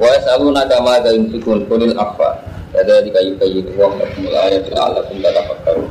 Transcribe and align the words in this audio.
Wa 0.00 0.08
yasaluna 0.16 0.64
kama 0.64 0.96
da 1.04 1.12
yunfikun 1.12 1.68
kulil 1.68 1.92
afa. 2.00 2.40
Kada 2.72 3.04
dikayu 3.04 3.36
kayu 3.36 3.60
wa 3.76 3.92
lakum 4.00 4.24
ayatul 4.32 4.78
alakum 4.80 5.16
tatafakkaru. 5.20 5.84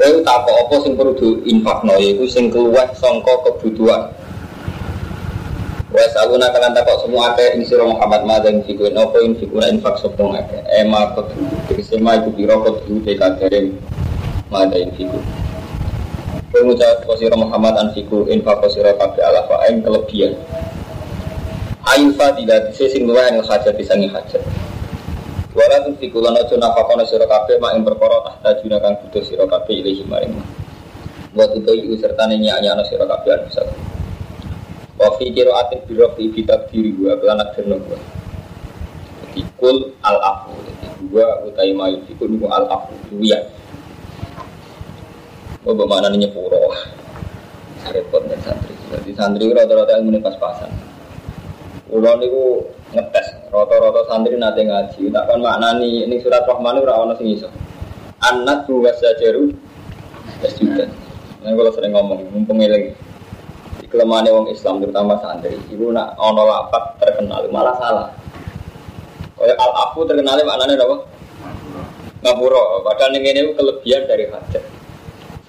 Kowe 0.00 0.16
tak 0.24 0.46
apa 0.46 0.74
sing 0.80 0.94
perlu 0.94 1.12
diinfakno 1.18 1.98
yaiku 1.98 2.24
sing 2.30 2.54
keluar 2.54 2.86
sangka 2.94 3.34
kebutuhan. 3.50 4.14
Wa 5.90 6.04
saluna 6.14 6.54
kalan 6.54 6.70
takok 6.70 7.02
semua 7.02 7.34
ake 7.34 7.58
ing 7.58 7.66
sira 7.66 7.82
Muhammad 7.82 8.22
ma 8.22 8.38
dan 8.38 8.62
fikun 8.62 8.94
apa 8.94 9.18
ing 9.26 9.34
infak 9.42 9.98
sapa 9.98 10.22
ngake. 10.22 10.58
Ema 10.70 11.18
kok 11.18 11.34
sema 11.82 12.22
iku 12.22 12.30
biro 12.30 12.62
kok 12.62 12.86
te 12.86 13.12
kadere 13.18 13.74
ma 14.54 14.70
dan 14.70 14.86
fikun. 14.94 15.39
Kowe 16.50 16.66
ngucap 16.66 17.06
sira 17.14 17.38
Muhammad 17.38 17.78
an 17.78 17.88
fiku 17.94 18.26
infak 18.26 18.58
sira 18.74 18.90
kabeh 18.98 19.22
ala 19.22 19.46
fa'in 19.46 19.86
kelebihan. 19.86 20.34
Ayu 21.94 22.10
fadilah 22.18 22.66
di 22.66 22.74
sing 22.74 23.06
luwih 23.06 23.22
yang 23.22 23.38
hajat 23.38 23.70
disangi 23.78 24.10
hajat. 24.10 24.42
Wala 25.54 25.82
tu 25.86 25.94
fikulan 26.02 26.34
aja 26.34 26.58
nafakono 26.58 27.06
sira 27.06 27.26
kabeh 27.30 27.62
mak 27.62 27.78
ing 27.78 27.86
perkara 27.86 28.18
tahta 28.26 28.58
juna 28.62 28.82
kang 28.82 28.98
butuh 28.98 29.22
sira 29.22 29.46
kabeh 29.46 29.78
ilahi 29.78 30.02
maring. 30.10 30.34
Wa 31.38 31.46
tutai 31.54 31.86
serta 31.94 32.26
nyanyi-nyanyi 32.26 32.82
sira 32.90 33.06
kabeh 33.06 33.30
anu 33.30 33.46
bisa. 33.46 33.62
Wa 34.98 35.06
fi 35.22 35.30
qiraatin 35.30 35.86
bi 35.86 35.92
rafi 36.02 36.24
bi 36.34 36.42
takdiri 36.42 36.90
wa 36.98 37.14
kelana 37.14 37.46
derno 37.54 37.78
wa. 37.78 37.98
Jadi 39.30 39.46
kul 39.54 39.94
al 40.02 40.18
afu. 40.18 40.50
Jadi 40.66 40.86
dua 41.06 41.46
utai 41.46 41.70
mayu 41.70 42.02
fikul 42.10 42.26
niku 42.26 42.50
al 42.50 42.66
afu. 42.66 42.90
Duya. 43.06 43.38
Oh, 45.60 45.76
bagaimana 45.76 46.08
nyepuro? 46.16 46.72
Repot 47.92 48.24
nih 48.24 48.40
santri. 48.40 48.72
Jadi 48.88 49.12
santri 49.12 49.52
rata-rata 49.52 50.00
ilmu 50.00 50.16
pas-pasan. 50.24 50.72
Ulo 51.92 52.16
niku 52.16 52.64
ngetes 52.96 53.52
rata-rata 53.52 54.08
santri 54.08 54.40
nate 54.40 54.64
ngaji 54.64 55.12
tak 55.12 55.24
kan 55.28 55.36
maknani 55.36 56.08
ini 56.08 56.16
surat 56.24 56.48
Rahman 56.48 56.80
ora 56.80 56.96
ono 57.04 57.12
sing 57.20 57.28
iso. 57.36 57.52
Anak 58.24 58.64
dua 58.64 58.88
sajaru 58.96 59.52
wis 60.40 60.54
juga. 60.56 60.88
Nah 61.44 61.52
kalau 61.52 61.72
sering 61.76 61.92
ngomong 61.92 62.24
mumpung 62.32 62.64
eling. 62.64 62.96
Kelemahan 63.90 64.30
wong 64.30 64.46
Islam 64.54 64.80
terutama 64.80 65.18
santri, 65.20 65.60
ibu 65.68 65.90
nak 65.92 66.16
ono 66.16 66.46
lapat 66.46 67.04
terkenal 67.04 67.44
malah 67.52 67.76
salah. 67.76 68.08
Kayak 69.36 69.60
al 69.60 69.72
afu 69.76 70.08
terkenal 70.08 70.40
maknanya 70.40 70.88
apa? 70.88 70.96
Ngapura, 72.22 72.84
padahal 72.86 73.16
ini 73.18 73.28
ini 73.34 73.40
kelebihan 73.56 74.06
dari 74.06 74.24
hajat. 74.30 74.59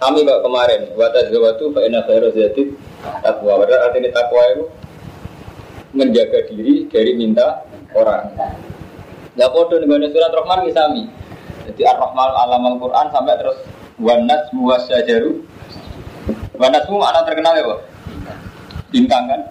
Kami 0.01 0.25
kok 0.25 0.41
kemarin, 0.41 0.81
wata 0.97 1.29
zawatu 1.29 1.69
fa 1.77 1.85
inna 1.85 2.01
khairu 2.09 2.33
zati 2.33 2.73
takwa. 3.21 3.61
Padahal 3.61 3.93
artinya 3.93 4.09
takwa 4.09 4.41
itu 4.49 4.65
menjaga 5.93 6.41
diri 6.49 6.89
dari 6.89 7.13
minta 7.13 7.61
orang. 7.93 8.33
Nggak 9.37 9.51
podo 9.53 9.77
dengan 9.77 10.09
surat 10.09 10.33
Rahman 10.33 10.65
misami. 10.65 11.05
Jadi 11.69 11.85
Ar-Rahman 11.85 12.29
alam 12.33 12.65
Al-Quran 12.65 13.07
sampai 13.13 13.37
terus 13.37 13.57
wanas 14.01 14.49
muwasajaru. 14.57 15.45
Wanasmu 16.57 16.97
mana 16.97 17.21
terkenal 17.21 17.53
ya, 17.57 17.63
Pak? 17.65 17.79
Bintang 18.89 19.29
kan? 19.29 19.41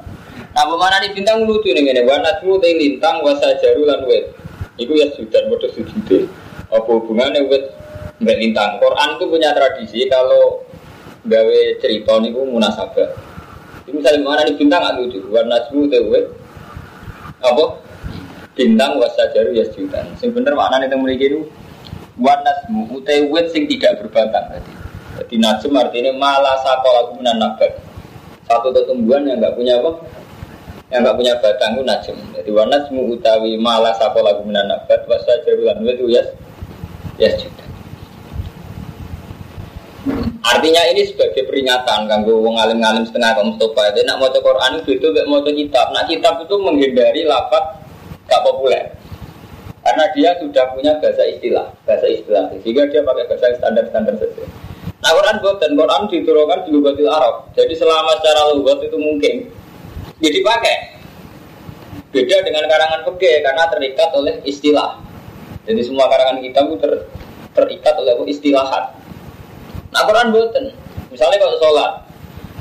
Nah, 0.51 0.67
mana 0.67 0.99
nih 0.99 1.15
bintang 1.15 1.47
lucu 1.47 1.71
nih 1.71 1.87
ini. 1.87 2.03
Wanasmu 2.03 2.59
teh 2.59 2.75
lintang 2.75 3.23
wasajaru 3.23 3.87
lan 3.87 4.03
wet. 4.11 4.35
Itu 4.79 4.99
ya 4.99 5.07
sudah 5.15 5.47
bodoh 5.47 5.71
sujud. 5.71 6.27
Apa 6.71 6.91
hubungannya 6.91 7.47
wet 7.47 7.71
mbak 8.21 8.37
lintang? 8.37 8.77
Quran 8.77 9.09
itu 9.17 9.25
punya 9.27 9.51
tradisi 9.57 10.05
kalau 10.07 10.61
gawe 11.25 11.61
cerita 11.81 12.13
nih 12.21 12.33
munasabah. 12.33 13.09
Itu 13.85 13.97
misalnya 13.97 14.21
mana 14.25 14.41
nih 14.45 14.55
bintang 14.57 14.81
nggak 14.85 14.97
lucu. 15.01 15.19
Wanasmu 15.33 15.81
teh 15.89 16.01
wet 16.09 16.27
apa? 17.41 17.65
Bintang 18.57 19.01
wasajaru 19.01 19.57
ya 19.57 19.65
sudah. 19.73 20.05
Sing 20.21 20.37
bener 20.37 20.53
maknanya 20.53 20.93
yang 20.93 21.01
memiliki 21.01 21.33
itu 21.33 21.41
wanasmu 22.21 22.93
utai 23.01 23.25
wet 23.33 23.49
sing 23.53 23.65
tidak 23.69 24.05
berbatang 24.05 24.53
tadi. 24.53 24.73
Jadi 25.21 25.35
najm 25.41 25.73
artinya 25.77 26.13
malah 26.17 26.57
sakola 26.61 27.13
guna 27.17 27.33
nabat. 27.37 27.73
Satu 28.45 28.73
tumbuhan 28.73 29.25
yang 29.25 29.41
nggak 29.41 29.57
punya 29.57 29.79
apa? 29.81 29.93
Yang 30.91 31.01
nggak 31.07 31.17
punya 31.17 31.33
batang 31.41 31.71
itu 31.77 31.83
najm. 31.87 32.17
Jadi 32.37 32.51
wanasmu 32.53 33.01
utawi 33.17 33.57
malah 33.57 33.97
sakola 33.97 34.37
guna 34.41 34.61
nabat 34.69 35.09
wasajaru 35.09 35.65
lan 35.65 35.81
wet 35.85 35.99
ya 36.09 36.23
ya 37.21 37.31
sudah. 37.37 37.70
Artinya 40.41 40.83
ini 40.89 41.05
sebagai 41.05 41.45
peringatan 41.45 42.09
kanggo 42.09 42.41
wong 42.41 42.57
alim-alim 42.57 43.05
setengah 43.05 43.37
kaum 43.37 43.53
Mustafa. 43.53 43.93
Jadi 43.93 44.09
nak 44.09 44.17
mau 44.25 44.33
Quran 44.33 44.81
itu 44.81 44.91
itu 44.97 45.07
gak 45.13 45.27
mau 45.29 45.45
kitab. 45.45 45.87
Nah 45.93 46.03
kitab 46.09 46.41
itu 46.41 46.55
menghindari 46.57 47.29
lapat 47.29 47.85
gak 48.25 48.41
populer. 48.41 48.97
Karena 49.81 50.05
dia 50.13 50.37
sudah 50.41 50.65
punya 50.77 50.93
bahasa 51.01 51.25
istilah, 51.29 51.73
bahasa 51.85 52.09
istilah. 52.09 52.49
Sehingga 52.61 52.89
dia 52.89 53.05
pakai 53.05 53.25
bahasa 53.29 53.53
standar-standar 53.57 54.17
saja. 54.17 54.45
Nah 55.01 55.11
Quran 55.17 55.37
buat 55.41 55.57
dan 55.61 55.73
Quran 55.77 56.03
diturunkan 56.13 56.59
di 56.69 56.71
lugatil 56.73 57.09
Arab. 57.09 57.49
Jadi 57.57 57.73
selama 57.73 58.13
secara 58.21 58.53
lugat 58.53 58.85
itu 58.85 58.97
mungkin 59.01 59.49
jadi 60.21 60.39
pakai. 60.45 60.77
Beda 62.11 62.37
dengan 62.45 62.67
karangan 62.69 63.01
fikih 63.09 63.41
karena 63.41 63.65
terikat 63.73 64.09
oleh 64.13 64.35
istilah. 64.45 65.01
Jadi 65.65 65.81
semua 65.85 66.11
karangan 66.11 66.43
kita 66.45 66.59
itu 66.67 66.77
ter, 66.77 66.93
terikat 67.57 67.95
oleh 67.97 68.15
istilahat. 68.29 69.00
Nah 69.91 70.03
Quran 70.07 70.31
buatan. 70.31 70.65
Misalnya 71.11 71.43
kalau 71.43 71.57
sholat, 71.59 71.93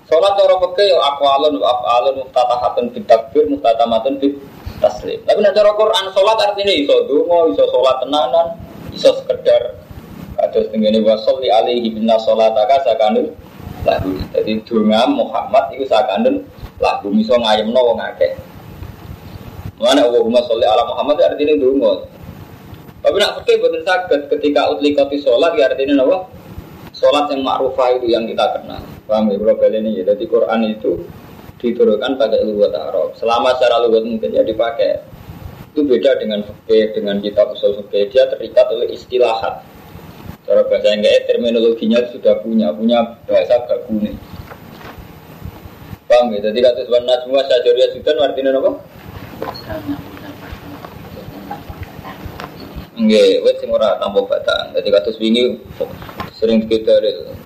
sholat 0.10 0.32
cara 0.34 0.56
peke 0.58 0.84
ya 0.90 0.98
akwalun, 1.14 1.62
afalun, 1.62 2.14
muftatahatun, 2.26 2.86
bitakbir, 2.98 3.46
muftatamatun, 3.46 4.18
bid 4.18 4.34
taslim. 4.82 5.22
Tapi 5.30 5.40
nah 5.46 5.54
cara 5.54 5.70
Quran 5.78 6.06
sholat 6.10 6.38
artinya 6.42 6.74
iso 6.74 6.96
dungo, 7.06 7.54
iso 7.54 7.64
sholat 7.70 8.02
tenanan, 8.02 8.58
iso 8.90 9.14
sekedar 9.22 9.78
ada 10.40 10.56
setengah 10.56 11.04
wasol 11.04 11.44
di 11.44 11.52
alaihi 11.52 11.92
bin 11.92 12.10
sholat 12.10 12.56
taka 12.58 12.82
sakanun 12.88 13.30
lagu. 13.86 14.12
Jadi 14.34 14.64
dunga 14.66 15.06
Muhammad 15.06 15.76
itu 15.76 15.86
sakanun 15.86 16.42
lagu 16.82 17.08
miso 17.12 17.36
ngayem 17.38 17.70
no 17.70 17.94
wong 17.94 18.00
akeh. 18.02 18.34
Mana 19.80 20.04
Allahumma 20.04 20.44
sholli 20.44 20.68
ala 20.68 20.84
Muhammad 20.84 21.24
artinya 21.24 21.56
dungo. 21.56 22.04
Tapi 23.00 23.16
nak 23.16 23.40
pakai 23.40 23.64
betul 23.64 23.80
sakit 23.88 24.22
ketika 24.28 24.68
utlikati 24.76 25.24
sholat 25.24 25.56
ya 25.56 25.72
artinya 25.72 26.04
apa? 26.04 26.18
Sholat 27.00 27.32
yang 27.32 27.48
ma'rufah 27.48 27.96
itu 27.96 28.12
yang 28.12 28.28
kita 28.28 28.60
kenal. 28.60 28.84
Paham 29.08 29.32
ya 29.32 29.40
bro 29.40 29.56
ini 29.56 30.04
ya. 30.04 30.12
Jadi 30.12 30.28
Quran 30.28 30.68
itu 30.68 31.00
diturunkan 31.64 32.20
pakai 32.20 32.44
lugat 32.44 32.76
Arab. 32.76 33.16
Selama 33.16 33.56
secara 33.56 33.88
lugat 33.88 34.04
mungkin 34.04 34.36
ya 34.36 34.44
dipakai. 34.44 35.00
Itu 35.72 35.88
beda 35.88 36.20
dengan 36.20 36.44
fikih, 36.44 36.92
dengan 36.92 37.24
kitab 37.24 37.56
usul 37.56 37.80
fikih. 37.88 38.12
Dia 38.12 38.28
terikat 38.28 38.68
oleh 38.76 38.92
istilahat. 38.92 39.64
Cara 40.44 40.60
bahasa 40.68 40.92
yang 40.92 41.00
kayak 41.00 41.24
terminologinya 41.32 42.04
sudah 42.12 42.36
punya, 42.44 42.68
punya 42.76 43.00
bahasa 43.24 43.56
bagune. 43.64 44.20
Paham 46.10 46.36
ya? 46.36 46.52
Jadi 46.52 46.60
kata 46.60 46.84
sebuah 46.84 47.04
najmua 47.08 47.42
sajaria 47.48 47.88
sudan 47.96 48.18
artinya 48.20 48.52
apa? 48.60 48.72
Nggih, 53.00 53.40
wis 53.48 53.56
sing 53.64 53.72
ora 53.72 53.96
tampa 53.96 54.20
batang. 54.28 54.76
Dadi 54.76 54.92
kados 54.92 55.16
wingi 55.24 55.56
sering 56.36 56.68
kita 56.68 57.00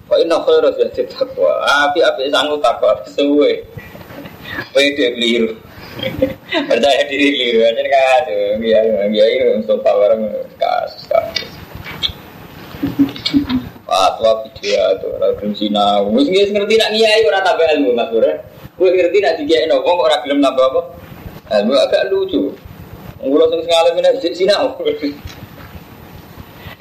Fa 0.09 0.18
inna 0.18 0.41
khaira 0.41 0.74
zati 0.74 1.06
taqwa. 1.06 1.62
Api-api 1.62 2.34
sangu 2.34 2.58
takwa 2.58 2.97
suwe. 3.06 3.62
Wede 4.74 5.14
keliru. 5.14 5.53
Percaya 6.50 7.06
diri 7.06 7.28
keliru 7.38 7.69
aja 7.69 7.84
kan. 7.86 8.25
Ya, 8.66 8.81
ya 9.14 9.25
ini 9.30 9.62
untuk 9.62 9.78
power 9.86 10.18
kasus 10.58 11.06
kasus. 11.06 11.52
Fatwa 13.85 14.41
video 14.50 14.81
tuh 15.06 15.22
orang 15.22 15.53
sinau. 15.53 16.09
Wis 16.18 16.50
ngerti 16.50 16.81
nak 16.81 16.97
ngiyai 16.97 17.30
ora 17.30 17.46
tambah 17.46 17.70
ilmu 17.78 17.94
Mas 17.94 18.09
Bro. 18.09 18.34
Gue 18.74 18.90
ngerti 18.90 19.22
nak 19.22 19.38
dikiai 19.38 19.70
nopo 19.70 19.85
kok 19.85 20.02
ora 20.09 20.18
gelem 20.25 20.41
nambah 20.41 20.66
apa? 20.66 20.81
Ilmu 21.61 21.78
agak 21.78 22.09
lucu. 22.09 22.50
Ngulo 23.22 23.46
sing 23.53 23.61
sekali 23.70 23.90
meneh 23.94 24.17
sinau. 24.34 24.82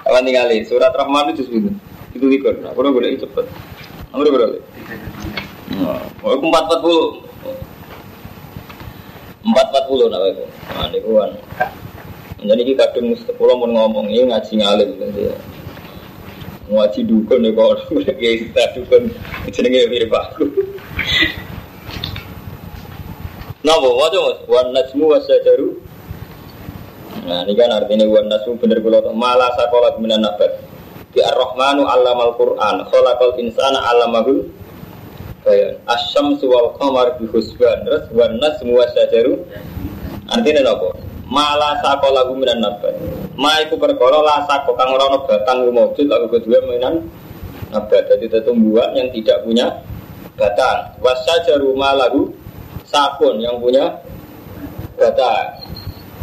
Kapan 0.03 0.27
tinggali 0.27 0.67
surat 0.67 0.91
Rahman 0.93 1.31
itu 1.31 1.47
justru 1.47 1.71
itu 2.13 2.27
likur. 2.27 2.59
Nah, 2.59 2.75
kurang 2.75 2.99
boleh 2.99 3.15
cepet. 3.17 3.47
Amri 4.11 4.29
berapa? 4.29 4.59
Oh, 6.27 6.37
empat 6.37 6.63
empat 6.69 6.81
puluh. 6.83 7.23
Empat 9.47 9.67
empat 9.73 9.85
puluh 9.87 10.07
nah. 10.11 10.21
Nah, 10.21 10.87
ini 10.91 10.99
kan. 11.01 11.31
Jadi 12.43 12.63
kita 12.75 12.91
kadung 12.91 13.15
sepuluh 13.15 13.55
mau 13.55 13.71
ngomong 13.71 14.11
ini 14.11 14.27
ngaji 14.27 14.53
ngalim 14.59 14.89
gitu 14.99 15.31
ya. 15.31 15.37
Ngaji 16.67 17.01
dukun 17.07 17.39
nih 17.47 17.55
kok 17.55 17.87
kayak 18.03 18.37
kita 18.43 18.63
dukun 18.75 19.03
jenenge 19.55 19.87
mirip 19.87 20.11
aku. 20.11 20.51
Nah, 23.63 23.79
bawa 23.79 24.11
mas, 24.11 24.39
wan 24.51 24.75
najmu 24.75 25.07
wasajaru. 25.15 25.79
Nah, 27.23 27.45
ini 27.45 27.53
kan 27.53 27.69
artinya 27.69 28.09
wan 28.09 28.27
najmu 28.33 28.57
bener 28.57 28.81
kula 28.81 29.05
malah 29.13 29.53
sakola 29.55 29.93
minan 30.01 30.25
nabat. 30.25 30.49
Di 31.13 31.21
Ar-Rahmanu 31.21 31.85
allamal 31.85 32.33
Qur'an, 32.41 32.89
khalaqal 32.89 33.37
insana 33.37 33.85
allamahul 33.85 34.49
bayan 35.45 35.77
asyam 35.85 36.41
suwal 36.41 36.73
qamar 36.81 37.21
bi 37.21 37.29
husban. 37.29 37.85
Terus 37.85 38.09
warna 38.17 38.49
semua 38.57 38.89
sajaru 38.97 39.37
artinya 40.33 40.73
apa? 40.73 40.89
Mala 41.33 41.81
sako 41.81 42.13
lagu 42.13 42.33
minan 42.37 42.61
nabat 42.61 42.93
ma 43.41 43.57
iku 43.65 43.81
perkara 43.81 44.45
sako 44.45 44.77
kang 44.77 44.93
ora 44.93 45.09
ono 45.09 45.25
batang 45.25 45.65
wujud 45.65 46.05
lagu 46.05 46.29
kedua 46.29 46.61
minan 46.69 47.09
nabat 47.73 48.05
jadi 48.09 48.41
tumbuhan 48.45 48.93
yang 48.93 49.09
tidak 49.13 49.41
punya 49.45 49.69
batang. 50.37 50.93
Wasajaru 51.01 51.73
ma 51.77 51.97
lagu 51.97 52.33
sakun 52.85 53.41
yang 53.41 53.57
punya 53.61 53.97
batang 54.97 55.62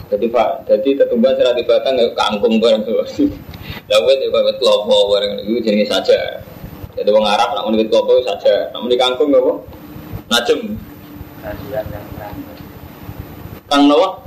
jadi 0.09 0.25
pak 0.29 0.49
jadi 0.65 0.89
tetumbuhan 1.05 1.37
serat 1.37 1.55
di 1.55 1.63
batang 1.65 1.93
nggak 1.95 2.13
kangkung 2.17 2.57
bareng 2.57 2.81
tuh 2.83 3.05
lalu 3.89 4.11
itu 4.17 4.25
kayak 4.33 4.55
kelopo 4.57 4.97
bareng 5.13 5.33
itu 5.45 5.61
jenis 5.61 5.89
saja 5.89 6.17
jadi 6.97 7.09
orang 7.13 7.37
Arab 7.37 7.49
nak 7.53 7.65
menurut 7.69 7.87
kelopo 7.87 8.13
saja 8.25 8.73
nak 8.73 8.79
menurut 8.81 8.99
kangkung 8.99 9.29
nggak 9.29 9.45
najem 10.29 10.59
kang 13.69 13.85
nawa 13.85 14.19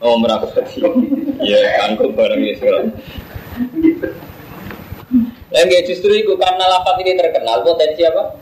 Oh 0.00 0.16
merapati. 0.16 0.80
Iya 1.40 1.60
kangkung 1.80 2.12
barang 2.16 2.40
ya 2.40 2.52
sekarang. 2.60 2.86
Yang 5.52 5.92
justru 5.92 6.12
itu 6.12 6.32
karena 6.36 6.64
lapat 6.68 7.00
ini 7.00 7.16
terkenal 7.16 7.64
potensi 7.64 8.04
apa? 8.04 8.36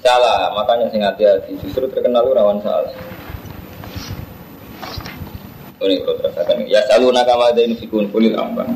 Salah, 0.00 0.52
makanya 0.56 0.88
sing 0.92 1.00
hati-hati. 1.04 1.56
Justru 1.60 1.88
terkenal 1.88 2.24
rawan 2.28 2.60
salah. 2.60 2.92
Ini 5.80 6.04
kalau 6.04 6.16
terasakan. 6.20 6.68
Ya 6.68 6.84
selalu 6.84 7.16
nakama 7.16 7.48
ada 7.48 7.64
ini 7.64 7.72
fikun 7.72 8.12
kulit 8.12 8.36
apa? 8.36 8.68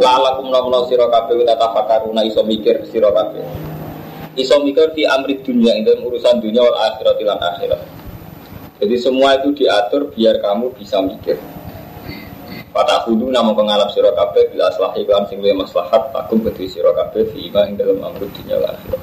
Lalakum 0.00 0.48
nomor 0.48 0.88
siro 0.88 1.04
kafe 1.12 1.36
tata 1.44 1.68
fakaruna 1.72 2.24
iso 2.24 2.40
mikir 2.40 2.88
siro 2.88 3.12
kafe. 3.12 3.44
Iso 4.40 4.56
mikir 4.64 4.96
di 4.96 5.04
amrit 5.04 5.44
dunia 5.44 5.76
itu 5.76 5.92
urusan 6.00 6.40
dunia 6.40 6.64
wal 6.64 6.76
akhirat 6.80 7.16
ilan 7.20 7.40
akhirat. 7.40 7.80
Jadi 8.80 8.96
semua 8.96 9.36
itu 9.36 9.52
diatur 9.52 10.12
biar 10.16 10.40
kamu 10.40 10.72
bisa 10.80 11.00
mikir. 11.04 11.36
Pada 12.72 13.04
hudu 13.04 13.28
nama 13.28 13.52
pengalap 13.52 13.92
siro 13.92 14.12
kafe 14.16 14.48
bila 14.52 14.72
selahi 14.72 15.04
iklan 15.04 15.28
sing 15.28 15.44
maslahat 15.44 16.08
akum 16.16 16.40
kedui 16.40 16.68
siro 16.72 16.92
kafe 16.96 17.28
fi 17.32 17.52
yang 17.52 17.76
dalam 17.76 18.00
amrut 18.00 18.32
dunia 18.32 18.60
wal 18.60 18.72
akhirat. 18.72 19.02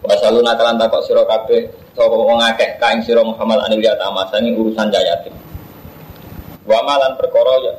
Wasalu 0.00 0.40
nakalan 0.40 0.80
takok 0.80 1.04
siro 1.04 1.28
kafe 1.28 1.85
sapa 1.96 2.12
wong 2.12 2.36
akeh 2.44 2.76
kain 2.76 3.00
siro 3.00 3.24
Muhammad 3.24 3.64
anil 3.64 3.80
yatama 3.80 4.28
ini 4.36 4.52
urusan 4.52 4.92
jayatim. 4.92 5.32
Wa 6.68 6.84
malan 6.84 7.16
perkara 7.16 7.54
ya. 7.64 7.74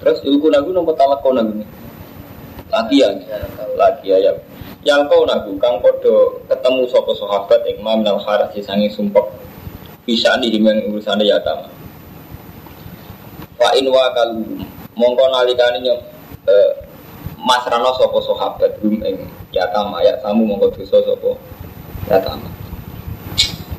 Terus 0.00 0.24
ilku 0.24 0.48
nagu 0.48 0.72
nopo 0.72 0.96
talak 0.96 1.20
kau 1.20 1.36
nagu 1.36 1.60
lagi 2.72 3.04
ya, 3.04 3.12
lagi 3.76 4.08
ya. 4.08 4.32
Yang 4.80 5.12
kau 5.12 5.28
nagu 5.28 5.52
kang 5.60 5.76
podo 5.84 6.40
ketemu 6.48 6.88
sopo 6.88 7.12
sahabat 7.12 7.60
ikmam 7.68 8.00
minal 8.00 8.16
haras 8.24 8.56
sangi 8.64 8.88
sumpah 8.88 9.28
bisa 10.08 10.32
nih 10.40 10.56
dengan 10.56 10.80
urusan 10.88 11.20
yatama. 11.20 11.68
Fa 13.60 13.68
in 13.76 13.92
wa 13.92 14.08
kalu 14.16 14.64
mongko 14.96 15.24
nalikane 15.28 15.84
nyok 15.84 16.00
eh, 16.48 16.72
masrano 17.36 17.92
sopo 18.00 18.24
sahabat 18.24 18.72
rum 18.80 18.96
ing 19.04 19.28
yatama 19.52 20.00
ya 20.00 20.16
kamu 20.24 20.48
mongko 20.48 20.80
dosa 20.80 21.04
sopo 21.04 21.36
yatama. 22.10 22.48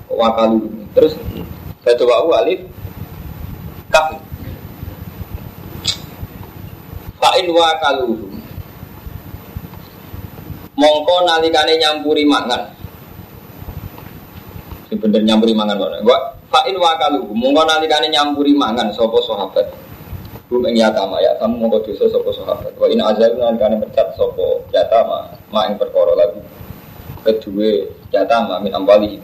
Wa 0.07 0.31
kalu 0.39 0.71
terus 0.95 1.13
saya 1.83 1.99
coba 1.99 2.39
alif 2.39 2.63
kaf. 3.91 4.15
Fa 7.19 7.29
in 7.37 7.51
wa 7.51 7.75
kalu 7.83 8.15
mongko 10.79 11.15
nalikane 11.27 11.75
nyampuri 11.75 12.23
mangan. 12.23 12.71
Si 14.87 14.95
bener 14.95 15.21
nyampuri 15.27 15.51
mangan 15.51 15.77
mana 15.77 15.99
gua 16.01 16.17
fa'in 16.51 16.75
wakalu. 16.79 17.27
Mongko 17.35 17.61
nalikane 17.67 18.07
nyampuri 18.07 18.55
mangan 18.55 18.89
sopo 18.95 19.19
sahabat? 19.23 19.67
Bum 20.51 20.67
ing 20.67 20.79
yatama. 20.79 21.19
Ya 21.23 21.31
kamu 21.39 21.67
mongko 21.67 21.83
dosa 21.87 22.07
sopo 22.11 22.31
sahabat? 22.31 22.75
Wa 22.79 22.87
in 22.87 22.99
azal 22.99 23.35
nalikane 23.35 23.79
mecat 23.79 24.11
sopo 24.15 24.63
yatama 24.71 25.31
ma 25.51 25.67
ing 25.67 25.75
perkara 25.75 26.15
lagu 26.15 26.39
kedua 27.21 27.85
yatama 28.09 28.57
min 28.61 28.73
ambali 28.73 29.21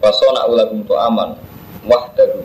wasona 0.00 0.48
ulagum 0.48 0.82
tu 0.84 0.96
aman 0.96 1.36
wahdahu 1.86 2.40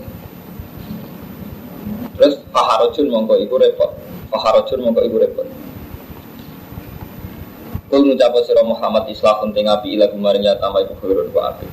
terus 2.18 2.42
faharojun 2.52 3.08
mongko 3.10 3.38
iku 3.40 3.56
repot 3.62 3.92
faharojun 4.30 4.80
mongko 4.84 5.02
iku 5.06 5.18
repot 5.22 5.48
Kul 7.88 8.04
ngucapa 8.04 8.44
sira 8.44 8.68
Muhammad 8.68 9.08
islah 9.08 9.40
penting 9.40 9.64
api 9.64 9.96
ila 9.96 10.12
kemarin 10.12 10.44
nyata 10.44 10.68
mai 10.76 10.84
khairun 11.00 11.32
wa 11.32 11.56
api. 11.56 11.68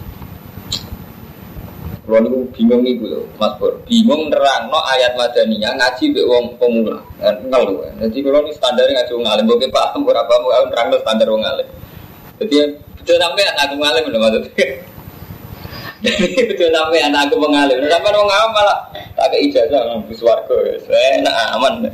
Kulo 2.06 2.16
niku 2.22 2.38
bingung 2.54 2.86
iku 2.86 3.04
lho, 3.10 3.20
Mas 3.34 3.58
Pur. 3.58 3.82
Bingung 3.82 4.30
nerangno 4.30 4.78
ayat 4.94 5.18
madaniyah 5.18 5.74
ngaji 5.74 6.14
mbek 6.14 6.26
wong 6.30 6.44
pemula. 6.54 7.02
Ngel 7.18 7.62
lho. 7.66 7.82
Dadi 7.98 8.18
kulo 8.22 8.46
ni 8.46 8.54
standar 8.54 8.86
ngaji 8.86 9.10
wong 9.10 9.26
alim, 9.26 9.42
mbok 9.50 9.66
paham 9.74 10.06
ora 10.06 10.22
aku 10.22 10.70
nerangno 10.70 10.96
standar 11.02 11.26
wong 11.26 11.42
alim. 11.42 11.66
Dadi 12.34 12.56
betul 12.98 13.20
anak 13.20 13.54
aku 13.62 13.74
ngalim 13.78 14.10
lho 14.10 14.18
maksudnya. 14.18 14.66
Jadi 16.04 16.36
betul 16.50 16.68
anak 16.74 17.20
aku 17.30 17.36
mengalim. 17.38 17.80
Sampai 17.86 18.12
wong 18.12 18.28
awam 18.28 18.50
malah 18.52 18.78
tak 19.14 19.32
ke 19.32 19.36
ijazah 19.48 19.80
nang 19.88 20.04
swarga. 20.12 20.56
Enak 21.20 21.34
aman. 21.54 21.88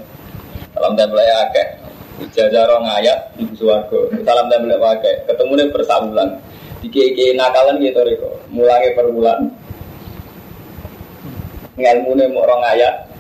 Salam 0.75 0.97
tempel 0.97 1.21
akeh. 1.21 1.67
Ijazah 2.25 2.63
rong 2.67 2.89
ayat 2.89 3.37
ibu 3.37 3.53
suwargo. 3.55 4.09
Salam 4.25 4.49
dan 4.49 4.65
belak 4.65 4.81
pakai. 4.81 5.15
Ketemu 5.29 5.53
nih 5.57 5.69
persabulan. 5.71 6.29
Diki 6.81 7.01
iki 7.13 7.37
nakalan 7.37 7.79
gitu 7.85 8.01
reko. 8.01 8.31
Mulai 8.49 8.97
per 8.97 9.07
bulan. 9.13 9.47
Nih 11.77 12.29
mau 12.33 12.45
rong 12.49 12.65
ayat. 12.65 13.13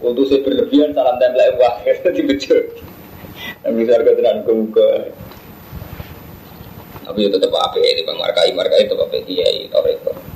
Untuk 0.00 0.32
berlebihan 0.44 0.92
salam 0.92 1.16
dan 1.18 1.32
belak 1.32 1.56
pakai. 1.60 2.12
Di 2.12 2.22
bejo. 2.22 2.56
Nabi 3.64 3.82
suwargo 3.82 4.10
tenan. 4.14 4.36
Tapi 7.10 7.26
itu 7.26 7.36
tetap 7.36 7.58
apa 7.58 7.76
ya? 7.82 7.90
Di 7.98 8.02
markai 8.06 8.54
markai 8.54 8.86
tetap 8.86 9.10
apa 9.10 9.18
kiai. 9.26 9.66
Toreko 9.66 10.30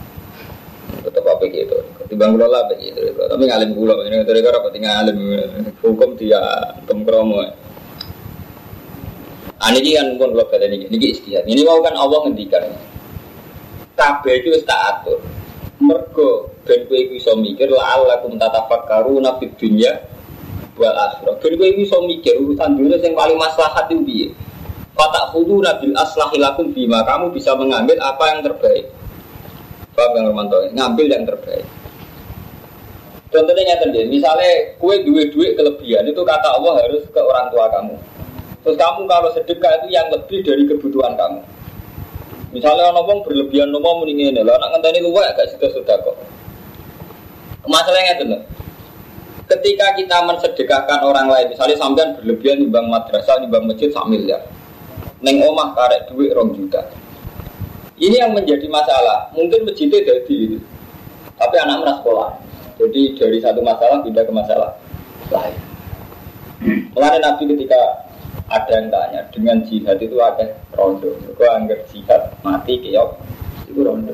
tetap 1.04 1.24
apa 1.28 1.44
gitu 1.52 1.76
ketimbang 2.00 2.32
gula 2.32 2.48
lah 2.48 2.62
begitu 2.72 3.12
tapi 3.28 3.44
ngalim 3.44 3.76
gula 3.76 3.92
ini 4.08 4.24
dari 4.24 4.40
apa 4.40 4.68
tinggal 4.72 4.92
ngalim 5.04 5.18
hukum 5.84 6.10
dia 6.16 6.40
hukum 6.80 7.04
kromo 7.04 7.44
Ani 9.64 9.80
ini 9.80 9.96
kan 9.96 10.20
pun 10.20 10.36
kalau 10.36 10.44
kata 10.52 10.68
ini, 10.68 10.92
ini 10.92 11.08
istihad. 11.08 11.48
Ini 11.48 11.64
mau 11.64 11.80
kan 11.80 11.96
Allah 11.96 12.20
ngendikan. 12.28 12.68
Kabeh 13.96 14.44
itu 14.44 14.52
tak 14.68 14.76
atur. 14.76 15.24
Mergo 15.80 16.52
ben 16.68 16.84
kowe 16.84 16.98
iku 17.00 17.16
iso 17.16 17.32
mikir 17.32 17.72
la 17.72 17.96
alakum 17.96 18.36
tatafakkaruna 18.36 19.40
fid 19.40 19.56
dunya 19.56 20.04
wal 20.76 20.92
akhirah. 20.92 21.40
Ben 21.40 21.56
kowe 21.56 21.68
iso 21.80 21.96
mikir 22.04 22.36
urusan 22.44 22.76
dunia 22.76 23.00
yang 23.00 23.16
paling 23.16 23.40
maslahat 23.40 23.88
itu 23.88 24.04
piye. 24.04 24.28
Fatak 24.94 25.34
fudu 25.34 25.58
nabil 25.58 25.90
aslahilakum 25.98 26.70
bima 26.70 27.02
kamu 27.02 27.34
bisa 27.34 27.50
mengambil 27.58 27.98
apa 27.98 28.24
yang 28.30 28.40
terbaik. 28.46 28.86
Paham 29.94 30.10
yang 30.14 30.24
Romanto? 30.30 30.58
Ngambil 30.70 31.06
yang 31.10 31.24
terbaik. 31.26 31.66
Contohnya 33.34 33.74
deh, 33.82 34.06
misalnya 34.06 34.46
kue 34.78 34.94
duit 35.02 35.34
duit 35.34 35.58
kelebihan 35.58 36.06
itu 36.06 36.22
kata 36.22 36.54
Allah 36.54 36.78
harus 36.86 37.02
ke 37.10 37.18
orang 37.18 37.50
tua 37.50 37.66
kamu. 37.66 37.98
Terus 38.62 38.78
kamu 38.78 39.10
kalau 39.10 39.28
sedekah 39.34 39.72
itu 39.82 39.88
yang 39.90 40.06
lebih 40.14 40.38
dari 40.46 40.62
kebutuhan 40.70 41.18
kamu. 41.18 41.42
Misalnya 42.54 42.86
orang 42.86 43.02
ngomong 43.02 43.18
berlebihan 43.26 43.74
ngomong 43.74 44.06
mendingin 44.06 44.38
lah, 44.46 44.54
nak 44.54 44.78
ngenteni 44.78 45.02
luwek 45.02 45.26
agak 45.34 45.50
sudah 45.50 45.70
sudah 45.74 45.96
kok. 45.98 46.16
Masalahnya 47.66 48.14
itu 48.14 48.26
Ketika 49.44 49.92
kita 49.98 50.24
mensedekahkan 50.24 51.04
orang 51.04 51.28
lain, 51.28 51.50
misalnya 51.50 51.76
sampean 51.76 52.14
berlebihan 52.16 52.64
bang 52.70 52.86
madrasah, 52.86 53.42
bang 53.44 53.64
masjid 53.66 53.90
sak 53.92 54.06
miliar. 54.08 54.40
Neng 55.24 55.40
omah 55.40 55.72
karek 55.72 56.12
duit 56.12 56.36
rong 56.36 56.52
juta. 56.52 56.84
Ini 57.96 58.20
yang 58.20 58.36
menjadi 58.36 58.68
masalah. 58.68 59.32
Mungkin 59.32 59.64
masjidnya 59.64 60.04
jadi, 60.04 60.60
tapi 61.40 61.56
anak 61.56 61.80
merasa 61.80 61.98
sekolah. 62.04 62.30
Jadi 62.76 63.00
dari 63.16 63.38
satu 63.40 63.64
masalah 63.64 64.04
pindah 64.04 64.24
ke 64.26 64.32
masalah 64.34 64.70
lain. 65.32 65.56
Mulai 66.92 67.22
Nabi 67.22 67.48
ketika 67.56 67.80
ada 68.50 68.72
yang 68.76 68.92
tanya 68.92 69.20
dengan 69.32 69.56
jihad 69.64 69.96
itu 69.96 70.16
ada 70.20 70.44
rondo. 70.76 71.08
Gue 71.32 71.48
anggap 71.48 71.80
jihad 71.88 72.34
mati 72.44 72.76
keok 72.82 73.16
itu 73.70 73.80
rondo. 73.80 74.12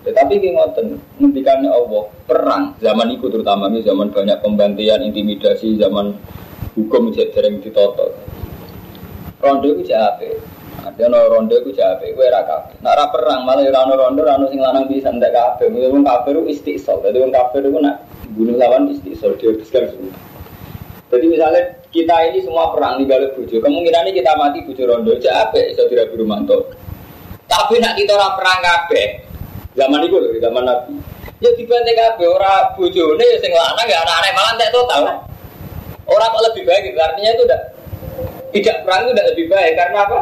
Tetapi 0.00 0.32
kita 0.40 0.56
ngoten, 0.56 0.96
ngendikannya 1.20 1.68
Allah 1.68 2.08
perang 2.24 2.72
zaman 2.80 3.12
itu 3.12 3.28
terutama 3.28 3.68
ini 3.68 3.84
zaman 3.84 4.08
banyak 4.08 4.40
pembantian, 4.40 5.04
intimidasi, 5.04 5.76
zaman 5.76 6.16
hukum 6.72 7.12
sering 7.12 7.60
ditoto. 7.60 8.16
Rondo 9.40 9.66
itu 9.72 9.88
jahat 9.88 10.20
ada 10.80 11.12
no 11.12 11.28
rondo 11.28 11.60
itu 11.60 11.76
jabe, 11.76 12.16
gue 12.16 12.26
raka. 12.32 12.72
Nak 12.80 12.94
ra 12.96 13.06
perang 13.12 13.44
malah 13.44 13.60
ya 13.60 13.68
rano 13.68 14.00
rondo, 14.00 14.24
rano 14.24 14.48
sing 14.48 14.64
lanang 14.64 14.88
bisa 14.88 15.12
ndak. 15.12 15.60
Mungkin 15.60 15.92
wong 15.92 16.04
kafe 16.08 16.32
itu 16.32 16.42
istiqsal. 16.56 17.04
Jadi 17.04 17.20
wong 17.20 17.32
kafe 17.32 17.60
itu 17.60 17.68
nak 17.76 18.00
bunuh 18.32 18.56
lawan 18.56 18.88
istiqsal 18.88 19.36
dia 19.36 19.52
habiskan 19.52 19.92
semua. 19.92 20.16
Jadi 21.12 21.26
misalnya 21.28 21.62
kita 21.92 22.16
ini 22.32 22.38
semua 22.40 22.72
perang 22.72 22.96
di 22.96 23.04
balik 23.04 23.36
bujo. 23.36 23.60
Kemungkinan 23.60 24.08
ini 24.08 24.12
kita 24.24 24.32
mati 24.40 24.64
bujo 24.64 24.82
rondo. 24.88 25.12
Iso 25.20 25.82
tidak 25.90 26.16
Romanto. 26.16 26.72
Tapi 27.44 27.76
nak 27.82 27.98
kita 27.98 28.16
orang 28.16 28.34
perang 28.40 28.58
kabeh. 28.64 29.08
Zaman 29.76 30.02
itu 30.02 30.16
loh, 30.16 30.32
zaman 30.40 30.64
Nabi. 30.64 30.94
Ya 31.40 31.50
dibantai 31.56 31.94
kabeh 31.96 32.28
ora 32.28 32.72
bojone 32.76 33.24
ya 33.24 33.38
sing 33.40 33.52
lanang 33.52 33.88
ya 33.88 34.00
anak-anak 34.00 34.32
malah 34.32 34.52
entek 34.56 34.70
total. 34.72 35.02
Orang 36.08 36.28
kok 36.32 36.44
lebih 36.52 36.62
baik. 36.66 36.96
Artinya 36.96 37.30
itu 37.36 37.42
udah 37.44 37.60
tidak 38.50 38.76
perang 38.82 39.06
itu 39.06 39.10
udah 39.14 39.26
lebih 39.34 39.46
baik 39.50 39.72
karena 39.78 39.98
apa? 40.06 40.18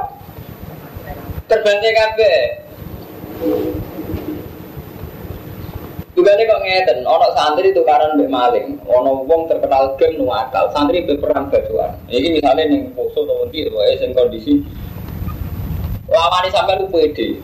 Terbantai 1.48 1.92
kabeh. 1.96 2.38
Tugane 6.18 6.42
kok 6.50 6.62
ngeten, 6.66 6.98
ono 7.06 7.30
santri 7.30 7.70
tukaran 7.70 8.18
mbek 8.18 8.26
maling, 8.26 8.74
ono 8.90 9.22
wong 9.22 9.46
terkenal 9.46 9.94
gem 10.02 10.18
nuwakal, 10.18 10.66
santri 10.74 11.06
berperang 11.06 11.46
bajuan. 11.46 11.94
Iki 12.10 12.42
misalnya 12.42 12.66
ning 12.66 12.90
poso 12.90 13.22
atau 13.22 13.46
nanti, 13.46 13.70
pokoke 13.70 13.94
sing 14.02 14.10
kondisi 14.18 14.58
lawani 16.10 16.48
sampean 16.50 16.82
ku 16.82 16.88
pede. 16.90 17.38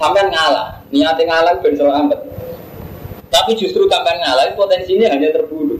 Sampean 0.00 0.32
ngalah, 0.32 0.80
niate 0.88 1.22
ngalah 1.28 1.60
ben 1.60 1.76
selamat. 1.76 2.18
Tapi 3.28 3.52
justru 3.52 3.84
sampean 3.84 4.16
ngalah 4.16 4.48
potensinya 4.56 5.12
hanya 5.12 5.28
terbunuh. 5.36 5.78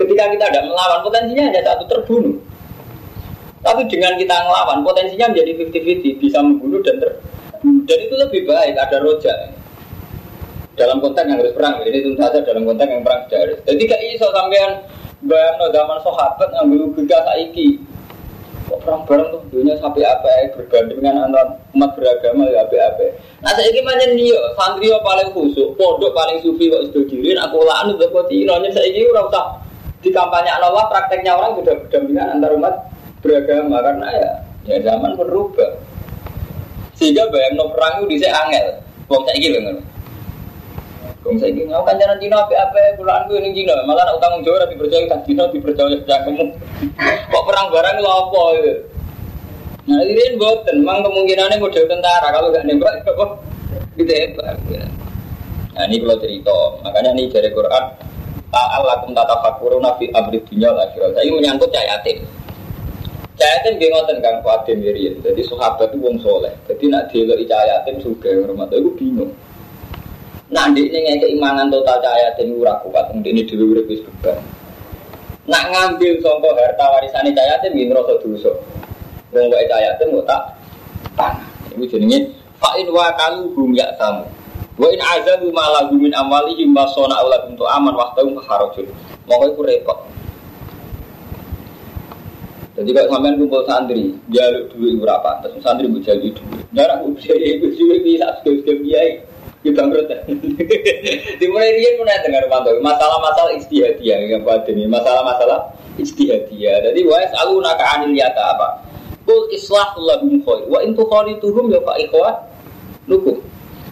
Ketika 0.00 0.32
kita 0.32 0.44
tidak 0.48 0.64
melawan, 0.64 1.04
potensinya 1.04 1.52
hanya 1.52 1.60
satu 1.60 1.84
terbunuh. 1.84 2.40
Tapi 3.60 3.84
dengan 3.92 4.16
kita 4.16 4.32
ngelawan, 4.32 4.80
potensinya 4.80 5.28
menjadi 5.28 5.52
50-50, 5.68 6.16
bisa 6.24 6.38
membunuh 6.40 6.80
dan 6.80 6.96
ter 6.96 7.20
dan 7.60 7.98
itu 8.00 8.14
lebih 8.16 8.48
baik, 8.48 8.72
ada 8.78 8.96
rojak. 9.04 9.36
Dalam 10.78 11.04
konteks 11.04 11.28
yang 11.28 11.36
harus 11.36 11.52
perang 11.52 11.84
ini 11.84 12.00
tentu 12.00 12.16
saja 12.16 12.40
dalam 12.40 12.64
konteks 12.64 12.88
yang 12.88 13.04
perang 13.04 13.20
sudah 13.28 13.40
harus 13.44 13.58
jadi 13.68 13.82
kayak 13.84 14.04
iso 14.16 14.26
sampean 14.32 14.80
bayang 15.28 15.54
no 15.60 15.66
zaman 15.68 15.98
sahabat 16.00 16.48
ngambil 16.56 16.88
tiga 16.96 17.18
saiki. 17.28 17.84
Kok 18.70 18.80
perang 18.80 19.02
bareng 19.04 19.28
tuh 19.34 19.42
dunia 19.50 19.74
sampai 19.76 20.06
apa 20.06 20.24
ya 20.30 20.54
berbandingan 20.56 21.26
antar 21.26 21.58
umat 21.74 21.90
beragama 21.98 22.46
ya 22.48 22.62
apa 22.62 22.74
apa 22.78 23.06
nah 23.42 23.50
saya 23.58 23.66
ini 23.74 23.82
macam 23.82 24.14
dia 24.14 24.38
santri 24.54 24.88
paling 24.94 25.28
khusus 25.34 25.74
pondok 25.74 26.14
paling 26.14 26.38
sufi 26.38 26.70
kok 26.70 26.86
sudah 26.94 27.34
aku 27.50 27.58
lahan 27.66 27.98
udah 27.98 28.08
kau 28.14 28.22
tino 28.30 28.54
saya 28.70 28.86
ini 28.86 29.10
udah 29.10 29.26
usah 29.26 29.69
di 30.00 30.08
kampanye 30.08 30.48
Allah 30.48 30.88
prakteknya 30.88 31.36
orang 31.36 31.60
sudah 31.60 31.74
berdampingan 31.84 32.26
antar 32.40 32.50
umat 32.56 32.74
beragama 33.20 33.84
karena 33.84 34.08
ya 34.08 34.30
ya 34.64 34.76
zaman 34.84 35.12
berubah. 35.16 35.76
Sehingga 36.96 37.28
bayang 37.32 37.56
no 37.56 37.72
perang 37.72 38.04
itu 38.04 38.16
bisa 38.16 38.28
angel. 38.28 38.66
Wong 39.08 39.24
saya 39.28 39.36
gitu 39.40 39.58
Kong 41.20 41.36
saya 41.36 41.52
ingin 41.52 41.68
ngau 41.68 41.84
kancanan 41.84 42.16
Cina 42.16 42.40
apa 42.40 42.54
apa 42.56 42.96
bulan 42.96 43.28
gue 43.28 43.44
ini 43.44 43.52
Cina. 43.52 43.76
Malah 43.84 44.08
nak 44.08 44.16
utang 44.16 44.40
Jawa 44.40 44.64
tapi 44.64 44.80
percaya 44.80 45.04
tak 45.04 45.20
Cina 45.28 45.44
dipercaya 45.52 46.00
kamu 46.08 46.48
kok 47.32 47.44
perang 47.44 47.68
barang 47.68 47.96
lo 48.00 48.10
apa 48.10 48.42
itu 48.56 48.74
nah 49.88 49.96
ini 50.06 50.38
buat 50.38 50.68
memang 50.70 51.02
kemungkinannya 51.04 51.60
model 51.60 51.84
tentara. 51.88 52.28
Kalau 52.32 52.48
gak 52.52 52.64
nembak 52.64 53.04
apa 53.10 53.26
gitu 54.00 54.12
hebat 54.12 54.56
nah 55.76 55.84
ini 55.84 55.96
kalau 56.00 56.16
cerita. 56.24 56.58
Makanya 56.88 57.10
ini 57.12 57.28
dari 57.28 57.52
Quran 57.52 57.84
Ta'alakum 58.50 59.14
tata 59.14 59.38
fakuruna 59.46 59.94
fi 59.94 60.10
abrid 60.10 60.42
dunya 60.50 60.74
akhirat 60.74 61.14
saya 61.14 61.30
menyangkut 61.30 61.70
cayatin 61.70 62.18
cayatin 63.38 63.74
dia 63.78 63.88
ngoten 63.94 64.18
kang 64.18 64.42
Fatim 64.42 64.82
Miriam 64.82 65.14
jadi 65.22 65.42
sahabat 65.46 65.94
itu 65.94 66.02
wong 66.02 66.18
soleh 66.18 66.50
jadi 66.66 66.84
nak 66.90 67.14
dia 67.14 67.46
cayatin 67.46 67.96
juga 68.02 68.30
rumah 68.44 68.66
itu 68.74 68.90
bingung 68.98 69.30
Nah, 70.50 70.66
di 70.74 70.82
ini 70.90 71.14
keimanan 71.22 71.70
total 71.70 72.02
cahaya 72.02 72.34
dan 72.34 72.50
murah 72.50 72.74
kuat, 72.82 73.06
ini 73.14 73.46
dulu 73.46 73.70
udah 73.70 73.84
bisa 73.86 74.02
beban. 74.02 74.42
Nak 75.46 75.64
ngambil 75.70 76.18
contoh 76.18 76.50
harta 76.58 76.84
warisan 76.90 77.30
cahaya 77.30 77.54
dan 77.62 77.70
gini 77.70 77.94
rasa 77.94 78.18
dosa. 78.18 78.50
Wong 79.30 79.46
cahaya 79.46 79.94
dan 79.94 80.10
mau 80.10 80.26
tak 80.26 80.42
tanah. 81.14 81.46
Ibu 81.70 81.86
jenenge 81.86 82.34
fa'in 82.58 82.90
wa 82.90 83.14
kalu 83.14 83.46
hum 83.54 83.78
ya 83.78 83.86
samu. 83.94 84.26
Wa 84.80 84.88
in 84.88 85.00
azabu 85.04 85.52
malahu 85.52 85.92
min 86.00 86.08
amwalihim 86.16 86.72
wa 86.72 86.88
sona 86.96 87.20
ulat 87.20 87.44
untuk 87.52 87.68
aman 87.68 87.92
waktu 87.92 88.32
harajul. 88.48 88.88
Mau 89.28 89.44
itu 89.44 89.60
repot. 89.60 90.00
Jadi 92.80 92.96
kalau 92.96 93.12
sampean 93.12 93.36
kumpul 93.36 93.60
santri, 93.68 94.08
jaluk 94.32 94.72
duit 94.72 94.96
berapa? 94.96 95.44
Terus 95.44 95.60
santri 95.60 95.84
mau 95.84 96.00
jaluk 96.00 96.32
duit. 96.32 96.64
Darah 96.72 97.04
usia 97.04 97.36
itu 97.36 97.68
juga 97.76 98.00
bisa 98.00 98.26
sekali-sekali 98.40 98.78
biaya. 98.88 99.14
Ya 99.60 99.70
bangkrut 99.76 100.08
ya. 100.08 100.16
Dimulai 101.36 101.76
dia 101.76 101.92
pun 102.00 102.08
ada 102.08 102.24
dengar 102.24 102.48
pantau. 102.48 102.72
Masalah-masalah 102.80 103.52
istihadiyah 103.60 104.32
yang 104.32 104.40
buat 104.40 104.64
ini. 104.64 104.88
Masalah-masalah 104.88 105.76
istihadiyah. 106.00 106.88
Jadi 106.88 107.04
wa 107.04 107.20
selalu 107.28 107.60
naka 107.60 107.84
anil 108.00 108.16
yata 108.16 108.56
apa? 108.56 108.80
Kul 109.28 109.52
islah 109.52 109.92
lahum 110.00 110.40
khair. 110.40 110.64
Wa 110.64 110.80
in 110.80 110.96
tuhum 110.96 111.68
ya 111.68 111.84
fa 111.84 111.92
ikhwah 112.00 112.32
nukum. 113.04 113.36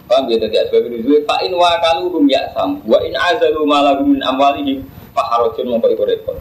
Paham 0.09 0.25
ya 0.25 0.41
tadi 0.41 0.57
asbab 0.57 0.89
nuzul 0.89 1.21
fa 1.29 1.37
in 1.45 1.53
wa 1.53 1.77
kaluhum 1.77 2.25
ya 2.25 2.49
sam. 2.57 2.81
Wa 2.89 2.97
in 3.05 3.13
azalu 3.13 3.61
malahum 3.69 4.17
min 4.17 4.21
amwalihim 4.25 4.81
fa 5.13 5.21
harajun 5.29 5.69
mongko 5.69 5.93
iku 5.93 6.03
repot. 6.09 6.37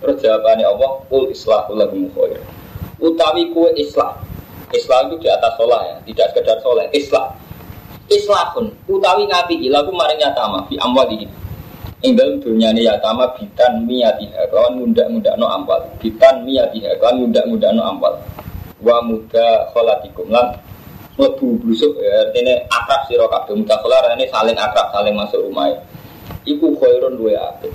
Terus 0.00 0.16
jawabannya 0.24 0.64
Allah, 0.64 0.90
kul 1.12 1.28
islah 1.28 1.68
lahum 1.76 2.08
khair. 2.16 2.40
Utawi 2.96 3.52
kue 3.52 3.68
islah. 3.76 4.16
Islah 4.72 5.06
itu 5.06 5.20
di 5.20 5.28
atas 5.28 5.54
sholah 5.60 5.80
ya, 5.84 5.96
tidak 6.08 6.26
sekedar 6.32 6.56
sholah. 6.64 6.88
Islah 6.90 7.36
islahun 8.06 8.70
utawi 8.86 9.26
ngapi 9.26 9.66
lagu 9.66 9.90
maring 9.90 10.22
yatama 10.22 10.62
fi 10.70 10.78
amwali 10.78 11.26
ing 12.06 12.12
dalem 12.14 12.38
dunyane 12.38 12.86
yatama 12.86 13.26
bitan 13.34 13.82
miyatiha 13.82 14.46
kawan 14.52 14.78
muda-muda 14.78 15.34
no 15.34 15.50
amwal 15.50 15.82
bitan 15.98 16.46
miyatiha 16.46 16.94
kawan 17.02 17.26
muda-muda 17.26 17.74
no 17.74 17.82
amwal 17.82 18.14
wa 18.78 18.96
muda 19.02 19.66
kholatikum 19.74 20.30
lan 20.30 20.54
lebu 21.16 21.60
blusuk 21.60 21.96
ya. 22.00 22.28
Artinya 22.28 22.54
akrab 22.68 23.08
sira 23.08 23.26
kabeh 23.28 23.56
muda 23.56 23.76
kholar 23.80 24.12
ini 24.16 24.28
saling 24.28 24.56
akrab 24.56 24.92
saling 24.92 25.16
masuk 25.16 25.40
rumah. 25.40 25.72
Iku 26.46 26.78
khairun 26.78 27.18
duwe 27.18 27.34
apik 27.34 27.74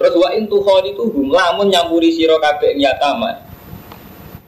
Terus 0.00 0.16
wa 0.16 0.32
intu 0.32 0.64
khalituhum 0.64 1.28
lamun 1.28 1.68
nyampuri 1.68 2.08
sira 2.12 2.40
kabeh 2.40 2.72
yatama. 2.80 3.36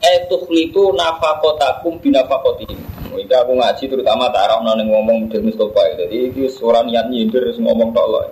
Etukhlitu 0.00 0.96
nafakotakum 0.96 2.00
binafakotihim. 2.00 2.80
Ini 3.12 3.28
aku 3.28 3.52
ngaji 3.60 3.84
terutama 3.84 4.32
tak 4.32 4.48
arah 4.48 4.64
nang 4.64 4.88
ngomong 4.88 5.28
model 5.28 5.44
Mustafa 5.44 5.84
jadi 6.00 6.32
itu 6.32 6.48
suara 6.48 6.80
niat 6.80 7.12
nyindir 7.12 7.44
ngomong 7.60 7.92
tok. 7.92 8.24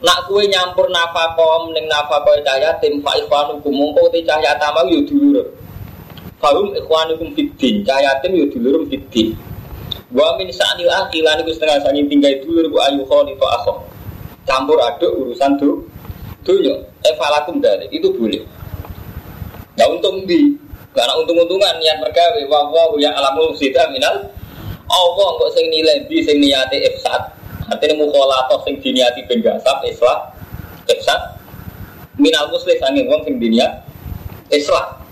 Nak 0.00 0.18
kue 0.24 0.48
nyampur 0.48 0.88
nafakom 0.88 1.76
ning 1.76 1.84
nafakoy 1.84 2.40
cahaya 2.40 2.72
tim 2.80 3.04
fa 3.04 3.12
ikhwanukum 3.20 3.72
mongko 3.72 4.08
te 4.08 4.24
cahaya 4.24 4.56
tamang 4.56 4.88
yo 4.88 5.04
Farum 6.44 6.76
ikhwanukum 6.76 7.32
fiddin 7.32 7.80
cahaya 7.88 8.20
tim 8.20 8.36
yo 8.36 8.44
dulur 8.52 8.84
fiddin. 8.84 9.32
Wa 10.12 10.36
min 10.36 10.52
sa'nil 10.52 10.92
akhilan 10.92 11.40
iku 11.40 11.56
setengah 11.56 11.80
sangi 11.80 12.04
tinggal 12.04 12.36
dulur 12.44 12.68
bu 12.68 12.76
ayu 12.84 13.00
kholi 13.08 13.32
to 13.32 13.48
akho. 13.48 13.80
Campur 14.44 14.76
aduk 14.76 15.08
urusan 15.24 15.56
tuh 15.56 15.88
dunya. 16.44 16.76
Evalakum 17.00 17.64
dari 17.64 17.88
itu 17.88 18.12
boleh. 18.12 18.44
Ya 19.80 19.88
untung 19.88 20.28
di 20.28 20.52
karena 20.92 21.16
untung-untungan 21.16 21.80
niat 21.80 22.04
mergawe 22.04 22.40
wa 22.52 22.68
wa 22.68 22.92
ya 23.00 23.16
alamul 23.16 23.56
sida 23.56 23.88
minal 23.88 24.28
Allah 24.84 25.28
kok 25.40 25.50
sing 25.56 25.72
nilai 25.72 26.04
di 26.04 26.20
sing 26.28 26.44
niati 26.44 26.76
ifsad. 26.92 27.24
Artinya 27.72 28.04
mukhalatoh 28.04 28.60
sing 28.68 28.84
diniati 28.84 29.24
ben 29.24 29.40
gasap 29.40 29.80
islah 29.88 30.28
ifsad 30.92 31.40
minal 32.20 32.52
muslim 32.52 32.76
sanging 32.76 33.08
wong 33.08 33.24
sing 33.24 33.40
diniat 33.40 33.80
islah. 34.52 35.03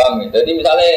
Paham 0.00 0.24
ya? 0.24 0.26
Jadi 0.32 0.50
misalnya 0.56 0.92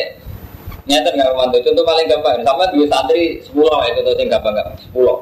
nyata 0.88 1.10
nggak 1.12 1.30
romantis. 1.36 1.62
Contoh 1.68 1.84
paling 1.84 2.08
gampang, 2.08 2.40
sama 2.48 2.64
dua 2.72 2.86
santri 2.88 3.44
sepuluh 3.44 3.72
ya 3.84 3.92
contoh 4.00 4.14
sing 4.16 4.28
gampang 4.32 4.54
gampang 4.56 4.78
sepuluh. 4.80 5.18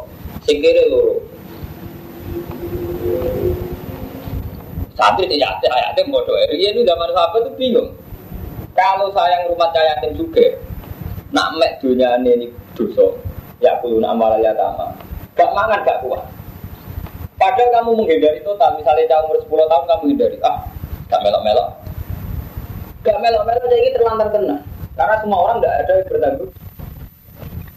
Sing 0.45 0.57
kiri 0.61 0.85
loro, 0.89 1.21
Santri 4.93 5.25
tidak 5.25 5.57
ada 5.61 5.69
yatim 5.89 6.13
bodoh. 6.13 6.37
Iya 6.37 6.77
itu 6.77 6.85
zaman 6.85 7.09
sahabat 7.09 7.41
itu 7.45 7.51
bingung. 7.57 7.89
Kalau 8.77 9.09
sayang 9.13 9.49
rumah 9.49 9.73
yatim 9.73 10.13
juga, 10.13 10.45
nak 11.33 11.57
mek 11.57 11.81
dunia 11.81 12.21
ini 12.21 12.53
dosa, 12.77 13.17
ya 13.57 13.81
kulo 13.81 13.97
nama 13.97 14.37
ya 14.37 14.53
tama. 14.53 14.93
Gak 15.33 15.51
mangan 15.57 15.81
gak 15.81 16.05
kuat. 16.05 16.21
Padahal 17.41 17.73
kamu 17.73 17.91
menghindari 17.97 18.39
total, 18.45 18.77
misalnya 18.77 19.17
umur 19.25 19.41
10 19.41 19.65
tahun 19.65 19.85
kamu 19.89 20.03
hindari, 20.13 20.37
ah, 20.45 20.61
gak 21.09 21.25
melok-melok. 21.25 21.80
Gak 23.01 23.17
melok-melok 23.17 23.65
jadi 23.69 23.89
terlantar 23.97 24.27
tenang. 24.29 24.61
Karena 24.93 25.15
semua 25.21 25.39
orang 25.49 25.63
gak 25.63 25.75
ada 25.85 25.91
yang 25.97 26.09
bertanggung 26.09 26.51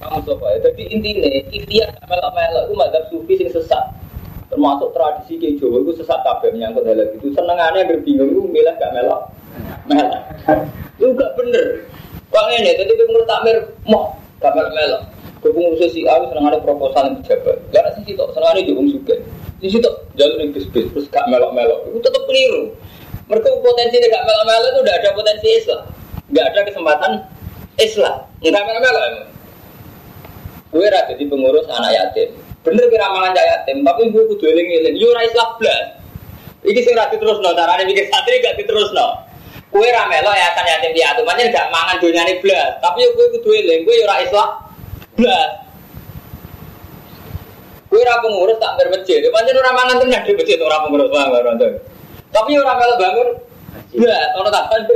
kamu 0.04 0.21
coba 0.28 0.47
ya. 0.52 0.59
Jadi 0.69 0.83
intinya 0.93 1.28
ikhtiar 1.49 1.88
melok-melok 2.04 2.62
itu 2.69 2.75
madzhab 2.76 3.04
sufi 3.09 3.35
yang 3.40 3.50
sesat 3.57 3.85
termasuk 4.52 4.93
tradisi 4.95 5.35
ke 5.40 5.57
Jawa 5.59 5.83
itu 5.83 5.93
sesat 5.99 6.21
kabeh 6.23 6.52
menyangkut 6.54 6.85
hal 6.87 7.00
itu 7.00 7.33
senengannya 7.33 7.90
agar 7.90 7.99
bingung 8.07 8.31
itu 8.31 8.40
milih 8.47 8.75
gak 8.78 8.93
melok 8.95 9.23
melok 9.88 10.23
itu 11.00 11.11
gak 11.16 11.33
bener 11.35 11.66
Bang 12.31 12.50
ini, 12.50 12.75
jadi 12.75 12.90
menurut 13.07 13.26
takmir 13.31 13.57
mau 13.87 14.14
gak 14.38 14.54
melok 14.54 14.75
melok 14.75 15.02
Kepengurus 15.45 15.93
si 15.93 16.09
A 16.09 16.16
seneng 16.25 16.49
ada 16.49 16.57
proposal 16.57 17.04
yang 17.04 17.21
pejabat. 17.21 17.61
Gak 17.69 17.85
ada 17.85 18.00
sih 18.00 18.16
tok, 18.16 18.33
seneng 18.33 18.49
ada 18.49 18.64
juga. 18.64 19.12
Di 19.61 19.69
situ 19.69 19.85
jalur 20.16 20.40
yang 20.40 20.57
bis 20.57 20.64
bis 20.73 20.88
terus 20.88 21.04
gak 21.12 21.28
melok-melok. 21.28 21.85
Itu 21.93 22.00
tetap 22.00 22.25
keliru. 22.25 22.73
Mereka 23.25 23.49
potensi 23.64 23.97
gak 24.04 24.25
melok-melok 24.28 24.69
itu 24.69 24.81
udah 24.85 24.95
ada 25.00 25.11
potensi 25.16 25.49
Islam. 25.49 25.83
Gak 26.37 26.47
ada 26.52 26.61
kesempatan 26.69 27.12
Islam. 27.81 28.16
Enggak 28.45 28.64
melok-melok 28.69 29.02
emang. 29.09 29.28
Gue 30.75 30.90
rada 30.90 31.14
di 31.14 31.25
pengurus 31.25 31.64
anak 31.71 31.93
yatim. 31.95 32.35
Bener 32.66 32.85
kira 32.90 33.07
mangan 33.09 33.33
yatim, 33.33 33.87
tapi 33.87 34.11
gue 34.11 34.23
kudu 34.35 34.45
eling-eling. 34.45 34.99
Yo 34.99 35.14
ora 35.14 35.23
Islam 35.25 35.49
blas. 35.57 36.02
Iki 36.64 36.81
sing 36.81 36.95
ra 36.97 37.09
diterusno, 37.12 37.52
carane 37.52 37.85
mikir 37.88 38.09
santri 38.12 38.43
gak 38.43 38.61
diterusno. 38.61 39.25
Kue 39.73 39.88
ramelo 39.88 40.33
ya 40.35 40.52
kan 40.52 40.66
yatim 40.69 40.93
piatu, 40.93 41.23
manjen 41.25 41.49
gak 41.49 41.71
mangan 41.73 41.97
dunyane 42.02 42.43
blas. 42.45 42.76
Tapi 42.83 43.07
yo 43.07 43.11
gue 43.16 43.26
kudu 43.40 43.50
eling, 43.54 43.88
gue 43.88 43.95
yo 43.97 44.04
ora 44.04 44.16
Islam 44.21 44.49
blas. 45.16 45.50
Kue 47.88 48.00
ora 48.02 48.21
pengurus 48.21 48.59
tak 48.61 48.75
ber 48.76 48.88
masjid, 48.93 49.23
manjen 49.33 49.57
ora 49.57 49.73
mangan 49.73 49.97
tenan 50.02 50.21
di 50.26 50.33
masjid 50.37 50.59
ora 50.61 50.76
pengurus 50.85 51.09
bangun. 51.09 51.94
Tapi 52.35 52.59
yo 52.59 52.67
ora 52.67 52.75
melo 52.75 52.95
bangun 52.99 53.29
ono 54.43 54.49
tak 54.50 54.67
blas. 54.67 54.91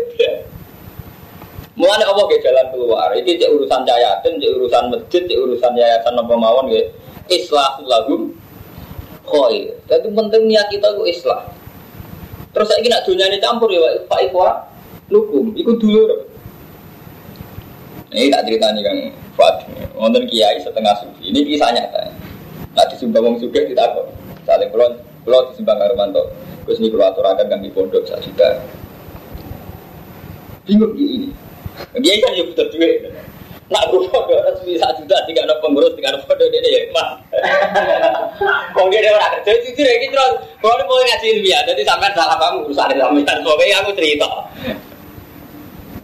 Mulane 1.79 2.03
apa 2.03 2.23
ke 2.27 2.43
jalan 2.43 2.67
keluar? 2.75 3.15
Iki 3.15 3.39
cek 3.39 3.55
urusan 3.55 3.87
yayatin, 3.87 4.43
cek 4.43 4.51
urusan 4.59 4.91
masjid, 4.91 5.23
cek 5.23 5.39
urusan 5.39 5.79
yayasan 5.79 6.19
apa 6.19 6.35
mawon 6.35 6.67
nggih. 6.67 6.91
Islahul 7.31 7.87
lahum 7.87 8.35
khair. 9.23 9.79
Jadi 9.87 10.11
penting 10.11 10.43
niat 10.51 10.67
kita 10.75 10.91
ku 10.99 11.07
islah. 11.07 11.47
Terus 12.51 12.67
saya 12.67 12.83
nak 12.83 13.07
dunia 13.07 13.31
ini 13.31 13.39
campur 13.39 13.71
ya 13.71 13.79
Pak 14.11 14.21
Iqwa 14.27 14.59
lukum, 15.07 15.55
ikut 15.55 15.79
dulu. 15.79 16.27
Ini 18.11 18.27
tak 18.35 18.51
cerita 18.51 18.75
nih 18.75 18.83
Kang 18.83 18.99
Fuad. 19.39 19.55
Wonten 19.95 20.27
kiai 20.27 20.59
setengah 20.59 20.99
sufi. 20.99 21.31
Ini 21.31 21.47
kisah 21.47 21.71
nyata. 21.71 22.11
Nah 22.75 22.85
disumbang 22.91 23.23
wong 23.23 23.39
kita 23.39 23.85
kok. 23.95 24.07
Saling 24.43 24.67
kulon, 24.75 24.99
kulon 25.23 25.47
disumbang 25.55 25.79
Armanto. 25.79 26.27
Terus 26.69 26.85
ini 26.85 26.93
kalau 26.93 27.33
kang 27.33 27.65
di 27.65 27.73
pondok 27.73 28.05
saya 28.05 28.21
sudah 28.21 28.61
bingung 30.69 30.93
ini. 31.01 31.33
Dia 31.97 32.21
kan 32.21 32.37
ya 32.37 32.45
butuh 32.45 32.69
duit. 32.69 33.09
Nak 33.73 33.89
gue 33.89 34.05
foto 34.13 34.37
resmi 34.49 34.77
satu 34.77 35.01
juta 35.01 35.17
tiga 35.25 35.49
ada 35.49 35.57
pengurus 35.65 35.97
tiga 35.97 36.13
ada 36.13 36.21
foto 36.29 36.45
dia 36.53 36.61
ya 36.61 36.93
mah. 36.93 37.09
Kong 38.77 38.93
dia 38.93 39.09
orang 39.09 39.41
kerja 39.41 39.65
jujur 39.65 39.85
ya 39.89 39.97
gitu. 39.97 40.13
Kalau 40.61 40.85
mau 40.85 41.01
ngaji 41.01 41.27
ilmiah, 41.41 41.65
jadi 41.65 41.83
sampai 41.89 42.13
salah 42.13 42.37
kamu 42.37 42.69
urusan 42.69 42.93
ilmiah. 42.93 43.37
Pokoknya 43.41 43.77
aku 43.81 43.91
cerita. 43.97 44.29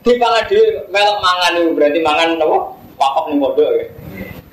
Di 0.00 0.16
pangan 0.16 0.44
di 0.48 0.60
melok 0.88 1.18
mangan 1.20 1.52
itu 1.60 1.72
berarti 1.76 2.00
mangan 2.00 2.28
apa? 2.40 2.58
Pakok 2.96 3.24
nih 3.28 3.36
bodoh 3.36 3.68
ya. 3.76 3.84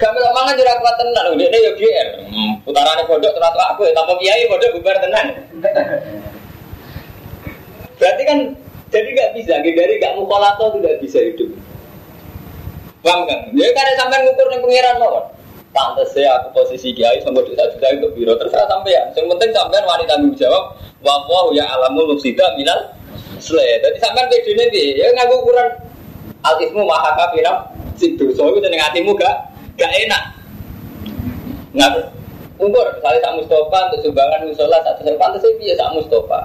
Gak 0.02 0.18
melok 0.18 0.34
mangan 0.34 0.58
juga 0.58 0.74
kuat 0.82 0.96
tenan. 0.98 1.38
Dia 1.38 1.48
dia 1.54 1.62
ya 1.62 1.72
GR. 1.78 2.08
Putaran 2.66 3.06
bodoh 3.06 3.30
terus 3.30 3.66
aku 3.70 3.86
ya. 3.86 3.94
Tanpa 3.94 4.18
kiai 4.18 4.50
bodoh 4.50 4.70
bubar 4.74 4.98
tenan. 4.98 5.26
Berarti 8.02 8.24
kan 8.26 8.40
jadi 8.90 9.10
nggak 9.14 9.32
bisa, 9.38 9.62
dari 9.62 9.94
nggak 10.02 10.18
mukolato 10.18 10.74
tidak 10.74 10.98
bisa 11.06 11.22
hidup. 11.22 11.54
Paham 13.06 13.30
kan? 13.30 13.54
Jadi 13.54 13.72
karena 13.78 13.94
sampai 13.94 14.26
ngukur 14.26 14.50
nih 14.50 14.60
pengiran 14.66 14.96
mawon. 14.98 15.26
Pantes 15.72 16.12
saya 16.12 16.36
aku 16.42 16.52
posisi 16.52 16.92
kiai 16.92 17.24
sama 17.24 17.40
dosa 17.46 17.64
juta 17.72 17.88
untuk 17.96 18.12
biro 18.18 18.34
terserah 18.36 18.68
sampean. 18.68 19.06
Yang 19.14 19.28
penting 19.38 19.52
sampean 19.54 19.86
wanita 19.86 20.18
tanggung 20.18 20.36
jawab. 20.36 20.82
Wawahu 21.06 21.54
ya 21.54 21.70
alamul 21.78 22.18
mufsida 22.18 22.58
minal 22.58 22.90
sle. 23.38 23.64
Jadi 23.86 24.02
sampean 24.02 24.28
pede 24.28 24.50
nih 24.50 24.98
ya 24.98 25.14
ngaku 25.14 25.46
ukuran 25.46 25.70
al 26.42 26.58
ismu 26.60 26.84
maha 26.84 27.16
kafiram 27.16 27.70
situ. 27.96 28.34
So 28.34 28.50
itu 28.50 28.60
dengan 28.66 28.90
hatimu 28.90 29.14
gak 29.14 29.51
gak 29.82 29.94
enak. 30.06 30.24
Nggak 31.74 32.14
ukur 32.62 32.86
misalnya 32.94 33.26
tak 33.26 33.36
Mustafa 33.42 33.78
untuk 33.90 34.00
sumbangan 34.06 34.46
musola 34.46 34.78
satu 34.86 35.02
saya 35.02 35.18
pantas 35.18 35.42
saya 35.42 35.58
biasa 35.58 35.98
Mustafa. 35.98 36.40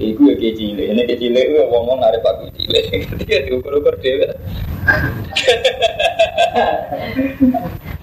Iku 0.00 0.32
ya 0.32 0.36
kecil, 0.38 0.80
ini 0.80 1.02
kecil 1.04 1.36
itu 1.36 1.60
ngomong 1.68 2.00
ngarep 2.00 2.24
aku 2.24 2.48
kecil. 2.54 2.72
Dia 3.26 3.44
diukur-ukur 3.44 4.00
dia. 4.00 4.32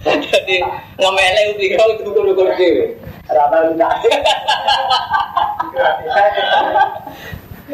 Jadi 0.05 0.57
ngemele 1.01 1.41
pikir 1.57 1.79
itu 1.79 2.05
ukur-ukur 2.05 2.53
dia. 2.53 2.93
Rata 3.31 3.73
enggak. 3.73 3.97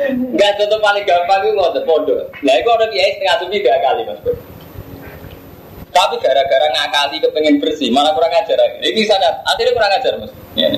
Enggak 0.08 0.52
contoh 0.56 0.80
paling 0.80 1.04
gampang 1.04 1.40
itu 1.44 1.52
ngotot 1.60 1.84
pondok. 1.84 2.32
Nah 2.48 2.54
itu 2.56 2.70
ada 2.72 2.86
kiai 2.96 3.12
setengah 3.20 3.36
tuh 3.44 3.48
tiga 3.52 3.76
kali 3.84 4.08
mas 4.08 4.20
bro. 4.24 4.53
Tapi 5.94 6.18
gara-gara 6.18 6.68
ngakali 6.74 7.22
kepengen 7.22 7.62
bersih, 7.62 7.94
malah 7.94 8.18
kurang 8.18 8.34
ajar 8.34 8.58
lagi. 8.58 8.82
Ini 8.82 9.06
sana, 9.06 9.30
akhirnya 9.46 9.74
kurang 9.78 9.94
ajar 9.94 10.14
mas. 10.18 10.34
Ya, 10.58 10.74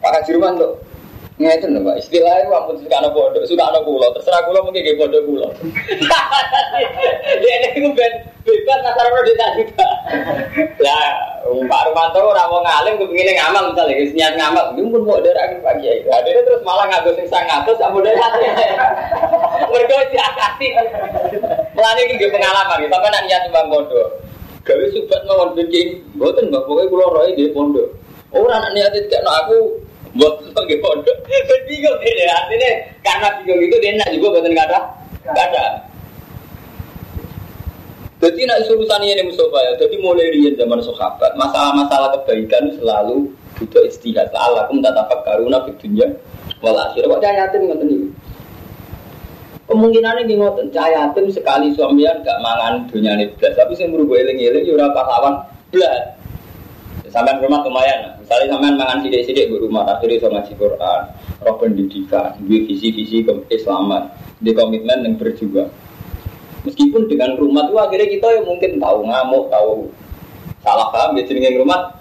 Pak 0.00 0.10
Kajirman 0.16 0.56
tuh, 0.56 0.80
Ngeten 1.40 1.72
lho 1.72 1.80
Pak, 1.80 1.96
istilahnya 1.96 2.44
itu 2.44 2.52
ampun 2.52 2.76
suka 2.76 2.96
anak 3.00 3.16
bodoh, 3.16 3.40
suka 3.48 3.64
anak 3.64 3.82
pulau, 3.88 4.12
terserah 4.12 4.44
pulau 4.44 4.68
mungkin 4.68 4.84
kayak 4.84 5.00
bodoh 5.00 5.20
pulau. 5.24 5.50
Dia 7.40 7.54
ini 7.72 7.88
ben 7.96 8.12
bebas 8.44 8.78
nasar 8.84 9.06
pro 9.08 9.22
desa 9.24 9.46
juga. 9.56 9.88
Lah, 10.84 11.02
Pak 11.42 11.82
Rumanto 11.88 12.20
orang 12.20 12.48
mau 12.52 12.60
ngalim, 12.60 13.00
pengen 13.00 13.32
ngamal 13.32 13.64
misalnya, 13.72 13.94
niat 14.12 14.34
ngamal, 14.36 14.76
gue 14.76 14.86
pun 14.92 15.02
mau 15.08 15.18
dari 15.24 15.40
akhir 15.40 15.58
pagi 15.64 15.88
ya. 15.88 15.94
Nah, 16.04 16.20
dia 16.20 16.42
terus 16.44 16.60
malah 16.68 16.86
ngagus 16.92 17.16
yang 17.16 17.28
sang 17.32 17.48
ngatus, 17.48 17.76
sama 17.80 17.98
dari 18.04 18.18
hati. 18.20 18.42
Mereka 19.72 19.94
diakasi. 20.12 20.68
Melani 21.72 22.00
ini 22.12 22.28
pengalaman, 22.28 22.86
sampai 22.92 23.08
nak 23.08 23.24
niat 23.24 23.40
cuma 23.48 23.62
bodoh. 23.72 24.08
Gawe 24.68 24.84
subat 24.94 25.24
mawon 25.26 25.56
bikin, 25.58 26.06
boten 26.20 26.52
mbak, 26.52 26.68
pokoknya 26.68 26.92
pulau 26.92 27.08
roy 27.10 27.34
di 27.34 27.50
pondok. 27.50 27.88
Orang 28.30 28.62
niat 28.76 28.94
itu 28.94 29.10
kayak 29.10 29.26
aku 29.26 29.80
Buat 30.12 30.44
sebagai 30.44 30.76
pondok, 30.84 31.16
bingung 31.64 31.98
ini 32.04 32.24
artinya 32.28 32.70
karena 33.00 33.28
bingung 33.40 33.60
itu 33.64 33.76
dia 33.80 33.96
nak 33.96 34.12
juga 34.12 34.36
buatan 34.36 34.52
kata 34.52 34.78
kata. 35.24 35.64
Jadi 38.22 38.40
nak 38.46 38.62
urusan 38.70 39.02
ini 39.02 39.22
Mustafa 39.26 39.58
ya. 39.66 39.72
Jadi 39.82 39.96
mulai 39.98 40.30
dari 40.30 40.54
zaman 40.54 40.78
sahabat, 40.78 41.34
masalah-masalah 41.34 42.14
kebaikan 42.20 42.70
selalu 42.78 43.34
butuh 43.58 43.82
istihad. 43.88 44.30
Allah 44.30 44.70
kum 44.70 44.78
tatafak 44.78 45.26
karuna 45.26 45.64
di 45.66 45.74
dunia 45.80 46.06
wal. 46.62 46.76
Kok 46.76 47.18
yatim 47.18 47.66
ngoten 47.66 47.88
ini? 47.90 48.08
Kemungkinan 49.66 50.22
ini 50.22 50.38
ngoten, 50.38 50.70
yatim 50.70 51.26
sekali 51.34 51.74
suamian 51.74 52.22
gak 52.22 52.38
mangan 52.44 52.86
dunia 52.92 53.18
ini 53.18 53.32
belas, 53.34 53.58
tapi 53.58 53.74
saya 53.74 53.90
merubah 53.90 54.20
eling-eling, 54.20 54.70
yura 54.70 54.92
pahlawan 54.94 55.42
belas. 55.74 56.21
Sampai 57.12 57.36
rumah 57.44 57.60
lumayan, 57.60 58.16
misalnya 58.24 58.56
sampai 58.56 58.72
mangan 58.72 58.98
sidik-sidik 59.04 59.52
di 59.52 59.56
rumah, 59.60 59.84
akhirnya 59.84 60.16
bisa 60.16 60.28
ngaji 60.32 60.52
Quran, 60.56 61.00
roh 61.44 61.56
pendidikan, 61.60 62.32
di 62.40 62.64
visi-visi 62.64 63.20
keislaman, 63.20 64.08
di 64.40 64.56
komitmen 64.56 65.04
yang 65.04 65.20
berjuang. 65.20 65.68
Meskipun 66.64 67.12
dengan 67.12 67.36
rumah 67.36 67.68
itu 67.68 67.76
akhirnya 67.76 68.08
kita 68.08 68.28
yang 68.32 68.46
mungkin 68.48 68.80
tahu 68.80 68.98
ngamuk, 69.04 69.44
tahu 69.52 69.92
salah 70.64 70.88
paham, 70.88 71.20
ya 71.20 71.28
jenengin 71.28 71.60
rumah. 71.60 72.00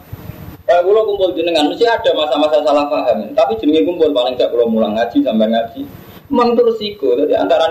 Eh, 0.71 0.79
kalau 0.79 1.03
kumpul 1.03 1.35
jenengan, 1.35 1.67
mesti 1.67 1.83
ada 1.83 2.15
masa-masa 2.15 2.63
salah 2.63 2.87
paham. 2.87 3.35
Tapi 3.35 3.59
jenengin 3.59 3.91
kumpul 3.91 4.15
paling 4.15 4.39
tidak 4.39 4.55
kalau 4.55 4.71
mulang 4.71 4.95
ngaji 4.95 5.19
sampai 5.19 5.51
ngaji. 5.51 5.81
Memang 6.31 6.55
itu 6.55 6.61
resiko, 6.63 7.19
jadi 7.19 7.35
antara 7.35 7.67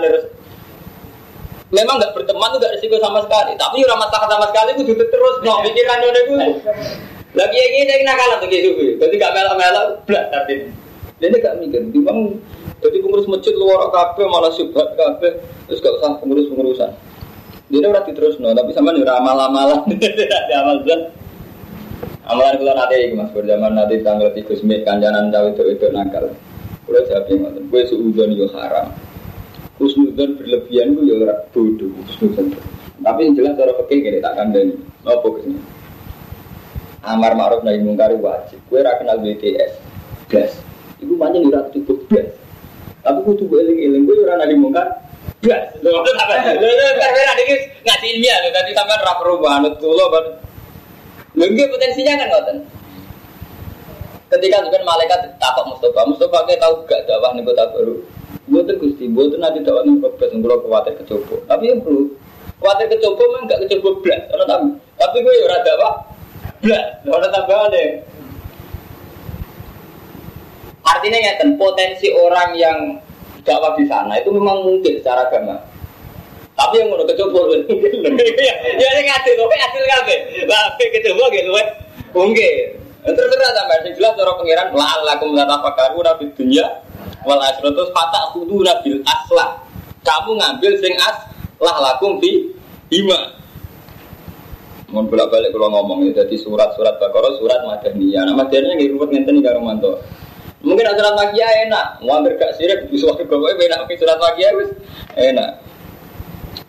memang 1.73 1.97
nggak 1.97 2.13
berteman 2.13 2.53
tuh 2.53 2.59
nggak 2.61 2.73
resiko 2.77 3.01
sama 3.01 3.25
sekali. 3.25 3.57
Tapi 3.57 3.81
ramah 3.81 4.13
sama 4.13 4.45
sekali 4.53 4.69
itu 4.77 4.93
juga 4.93 5.09
terus, 5.09 5.35
no 5.41 5.65
pikiran 5.65 5.97
itu. 6.05 6.35
Lagi 7.31 7.55
yang 7.55 7.73
ini 7.87 8.03
nakal 8.03 8.43
tuh 8.43 8.47
gitu, 8.51 8.75
jadi 8.99 9.13
gak 9.15 9.31
melak-melak, 9.31 10.03
belak 10.03 10.25
tapi 10.35 10.67
ini 11.23 11.37
gak 11.39 11.63
mikir, 11.63 11.79
bang, 12.03 12.19
jadi 12.83 12.97
pengurus 12.99 13.29
masjid 13.31 13.55
luar 13.55 13.87
kafe 13.87 14.27
malah 14.27 14.51
subhat 14.51 14.91
kafe, 14.99 15.39
terus 15.69 15.79
gak 15.79 15.95
usah 16.01 16.19
pengurus 16.19 16.51
pengurusan. 16.51 16.91
Dia 17.71 17.87
udah 17.87 18.03
terus 18.03 18.35
no, 18.43 18.51
tapi 18.51 18.75
sama 18.75 18.91
nih 18.91 19.07
ramal-ramalan, 19.07 19.79
ada 20.43 20.55
amal 20.59 20.83
zat. 20.83 21.01
Amalan 22.27 22.59
kalau 22.59 22.75
nanti 22.77 23.11
mas 23.15 23.31
berjaman 23.33 23.71
nanti 23.79 24.03
tanggal 24.03 24.29
tiga 24.35 24.53
sembilan 24.53 24.83
kanjanan 24.85 25.31
tahu 25.31 25.45
itu 25.55 25.63
itu 25.71 25.87
nakal. 25.89 26.25
Siapa 26.91 27.27
yang 27.31 27.47
ngomong, 27.47 27.65
gue 27.71 27.81
suudon 27.87 28.35
yo 28.35 28.51
haram. 28.51 28.91
Husnudon 29.79 30.35
berlebihan 30.37 30.93
gue 30.93 31.07
yo 31.07 31.15
bodoh. 31.55 31.91
Tapi 33.01 33.19
yang 33.25 33.33
jelas 33.33 33.55
cara 33.57 33.71
pakai 33.73 34.03
gini 34.03 34.19
tak 34.19 34.35
kandani. 34.37 34.75
Apa 35.07 35.27
ke 35.33 35.39
sini? 35.47 35.59
Amar 37.01 37.33
ma'ruf 37.33 37.61
nahi 37.65 37.81
mungkar 37.81 38.13
wajib. 38.13 38.61
Kue 38.69 38.81
ra 38.85 38.97
kenal 39.01 39.17
BTS. 39.21 39.71
Gas. 40.29 40.53
Iku 41.01 41.17
banyak 41.17 41.49
ora 41.49 41.65
cukup 41.73 42.05
gas. 42.09 42.29
Tapi 43.01 43.19
kudu 43.25 43.49
eling-eling 43.49 44.05
kue 44.05 44.15
ora 44.21 44.37
nahi 44.41 44.55
mungkar. 44.57 44.87
Gas. 45.41 45.73
Lho 45.81 46.05
karena 46.05 47.33
iki 47.41 47.55
ngaji 47.81 48.07
ilmiah 48.17 48.37
lho 48.45 48.49
tadi 48.53 48.71
sampean 48.77 49.01
ra 49.01 49.13
perlu 49.17 49.41
banget 49.41 49.73
kula 49.81 50.05
ban. 50.13 50.25
Lho 51.37 51.45
potensinya 51.49 52.13
kan 52.21 52.27
ngoten. 52.29 52.57
Ketika 54.31 54.63
sebenarnya 54.63 54.87
malaikat 54.87 55.19
takut 55.43 55.75
Mustafa, 55.75 56.07
Mustafa 56.07 56.47
kayak 56.47 56.63
tahu 56.63 56.87
gak 56.87 57.03
dakwah 57.03 57.35
nih 57.35 57.43
kota 57.43 57.67
baru. 57.75 57.99
Buatan 58.47 58.79
gusti, 58.79 59.11
buatan 59.11 59.43
nanti 59.43 59.59
dakwah 59.59 59.83
nih 59.83 59.99
profes, 59.99 60.31
nggak 60.31 60.59
khawatir 60.63 60.93
kecoba. 61.03 61.35
Tapi 61.51 61.67
ya 61.67 61.75
perlu 61.83 62.15
Khawatir 62.63 62.87
kecoba 62.95 63.23
memang 63.27 63.43
gak 63.51 63.61
kecoba 63.67 63.89
belas. 63.99 64.21
Tapi 64.31 64.65
tapi 64.95 65.17
gue 65.19 65.33
ya 65.35 65.45
rada 65.51 65.73
apa? 66.61 66.65
Belas. 66.65 66.85
Ada 67.09 67.27
tambahan 67.33 67.73
deh. 67.73 67.89
Artinya 70.81 71.17
ngeten 71.17 71.49
potensi 71.57 72.07
orang 72.13 72.49
yang 72.57 72.77
dakwah 73.41 73.73
di 73.77 73.85
sana 73.89 74.17
itu 74.17 74.29
memang 74.29 74.65
mungkin 74.65 74.97
secara 75.01 75.29
agama. 75.29 75.57
Tapi 76.57 76.77
yang 76.77 76.93
mau 76.93 77.01
kecoba 77.01 77.41
ya 78.81 78.87
ini 78.93 79.01
ngadil, 79.09 79.33
kowe 79.33 79.55
adil 79.57 79.83
kabeh. 79.97 80.19
Lah 80.45 80.77
kecoba 80.77 81.23
gitu 81.33 81.49
mungkin. 82.13 82.55
Terus 83.01 83.17
terus 83.33 83.53
sampai 83.57 83.81
sing 83.81 83.93
jelas 83.97 84.13
cara 84.13 84.29
pangeran 84.37 84.69
la 84.77 84.85
alakum 85.01 85.33
tatafakkaru 85.33 86.05
nabi 86.05 86.29
dunya 86.37 86.61
wal 87.25 87.41
akhirat 87.41 87.73
terus 87.73 87.89
fata 87.89 88.29
kudu 88.37 88.61
nabil 88.61 89.01
aslah. 89.09 89.57
Kamu 90.05 90.37
ngambil 90.37 90.71
sing 90.77 90.93
as 91.01 91.17
lah 91.57 91.77
lakum 91.81 92.21
fi 92.21 92.45
bima. 92.93 93.40
Mohon 94.91 95.05
bolak 95.07 95.27
balik 95.31 95.49
kalau 95.55 95.71
ngomong 95.71 95.99
ya, 96.11 96.23
jadi 96.23 96.35
surat-surat 96.35 96.99
Bakara, 96.99 97.31
surat 97.39 97.63
Madaniyah. 97.63 98.27
Nah 98.27 98.35
Madaniyah 98.35 98.75
nggak 98.75 98.91
ruwet 98.91 99.09
ngenten 99.15 99.39
nggak 99.39 99.55
romanto. 99.55 99.91
Mungkin 100.61 100.85
ada 100.85 100.99
surat 100.99 101.15
magia 101.17 101.47
enak, 101.65 101.85
hampir 102.05 102.37
gak 102.37 102.53
sirik, 102.53 102.85
surat 102.93 103.17
kebawa 103.17 103.49
enak, 103.57 103.81
mungkin 103.81 103.97
surat 103.97 104.17
Makia 104.21 104.49
enak. 105.17 105.49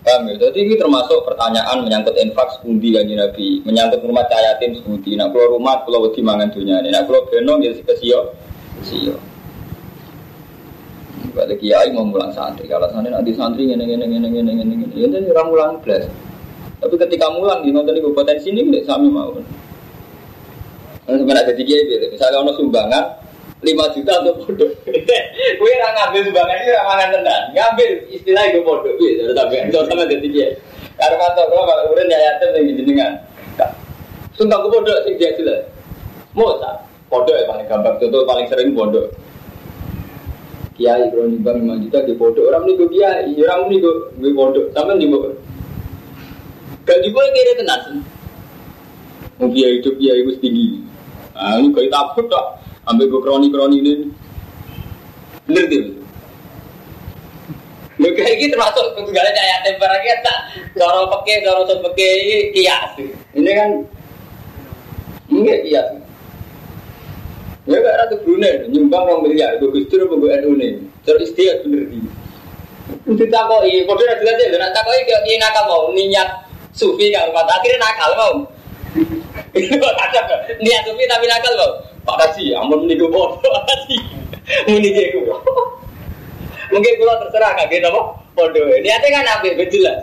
Kami? 0.03 0.35
Ya? 0.35 0.51
Jadi 0.51 0.59
ini 0.67 0.75
termasuk 0.75 1.23
pertanyaan 1.23 1.87
menyangkut 1.87 2.19
infak 2.19 2.59
sepundi 2.59 2.91
kanji 2.91 3.15
Nabi. 3.15 3.63
Menyangkut 3.63 4.03
rumah 4.03 4.27
cahayatim 4.27 4.75
sepundi. 4.83 5.15
Nah 5.15 5.31
kalau 5.31 5.59
rumah, 5.59 5.79
kalau 5.87 6.11
wedi 6.11 6.21
mangan 6.27 6.51
dunia 6.51 6.83
ini. 6.83 6.91
Nah 6.91 7.07
kalau 7.07 7.23
benong 7.31 7.63
ya 7.63 7.71
kesio 7.87 8.35
Kesio 8.83 9.15
Bagi 11.33 11.55
kiai 11.63 11.95
mau 11.95 12.03
mulang 12.03 12.35
santri. 12.35 12.67
Kalau 12.67 12.91
santri 12.91 13.15
ya, 13.15 13.23
nanti 13.23 13.31
santri 13.31 13.63
ngene 13.71 13.87
ngene 13.87 14.05
ngene 14.11 14.29
ngene 14.29 14.53
ngene 14.59 14.75
ngene 14.91 14.95
Ini 15.23 15.31
orang 15.31 15.49
mulang 15.55 15.73
belas 15.81 16.05
tapi 16.83 16.95
ketika 16.99 17.31
mulang 17.31 17.63
di 17.63 17.71
nonton 17.71 17.95
di 17.95 18.03
potensi 18.03 18.51
ini, 18.51 18.67
nggak 18.67 18.91
sami 18.91 19.07
mau. 19.07 19.31
Nah, 21.07 21.15
sebenarnya 21.15 21.55
jadi 21.55 21.63
kiai, 21.63 22.11
misalnya 22.11 22.43
ono 22.43 22.51
sumbangan, 22.59 23.05
5 23.63 23.95
juta 23.95 24.13
untuk 24.27 24.37
bodoh. 24.43 24.71
Kue 25.59 25.71
orang 25.79 25.95
ngambil 25.95 26.21
sumbangan 26.27 26.57
ini 26.59 26.71
orang 26.75 26.87
mangan 26.91 27.09
tenan. 27.15 27.43
Ngambil 27.55 27.89
istilah 28.11 28.45
itu 28.51 28.59
bodoh. 28.67 28.93
Sudah 28.99 29.35
sampai 29.39 29.63
itu 29.63 29.79
sama 29.87 30.03
jadi 30.11 30.29
dia. 30.29 30.49
Karena 30.99 31.17
mantap 31.23 31.47
kalau 31.47 31.65
kalau 31.67 31.95
udah 31.95 32.05
ya 32.11 32.19
yatim 32.19 32.51
yang 32.59 32.75
jenengan. 32.83 33.13
Sumpah 34.35 34.59
gue 34.67 34.71
bodoh 34.75 34.97
sih 35.07 35.15
dia 35.15 35.31
jelas. 35.39 35.63
Mau 36.35 36.59
tak? 36.59 36.83
Bodoh 37.07 37.35
ya 37.39 37.47
paling 37.47 37.67
gampang. 37.71 37.95
Contoh 38.03 38.27
paling 38.27 38.47
sering 38.51 38.75
bodoh. 38.75 39.07
Kiai 40.75 41.07
bro 41.15 41.31
nyumbang 41.31 41.63
5 41.63 41.83
juta 41.87 41.99
di 42.03 42.15
bodoh. 42.19 42.51
Orang 42.51 42.67
ini 42.67 42.75
gue 42.83 42.89
kiai, 42.91 43.31
orang 43.47 43.71
ini 43.71 43.77
gue 43.79 44.33
bodoh. 44.35 44.67
Sama 44.75 44.99
nih 44.99 45.07
gue. 45.07 45.31
Gak 46.93 47.01
juga 47.09 47.25
kira 47.33 47.53
tenan. 47.57 47.81
Mau 49.41 49.49
kiai 49.49 49.81
hidup 49.81 49.97
kiai 49.97 50.29
gue 50.29 50.37
tinggi. 50.45 50.85
Ah, 51.33 51.57
ini 51.57 51.73
kayak 51.73 51.89
takut 51.89 52.29
tak 52.29 52.61
ambil 52.85 53.09
gue 53.09 53.21
kroni-kroni 53.25 53.77
ini. 53.81 53.95
Bener 55.49 55.65
tuh 55.73 56.05
Lu 57.97 58.09
kayak 58.13 58.45
gitu 58.45 58.53
termasuk 58.53 58.93
segala 59.09 59.31
cahaya 59.33 59.57
temperan 59.65 60.01
kita 60.05 60.35
cara 60.77 61.01
pakai 61.09 61.35
cara 61.41 61.61
pakai 61.65 62.13
kias. 62.53 62.93
Ini 63.33 63.51
kan 63.57 63.71
enggak 65.33 65.59
kias. 65.65 65.89
Ya 67.65 67.77
gak 67.81 67.95
ratu 68.05 68.21
Brunei 68.21 68.69
nyumbang 68.69 69.09
orang 69.09 69.25
miliar 69.25 69.57
gue 69.57 69.73
gustur 69.73 70.05
gue 70.05 70.19
gue 70.21 70.29
anu 70.29 70.61
nih. 70.61 70.77
Terus 71.09 71.33
istiak 71.33 71.65
bener 71.65 71.89
nih 71.89 72.05
itu 73.03 73.25
takoi 73.31 73.83
kode 73.83 74.03
udah 74.05 74.19
jelas 74.21 74.37
ya 74.39 74.59
nak 74.59 74.73
takoi 74.75 75.01
kayak 75.07 75.39
nakal 75.41 75.65
mau 75.67 75.83
niat 75.91 76.29
sufi 76.73 77.13
rumah 77.13 77.45
akhirnya 77.47 77.79
nakal 77.81 78.11
mau 78.17 78.35
itu 79.57 79.77
kocak 79.77 80.25
niat 80.61 80.83
sufi 80.85 81.05
tapi 81.09 81.25
nakal 81.29 81.53
mau 81.57 81.73
Pak 82.03 82.17
Kaji, 82.19 82.51
amun 82.59 82.83
meniku 82.83 83.07
bodoh, 83.07 83.39
Pak 83.39 83.63
Kaji. 83.63 83.99
Muni 84.67 84.91
gue 84.91 85.39
Mungkin 86.73 86.93
kalau 86.99 87.15
terserah 87.23 87.55
kaget 87.55 87.87
apa? 87.87 88.01
Bodoh. 88.35 88.65
Niatnya 88.83 89.23
kan 89.23 89.39
apa? 89.39 89.55
Jelas. 89.71 90.03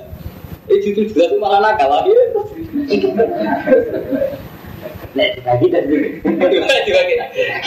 Eh 0.69 0.77
itu 0.79 1.01
jelas 1.11 1.33
malah 1.41 1.59
nakal 1.59 1.91
akhirnya. 1.91 2.39
Nek 5.17 5.41
dibagi 5.41 5.67
dan 5.73 5.83
dibagi. 5.89 7.15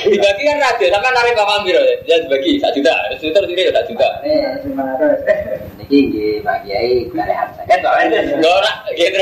Dibagi 0.06 0.42
kan 0.46 0.56
radio, 0.62 0.86
sama 0.94 1.02
kan 1.02 1.12
narik 1.18 1.34
bapak 1.34 1.58
ambil 1.58 1.74
ya. 1.82 1.94
ya 2.06 2.16
dibagi 2.22 2.62
satu 2.62 2.78
juta, 2.78 2.94
satu 3.10 3.24
juta 3.26 3.38
sendiri 3.42 3.70
satu 3.74 3.90
juta. 3.90 4.08
cuma 4.62 4.82
harus. 4.94 5.18
Jadi 5.82 6.38
bagi 6.46 6.70
ayi 6.70 7.10
dari 7.10 7.34
harta 7.34 7.62
kan 7.66 7.78
soalnya. 7.82 8.22
Gora, 8.38 8.72
gitu. 8.94 9.18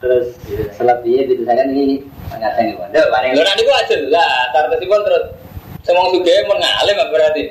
Terus 0.00 0.26
selebihnya 0.80 1.28
itu 1.28 1.44
saya 1.44 1.60
kan 1.60 1.68
ini 1.76 2.00
mengatakan 2.32 2.72
itu. 2.72 2.80
Duh, 2.96 3.06
bareng. 3.12 3.30
Gora 3.36 3.48
nanti 3.52 3.62
gua 3.68 3.76
aja 3.84 3.96
lah, 4.08 4.48
tartes 4.56 4.80
itu 4.80 4.96
terus. 5.04 5.24
Semua 5.84 6.08
juga 6.10 6.32
mengalih, 6.48 6.94
berarti. 7.12 7.42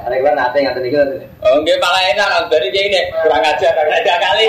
Hari 0.00 0.24
kan 0.24 0.32
nanti 0.32 0.64
nggak 0.64 0.80
tahu 0.80 1.28
Oh, 1.44 1.60
gue 1.60 1.76
malah 1.76 2.02
enak. 2.16 2.48
Dari 2.48 2.72
gini 2.72 3.12
kurang 3.20 3.44
ajar, 3.44 3.68
kurang 3.76 4.00
ajar 4.00 4.16
kali. 4.16 4.46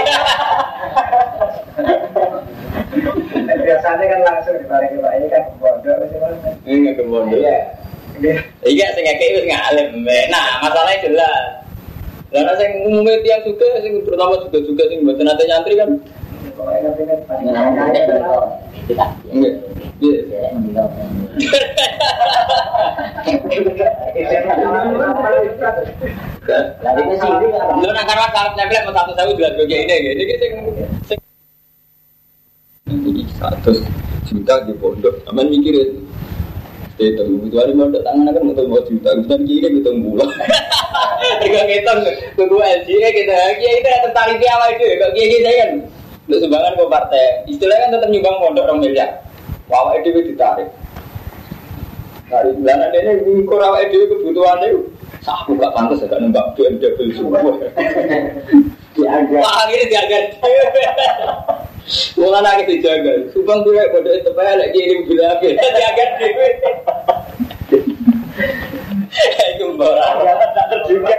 Biasanya 2.92 4.06
kan 4.06 4.20
langsung 4.28 4.56
dibalik 4.60 4.92
Pak 5.00 5.12
ini 5.16 5.28
kan 5.32 5.44
bodoh. 5.60 5.96
Ini 6.68 6.90
ke. 6.96 7.04
Kan 7.08 7.24
iya, 7.32 7.40
iya. 7.40 7.56
Iya. 8.22 8.36
iya 8.68 8.86
kayak 8.94 9.32
itu 9.34 9.40
nggak 9.48 9.64
alim 9.72 9.90
Nah, 10.06 10.48
masalahnya 10.62 11.04
jelas. 11.06 11.44
karena 12.32 12.56
saya 12.56 12.72
sing 12.72 13.04
tiang 13.28 13.44
juga 13.44 13.68
sing 13.84 13.94
terutama 14.08 14.40
juga-juga 14.48 14.84
sing 14.88 15.04
buat 15.04 15.20
nanti 15.20 15.44
nyantri 15.52 15.76
kan? 15.76 15.90
kan 26.48 26.64
Lalu 26.82 27.02
ini 27.06 27.16
sih, 27.20 27.32
lu 27.84 27.90
nakar 27.94 28.18
nakar 28.18 28.46
nempel 28.58 28.82
sama 28.82 28.92
satu 28.98 29.12
satu 29.14 29.32
dua 29.38 29.50
dua 29.54 29.66
ini, 29.70 29.96
ini 30.18 30.24
kita 30.26 31.21
jadi 33.00 33.24
satu 33.40 33.72
juta 34.28 34.54
di 34.68 34.74
pondok, 34.76 35.16
aman 35.32 35.48
mikirin. 35.48 36.04
Itu 37.00 37.24
itu 37.48 37.56
hari 37.58 37.74
mau 37.74 37.90
tangan 37.90 38.30
akan 38.30 38.52
mau 38.52 38.64
mau 38.68 38.82
juta, 38.86 39.10
kita 39.24 39.36
kiri 39.48 39.68
kita 39.82 39.92
bulan. 39.96 40.30
Tiga 41.42 41.62
kita 41.66 41.92
tunggu 42.38 42.58
LG 42.62 42.90
kita, 42.90 43.38
kita 43.58 43.90
itu 43.90 44.00
tertarik 44.06 44.38
di 44.38 44.48
awal 44.52 44.70
itu, 44.76 44.86
kok 45.00 45.12
gini 45.18 45.38
saya 45.42 45.58
kan. 45.66 45.72
Untuk 46.30 46.40
sumbangan 46.46 46.78
ke 46.78 46.84
partai, 46.86 47.26
istilahnya 47.50 47.82
kan 47.82 47.94
tetap 47.98 48.10
nyumbang 48.14 48.38
pondok 48.38 48.66
orang 48.70 48.80
miliar. 48.80 49.10
Wawa 49.66 49.98
itu 49.98 50.22
ditarik. 50.22 50.70
Dari 52.30 52.56
bulan 52.56 52.96
ini 52.96 53.44
kurang 53.44 53.76
itu 53.84 54.08
kebutuhan 54.08 54.64
itu. 54.64 54.80
Aku 55.28 55.54
gak 55.60 55.76
pantas 55.76 56.02
agak 56.02 56.24
nembak 56.24 56.56
BMW 56.56 57.12
semua. 57.14 57.40
Wah 59.42 59.62
ini 59.68 59.86
diagar. 59.92 60.24
Mulai 62.16 62.42
lagi 62.46 62.64
dijaga. 62.70 63.12
Subang 63.34 63.66
gue 63.66 63.82
bodoh 63.92 64.14
itu 64.14 64.32
payah 64.32 64.56
lagi 64.56 64.80
ini 64.80 65.04
bila 65.10 65.34
apa? 65.34 65.48
Diagar 65.50 66.10
dewi. 66.22 66.50
Itu 69.58 69.76
barang 69.76 70.16
tak 70.56 70.66
terjuga. 70.72 71.16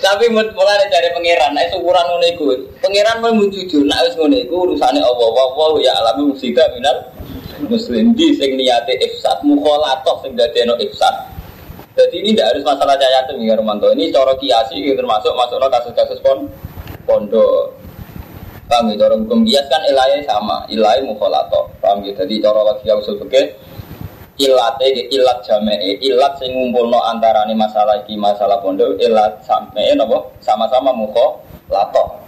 Tapi 0.00 0.24
mulai 0.32 0.84
dari 0.88 1.08
pangeran, 1.12 1.52
nah 1.56 1.64
ukuran 1.76 2.04
ngono 2.08 2.26
iku. 2.28 2.44
Pangeran 2.80 3.20
mau 3.20 3.36
jujur, 3.48 3.84
nak 3.84 4.04
wis 4.08 4.14
ngono 4.16 4.36
iku 4.36 4.54
urusane 4.68 5.00
Allah. 5.00 5.28
Wa 5.28 5.76
ya 5.80 5.92
alami 6.00 6.32
musida 6.32 6.64
minal 6.72 7.04
muslim 7.68 8.16
di 8.16 8.32
sing 8.36 8.56
niate 8.56 8.96
ifsad, 9.00 9.44
mukhalatoh 9.44 10.24
sing 10.24 10.36
dadekno 10.36 10.76
ifsad. 10.80 11.14
Jadi 11.94 12.26
ini 12.26 12.34
tidak 12.34 12.56
harus 12.56 12.64
masalah 12.66 12.98
cayatem 12.98 13.38
ya 13.44 13.54
Romanto. 13.54 13.86
Ini 13.92 14.10
cara 14.10 14.34
kiasi 14.40 14.82
termasuk 14.98 15.30
masuklah 15.36 15.70
kasus-kasus 15.70 16.18
pon 16.24 16.50
pondok. 17.06 17.83
Paham 18.64 18.90
ya, 18.90 19.06
cara 19.06 19.14
hukum. 19.20 19.44
Kias 19.44 19.66
kan 19.68 19.82
ilahnya 19.84 20.24
sama, 20.24 20.64
ilahnya 20.72 21.04
mukhalato. 21.04 21.68
Paham 21.84 22.00
ya, 22.04 22.12
jadi 22.16 22.40
cara 22.40 22.60
lagi 22.64 22.88
usul 22.88 23.20
fikih. 23.20 23.52
Ilate 24.34 24.90
ilat 25.14 25.46
jamae 25.46 25.94
ilat 26.02 26.34
sing 26.42 26.50
ngumpulno 26.50 26.98
antarane 27.06 27.54
masalah 27.54 28.02
iki 28.02 28.18
masalah 28.18 28.58
pondok 28.58 28.98
ilat 28.98 29.38
sampe 29.46 29.78
napa? 29.94 30.26
Sama-sama 30.42 30.90
mukho 30.90 31.38
lato 31.70 32.18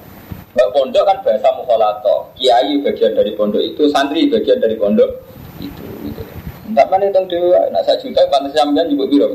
Mbak 0.55 0.71
pondok 0.71 1.03
kan 1.03 1.19
bahasa 1.27 1.51
mukho 1.59 1.75
lato 1.75 2.31
kiai 2.39 2.79
bagian 2.79 3.11
dari 3.11 3.35
pondok 3.35 3.59
itu 3.59 3.91
santri 3.91 4.31
bagian 4.31 4.63
dari 4.63 4.79
pondok 4.79 5.11
itu 5.59 5.83
gitu. 6.07 6.23
Enggak 6.71 6.87
mana 6.95 7.11
itu 7.11 7.51
nah 7.75 7.83
saya 7.83 7.99
juta 7.99 8.23
pantas 8.31 8.55
sampean 8.55 8.87
juga 8.87 9.05
biro. 9.11 9.29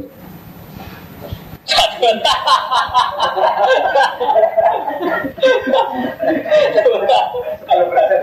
Kalau 7.62 7.86
berasa 7.88 8.16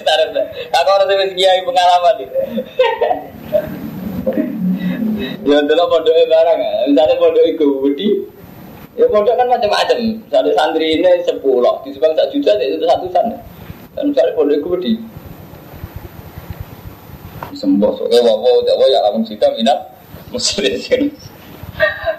Taruh 0.00 0.30
Aku 0.70 0.88
harus 0.94 1.32
kiai 1.34 1.60
pengalaman 1.66 2.14
nih. 2.22 2.28
Ya 5.42 5.58
dulu 5.66 5.84
pondoknya 5.90 6.24
barang. 6.30 6.58
Misalnya 6.94 7.14
pondok 7.18 7.44
itu 7.44 7.66
budi, 7.82 8.08
ya 8.94 9.10
pondok 9.10 9.34
kan 9.34 9.50
macam-macam. 9.50 9.98
Misalnya 9.98 10.52
santri 10.54 11.02
ini 11.02 11.26
sepuluh, 11.26 11.82
di 11.82 11.90
sebang 11.90 12.14
satu 12.14 12.30
juta 12.30 12.54
itu 12.62 12.86
satu 12.86 13.10
sana. 13.10 13.36
Dan 13.98 14.14
misalnya 14.14 14.36
pondok 14.38 14.56
itu 14.62 14.68
budi. 14.70 14.92
Sembuh, 17.60 17.92
soalnya 18.00 18.24
wawo, 18.24 18.64
wawo 18.64 18.84
ya 18.88 19.04
langsung 19.04 19.28
kita 19.28 19.52
minat 19.52 19.76
muslim. 20.32 21.12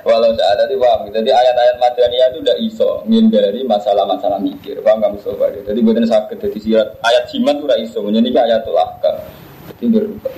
Walau 0.01 0.33
saya 0.33 0.57
ada 0.57 0.73
paham. 0.73 1.09
Jadi 1.13 1.29
ayat-ayat 1.29 1.75
madaniyah 1.77 2.27
itu 2.33 2.37
udah 2.41 2.57
iso 2.57 2.89
menghindari 3.05 3.61
masalah-masalah 3.65 4.41
mikir. 4.41 4.81
Paham 4.81 5.01
nggak 5.01 5.13
Mustafa? 5.17 5.53
Jadi 5.61 5.79
buatan 5.85 6.05
sakit. 6.09 6.37
Jadi 6.41 6.57
sirat 6.57 6.89
ayat 7.05 7.23
jimat 7.29 7.61
itu 7.61 7.65
udah 7.69 7.79
iso. 7.81 7.99
Menjadi 8.01 8.29
ayat 8.41 8.65
ahkam. 8.65 9.15
Jadi 9.77 9.85
berubah. 9.93 10.33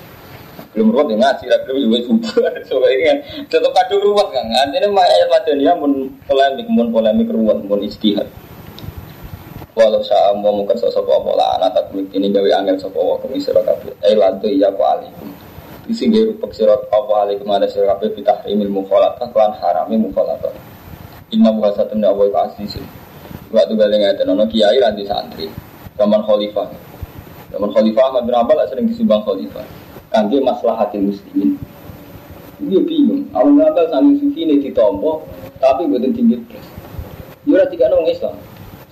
Belum 0.74 0.90
ruwet 0.90 1.14
ya 1.14 1.18
ngaji, 1.22 1.46
belum 1.70 1.80
juga 1.86 2.00
subuh. 2.10 2.34
So 2.66 2.82
ini 2.90 3.04
kan 3.06 3.18
tetap 3.46 3.72
kado 3.72 3.96
ruwet 4.02 4.28
kan. 4.34 4.46
Artinya 4.52 4.90
ayat 5.06 5.28
madaniyah 5.30 5.76
pun 5.78 5.92
polemik, 6.26 6.68
pun 6.68 6.88
polemik 6.90 7.28
ruwet, 7.30 7.60
pun 7.70 7.80
istihad. 7.86 8.28
Walau 9.74 10.06
saya 10.06 10.30
mau 10.38 10.54
mungkin 10.54 10.78
sosok 10.78 11.10
apa 11.10 11.32
lah 11.34 11.50
anak 11.58 11.70
tak 11.74 11.90
ini 11.98 12.30
gawe 12.30 12.62
angel 12.62 12.78
sopo 12.78 13.02
wa 13.02 13.18
kemisir 13.26 13.58
kabeh. 13.58 13.90
Eh 14.06 14.14
lantu 14.14 14.46
iya 14.46 14.70
ku 14.70 14.86
alikum. 14.86 15.34
Isi 15.90 16.14
gawe 16.14 16.30
rupak 16.30 16.54
sirat 16.54 16.78
apa 16.94 17.14
alikum 17.26 17.50
ada 17.50 17.66
sirat 17.66 17.98
kabeh 17.98 18.54
imil 18.54 18.70
mukhalatah 18.70 19.26
klan 19.34 19.50
harami 19.58 19.98
mukhalatah. 19.98 20.54
Inna 21.34 21.50
buha 21.50 21.74
satu 21.74 21.98
ndak 21.98 22.14
wa 22.14 22.46
asisin. 22.46 22.86
Waktu 23.50 23.74
balik 23.74 23.98
ngeten 23.98 24.30
ono 24.30 24.46
kiai 24.46 24.78
ranti 24.78 25.10
santri. 25.10 25.50
Zaman 25.98 26.22
khalifah. 26.22 26.70
Zaman 27.50 27.70
khalifah 27.74 28.04
Ahmad 28.14 28.30
bin 28.30 28.38
Ambal 28.38 28.62
sering 28.70 28.86
disumbang 28.86 29.26
khalifah. 29.26 29.66
Kangge 30.14 30.38
maslahatin 30.38 31.10
muslimin. 31.10 31.58
Dia 32.62 32.78
bingung. 32.86 33.26
Amun 33.34 33.58
Ambal 33.58 33.90
sami 33.90 34.22
sufi 34.22 34.46
ini 34.46 34.62
ditompo 34.62 35.26
tapi 35.58 35.90
buatan 35.90 36.14
tinggi 36.14 36.38
terus. 36.46 36.68
Dia 37.50 37.66
tiga 37.74 37.90
nong 37.90 38.06
Islam. 38.06 38.38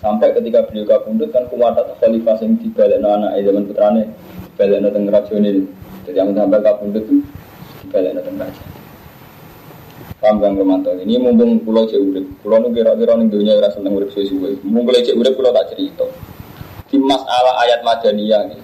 Sampai 0.02 0.34
ketika 0.34 0.66
beliau 0.66 0.90
kabundut 0.90 1.30
kan 1.30 1.46
kuwatat 1.46 1.94
khalifah 2.02 2.34
yang 2.42 2.58
dibalik 2.58 2.98
anak 3.06 3.38
zaman 3.38 3.64
putrane 3.70 4.04
dibalik 4.58 4.90
teng 4.90 5.06
rajone. 5.14 5.52
Jadi 6.10 6.18
yang 6.18 6.34
sampai 6.34 6.60
kabundut 6.66 7.06
itu 7.06 7.22
dibalik 7.86 8.18
teng 8.26 8.36
raja. 8.42 8.64
Paham 10.18 10.38
Kang 10.38 10.54
Romanto 10.54 10.94
ini 11.02 11.18
mumpung 11.18 11.66
pulau 11.66 11.90
cek 11.90 11.98
urip, 11.98 12.26
pulau 12.46 12.62
nu 12.62 12.70
kira-kira 12.70 13.18
ning 13.18 13.34
dunia 13.34 13.58
rasa 13.58 13.82
seneng 13.82 13.98
urip 13.98 14.14
suwe-suwe. 14.14 14.58
Mumpung 14.66 14.94
cek 14.94 15.18
urip 15.18 15.34
pulau 15.34 15.50
tak 15.50 15.74
cerita. 15.74 16.06
Di 16.90 16.98
masalah 17.02 17.58
ayat 17.66 17.82
madaniyah 17.82 18.46
nih. 18.50 18.62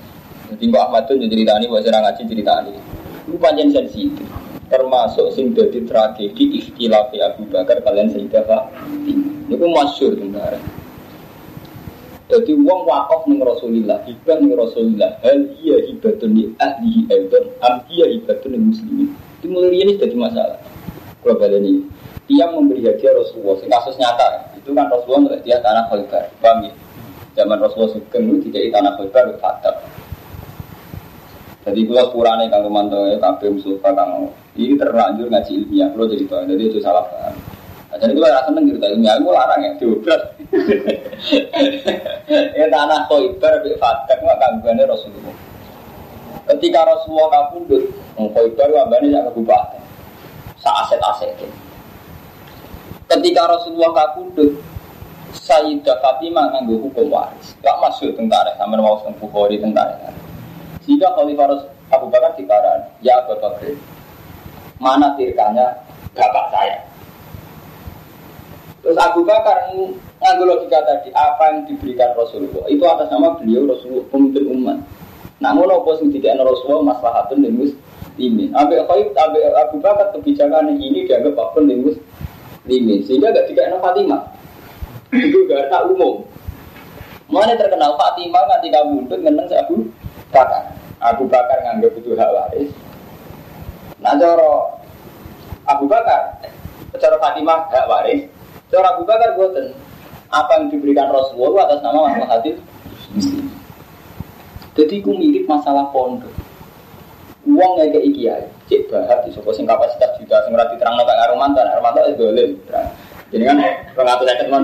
Jadi 0.54 0.64
Mbak 0.70 0.84
Ahmad 0.86 1.02
tuh 1.10 1.18
ceritani, 1.18 1.66
Mbak 1.66 1.82
Sirang 1.82 2.02
ngaji 2.06 2.22
ceritani. 2.30 2.74
Itu 3.26 3.38
panjang 3.42 3.70
sensitif. 3.74 4.28
Termasuk 4.70 5.34
sing 5.34 5.52
dadi 5.58 5.82
tragedi 5.82 6.62
ikhtilafi 6.62 7.26
Abu 7.26 7.50
Bakar 7.50 7.82
kalian 7.82 8.14
Sayyidah 8.14 8.44
Fatimah. 8.46 9.50
Itu 9.50 9.66
masyur 9.66 10.14
tentara. 10.14 10.60
Jadi 12.28 12.52
uang 12.60 12.84
wakaf 12.84 13.24
ning 13.32 13.40
Rasulillah, 13.40 14.04
hibah 14.04 14.36
ning 14.44 14.52
Rasulillah, 14.52 15.16
hal 15.24 15.48
iya 15.64 15.80
hibatun 15.88 16.36
li 16.36 16.52
ahlihi 16.60 17.08
aidan, 17.08 17.56
am 17.64 17.80
iya 17.88 18.04
hibatun 18.04 18.52
li 18.52 18.60
muslimin. 18.60 19.10
Itu 19.40 19.48
mulai 19.48 19.72
ini 19.72 19.96
jadi 19.96 20.12
masalah. 20.12 20.60
Kalau 21.24 21.40
pada 21.40 21.56
ini, 21.56 21.88
dia 22.28 22.52
memberi 22.52 22.84
hadiah 22.84 23.16
Rasulullah, 23.16 23.56
sing 23.64 23.72
kasus 23.72 23.96
nyata, 23.96 24.60
itu 24.60 24.76
kan 24.76 24.92
Rasulullah 24.92 25.24
memberi 25.24 25.48
dia 25.48 25.64
tanah 25.64 25.88
Khaybar, 25.88 26.24
paham 26.44 26.68
ya? 26.68 26.74
Zaman 27.40 27.58
Rasulullah 27.64 27.96
sugeng 27.96 28.24
itu 28.28 28.52
tidak 28.52 28.76
tanah 28.76 28.92
Khaybar, 29.00 29.26
fatab. 29.40 29.76
Jadi 31.64 31.80
kalau 31.88 32.12
purane 32.12 32.52
kang 32.52 32.64
Romanto 32.68 33.08
ya, 33.08 33.16
kabeh 33.24 33.56
Mustafa 33.56 33.96
kang 33.96 34.28
ini 34.60 34.76
terlanjur 34.76 35.32
ngaji 35.32 35.52
ilmiah, 35.64 35.88
kalau 35.96 36.12
jadi 36.12 36.24
tahu, 36.28 36.44
jadi 36.44 36.64
itu 36.76 36.80
salah 36.84 37.08
paham. 37.08 37.36
Jadi 37.98 38.14
kalau 38.14 38.30
rasa 38.30 38.50
cerita 38.54 38.88
ilmiah, 38.94 39.14
aku 39.18 39.30
larang 39.34 39.62
ya, 39.66 39.72
diobras. 39.82 40.24
ya 42.60 42.66
tanah 42.70 43.00
Khaybar 43.10 43.54
bi 43.66 43.72
fatak 43.82 44.18
mah 44.22 44.38
kanggane 44.38 44.84
Rasulullah. 44.86 45.36
Ketika 46.54 46.80
Rasulullah 46.86 47.28
kabundut, 47.34 47.84
Khaybar 48.16 48.68
wambane 48.72 49.08
sak 49.10 49.24
kabupaten. 49.34 49.82
Sa 50.62 50.70
aset-aset. 50.86 51.34
Ketika 53.08 53.42
Rasulullah 53.50 53.92
kabundut, 53.94 54.52
Sayyidah 55.36 56.00
Fatimah 56.00 56.56
nganggo 56.56 56.88
hukum 56.88 57.12
waris. 57.12 57.52
Gak 57.60 57.76
masuk 57.84 58.16
tentara 58.16 58.56
sama 58.56 58.80
mau 58.80 59.04
teng 59.04 59.12
Bukhari 59.20 59.60
tentara. 59.60 60.08
Jika 60.88 61.12
Khalifah 61.20 61.68
Abu 61.92 62.08
Bakar 62.08 62.32
dikaran, 62.40 62.88
ya 63.04 63.20
Abu 63.20 63.36
Bakar, 63.36 63.76
mana 64.80 65.12
tirkanya 65.20 65.84
bapak 66.16 66.46
saya? 66.56 66.87
Terus 68.88 69.04
Abu 69.04 69.28
Bakar 69.28 69.68
nganggo 70.24 70.48
logika 70.48 70.80
tadi 70.88 71.12
apa 71.12 71.52
yang 71.52 71.68
diberikan 71.68 72.16
Rasulullah 72.16 72.64
itu 72.72 72.80
atas 72.88 73.12
nama 73.12 73.36
beliau 73.36 73.68
Rasulullah 73.68 74.08
pemimpin 74.08 74.48
umat. 74.48 74.80
Namun 75.44 75.68
apa 75.68 76.00
sing 76.00 76.08
dikene 76.08 76.40
Rasulullah 76.40 76.96
maslahatun 76.96 77.44
lil 77.44 77.68
muslimin. 77.68 78.56
Abe 78.56 78.80
Khalid 78.88 79.12
abe 79.12 79.44
Abu 79.60 79.84
Bakar 79.84 80.16
kebijakan 80.16 80.72
ini 80.80 81.04
dianggap 81.04 81.36
apa 81.36 81.60
lil 81.68 81.84
muslimin 81.84 83.04
sehingga 83.04 83.36
gak 83.36 83.52
dikene 83.52 83.76
Fatimah. 83.76 84.24
Itu 85.12 85.44
gak 85.52 85.68
tak 85.68 85.84
umum. 85.92 86.24
Mana 87.28 87.60
terkenal 87.60 87.92
Fatimah 88.00 88.40
nganti 88.40 88.72
kabundut 88.72 89.20
ngeneng 89.20 89.52
Abu 89.52 89.84
Bakar. 90.32 90.64
Abu 91.04 91.28
Bakar 91.28 91.60
nganggap 91.60 91.92
itu 91.92 92.16
hak 92.16 92.32
waris. 92.32 92.72
Nah 94.00 94.16
cara 94.16 94.80
Abu 95.68 95.92
Bakar, 95.92 96.40
cara 96.96 97.20
Fatimah 97.20 97.68
hak 97.68 97.92
waris, 97.92 98.32
Cara 98.68 98.88
Abu 98.96 99.08
Bakar 99.08 99.32
boten 99.40 99.72
apa 100.28 100.60
yang 100.60 100.68
diberikan 100.68 101.08
Rasulullah 101.08 101.72
atas 101.72 101.80
nama 101.80 102.04
masalah 102.04 102.28
hati. 102.36 102.52
Jadi 104.76 104.96
aku 105.02 105.12
mirip 105.16 105.48
masalah 105.48 105.88
pondok. 105.96 106.30
Uang 107.48 107.80
nggak 107.80 107.96
kayak 107.96 108.12
kiai, 108.12 108.44
cek 108.68 108.92
bahat 108.92 109.24
di 109.24 109.32
sini 109.32 109.64
kapasitas 109.64 110.20
juta, 110.20 110.36
sing 110.44 110.52
rati 110.52 110.76
terang 110.76 111.00
nggak 111.00 111.16
ngaruh 111.16 111.38
mantan, 111.40 111.64
ngaruh 111.64 111.84
mantan 111.84 112.12
boleh. 112.20 112.48
Jadi 113.32 113.44
kan 113.48 113.58
pengatur 113.96 114.28
saya 114.28 114.44
teman 114.44 114.64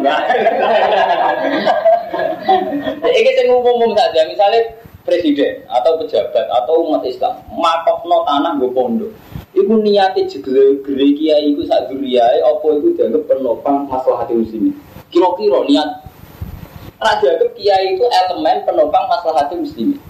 Ini 3.04 3.20
kita 3.24 3.42
ngomong 3.48 3.96
saja, 3.96 4.22
misalnya 4.28 4.62
presiden 5.08 5.64
atau 5.72 5.96
pejabat 6.00 6.46
atau 6.48 6.84
umat 6.88 7.04
Islam, 7.08 7.40
makokno 7.56 8.28
tanah 8.28 8.52
gue 8.60 8.72
pondok. 8.76 9.12
Iku 9.54 9.74
niate 9.86 10.26
jegle 10.26 10.82
gere 10.82 11.08
kiai 11.14 11.54
iku 11.54 11.62
sak 11.70 11.94
duriyae 11.94 12.42
apa 12.42 12.68
iku 12.74 12.90
dianggap 12.98 13.24
penopang 13.30 13.86
masalah 13.86 14.26
hati 14.26 14.34
muslimin. 14.34 14.74
Kira-kira 15.14 15.62
niat 15.70 15.90
raja 16.98 17.22
dianggap 17.22 17.50
kiai 17.54 17.94
itu 17.94 18.06
elemen 18.10 18.58
penopang 18.66 19.06
masalah 19.06 19.46
hati 19.46 19.62
muslimin. 19.62 20.02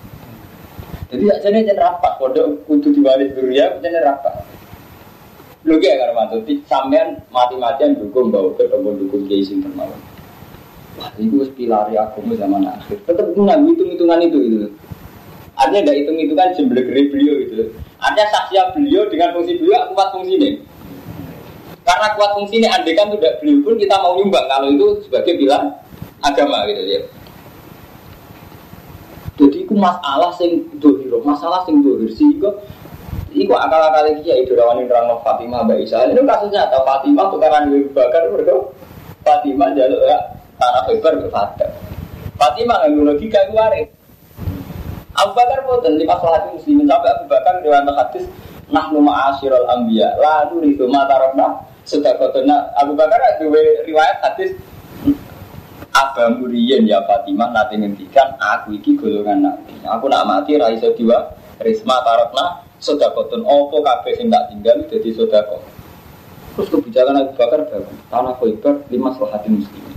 Jadi 1.11 1.23
sak 1.27 1.39
jane 1.43 1.59
jen 1.67 1.75
rapat 1.75 2.15
pondok 2.23 2.63
kudu 2.65 2.95
diwaris 2.95 3.35
duriya 3.35 3.83
jane 3.83 3.99
rapat. 3.99 4.47
Lho 5.67 5.75
ki 5.75 5.91
karo 5.91 6.11
mantu 6.15 6.39
sampean 6.63 7.19
mati-matian 7.27 7.99
dukung 7.99 8.31
bawa 8.31 8.55
ketemu 8.55 8.89
dukung 9.03 9.27
kiai 9.27 9.43
sing. 9.43 9.59
Wah, 10.93 11.09
itu 11.17 11.41
pilari 11.57 11.97
agama 11.97 12.37
zaman 12.37 12.69
akhir. 12.69 13.01
Tetap 13.09 13.33
hitung 13.33 13.89
hitungan 13.91 14.19
itu 14.21 14.37
gitu. 14.45 14.69
Artinya 15.57 15.89
tidak 15.89 15.97
hitung-hitungan 16.05 16.49
jumlah 16.53 16.83
beliau 16.85 17.35
gitu. 17.45 17.65
Ada 18.03 18.23
saksi 18.27 18.55
beliau 18.75 19.07
dengan 19.07 19.31
fungsi 19.31 19.55
beliau 19.55 19.87
kuat 19.95 20.11
fungsi 20.11 20.35
ini. 20.35 20.51
Karena 21.87 22.15
kuat 22.15 22.35
fungsi 22.35 22.59
ini, 22.59 22.67
andai 22.67 22.95
kan 22.95 23.11
tidak 23.15 23.39
beliau 23.39 23.63
pun 23.63 23.75
kita 23.79 23.95
mau 23.99 24.19
nyumbang 24.19 24.45
kalau 24.51 24.67
itu 24.71 24.87
sebagai 25.07 25.39
bilang 25.39 25.71
agama 26.19 26.67
gitu 26.67 26.83
ya. 26.83 27.01
Jadi 29.33 29.57
itu 29.65 29.73
masalah 29.73 30.31
sing 30.35 30.67
dohiro, 30.77 31.23
masalah 31.25 31.65
sing 31.65 31.81
dohir 31.81 32.11
sehingga 32.13 32.53
Iku 33.33 33.57
akal-akal 33.57 34.13
iki 34.13 34.29
ya 34.29 34.37
itu 34.45 34.53
rawan 34.53 34.85
terang 34.85 35.09
Fatimah 35.25 35.65
Mbak 35.65 35.89
Isa. 35.89 36.05
Ini 36.05 36.21
kasusnya 36.21 36.69
atau 36.69 36.85
Fatimah 36.85 37.33
tukaran 37.33 37.65
Ibu 37.65 37.89
Bakar 37.89 38.29
mereka 38.29 38.53
Fatimah 39.25 39.73
jalur 39.73 40.05
ya 40.05 40.37
tanah 40.61 40.85
lebar 40.85 41.17
ke 41.17 41.27
Fatimah. 42.37 42.77
Nggak 42.85 43.05
logika 43.09 43.41
itu. 43.49 44.02
Abu 45.13 45.31
Bakar 45.37 45.59
boten 45.69 45.93
lima 46.01 46.17
salat 46.17 46.49
muslimin 46.49 46.89
sampai 46.89 47.09
Abu 47.13 47.25
Bakar 47.29 47.61
riwayat 47.61 47.85
hadis 47.85 48.25
nahnu 48.73 48.97
ma'asyiral 49.03 49.69
anbiya 49.69 50.09
lalu 50.17 50.73
itu 50.73 50.89
mata 50.89 51.21
rokna 51.21 51.61
sedekatuna 51.85 52.73
Abu 52.79 52.97
Bakar 52.97 53.21
dua 53.37 53.61
riwayat 53.85 54.17
hadis 54.25 54.57
Abang 55.93 56.41
Muriyen 56.41 56.89
ya 56.89 57.05
Fatimah 57.05 57.53
nanti 57.53 57.77
ngendikan 57.77 58.33
aku 58.41 58.73
iki 58.73 58.97
golongan 58.97 59.45
nabi. 59.45 59.77
Aku 59.85 60.09
nak 60.09 60.25
mati 60.25 60.57
ra 60.57 60.73
iso 60.73 60.89
diwa 60.97 61.21
risma 61.61 62.01
tarokna 62.01 62.65
sedekatun 62.81 63.45
opo 63.45 63.77
kabeh 63.85 64.17
sing 64.17 64.33
tak 64.33 64.49
tinggal 64.49 64.81
jadi 64.89 65.09
sedekah. 65.13 65.61
Terus 66.57 66.67
kebijakan 66.73 67.21
Abu 67.21 67.33
Bakar 67.37 67.61
bagus. 67.69 67.97
Tanah 68.09 68.33
Khaybar 68.41 68.75
lima 68.89 69.13
hati 69.13 69.49
muslimin. 69.53 69.92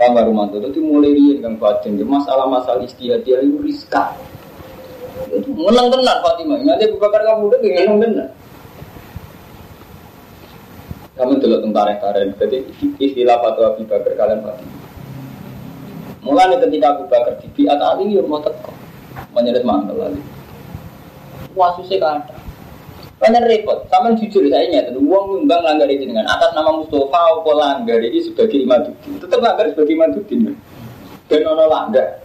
Kang 0.00 0.16
Rumanto 0.16 0.56
itu 0.56 0.80
mulai 0.80 1.12
rian 1.12 1.44
kang 1.44 1.60
batin. 1.60 2.00
Masalah-masalah 2.00 2.88
istihad 2.88 3.20
dia 3.20 3.36
itu 3.44 3.60
rizka. 3.60 4.16
Menang 5.44 5.92
tenan 5.92 6.24
Fatimah. 6.24 6.56
Nanti 6.64 6.88
Abu 6.88 6.96
Bakar 6.96 7.20
kamu 7.20 7.52
udah 7.52 7.60
menang 7.60 7.98
tenan. 8.00 8.28
Kamu 11.20 11.36
dulu 11.36 11.56
tentara 11.60 12.00
tarik 12.00 12.32
Jadi 12.40 12.64
istilah 12.96 13.44
fatwa 13.44 13.76
Abu 13.76 13.84
Bakar 13.84 14.12
kalian 14.16 14.40
Fatimah. 14.40 14.80
Mulai 16.24 16.56
ketika 16.64 16.86
Abu 16.96 17.04
Bakar 17.04 17.36
di 17.36 17.48
biat 17.52 17.80
Ali 17.84 18.16
ya 18.16 18.24
mau 18.24 18.40
teko. 18.40 18.72
Menyeret 19.36 19.68
mantel 19.68 20.00
Ali. 20.00 20.24
Wah 21.52 21.76
susah 21.76 22.00
ada. 22.00 22.49
Banyak 23.20 23.42
repot. 23.44 23.84
Sama 23.92 24.16
jujur 24.16 24.48
saya 24.48 24.64
ingat, 24.64 24.96
uang 24.96 25.44
nyumbang 25.44 25.60
langgar 25.60 25.84
ini 25.92 26.08
dengan 26.08 26.24
atas 26.24 26.56
nama 26.56 26.72
Mustafa 26.72 27.20
atau 27.36 27.52
langgar 27.52 28.00
ini 28.00 28.16
sebagai 28.24 28.64
imaduddin. 28.64 29.20
Tetap 29.20 29.44
langgar 29.44 29.68
sebagai 29.68 29.92
imaduddin. 29.92 30.56
Dan 31.28 31.44
ono 31.44 31.68
langgar. 31.68 32.24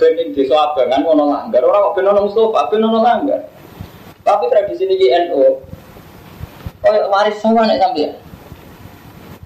Dan 0.00 0.16
di 0.16 0.32
desa 0.32 0.56
abangan 0.56 1.04
ono 1.04 1.28
langgar. 1.28 1.60
Orang 1.60 1.92
kok 1.92 2.00
ben 2.00 2.08
ono 2.08 2.20
Mustafa, 2.24 2.60
ben 2.72 2.80
ono 2.80 3.00
langgar. 3.04 3.40
Tapi 4.24 4.44
tradisi 4.48 4.88
ini 4.88 5.12
NU, 5.28 5.42
oh 6.80 6.96
waris 7.12 7.42
sama 7.42 7.68
nih 7.68 7.76
sampai. 7.76 8.14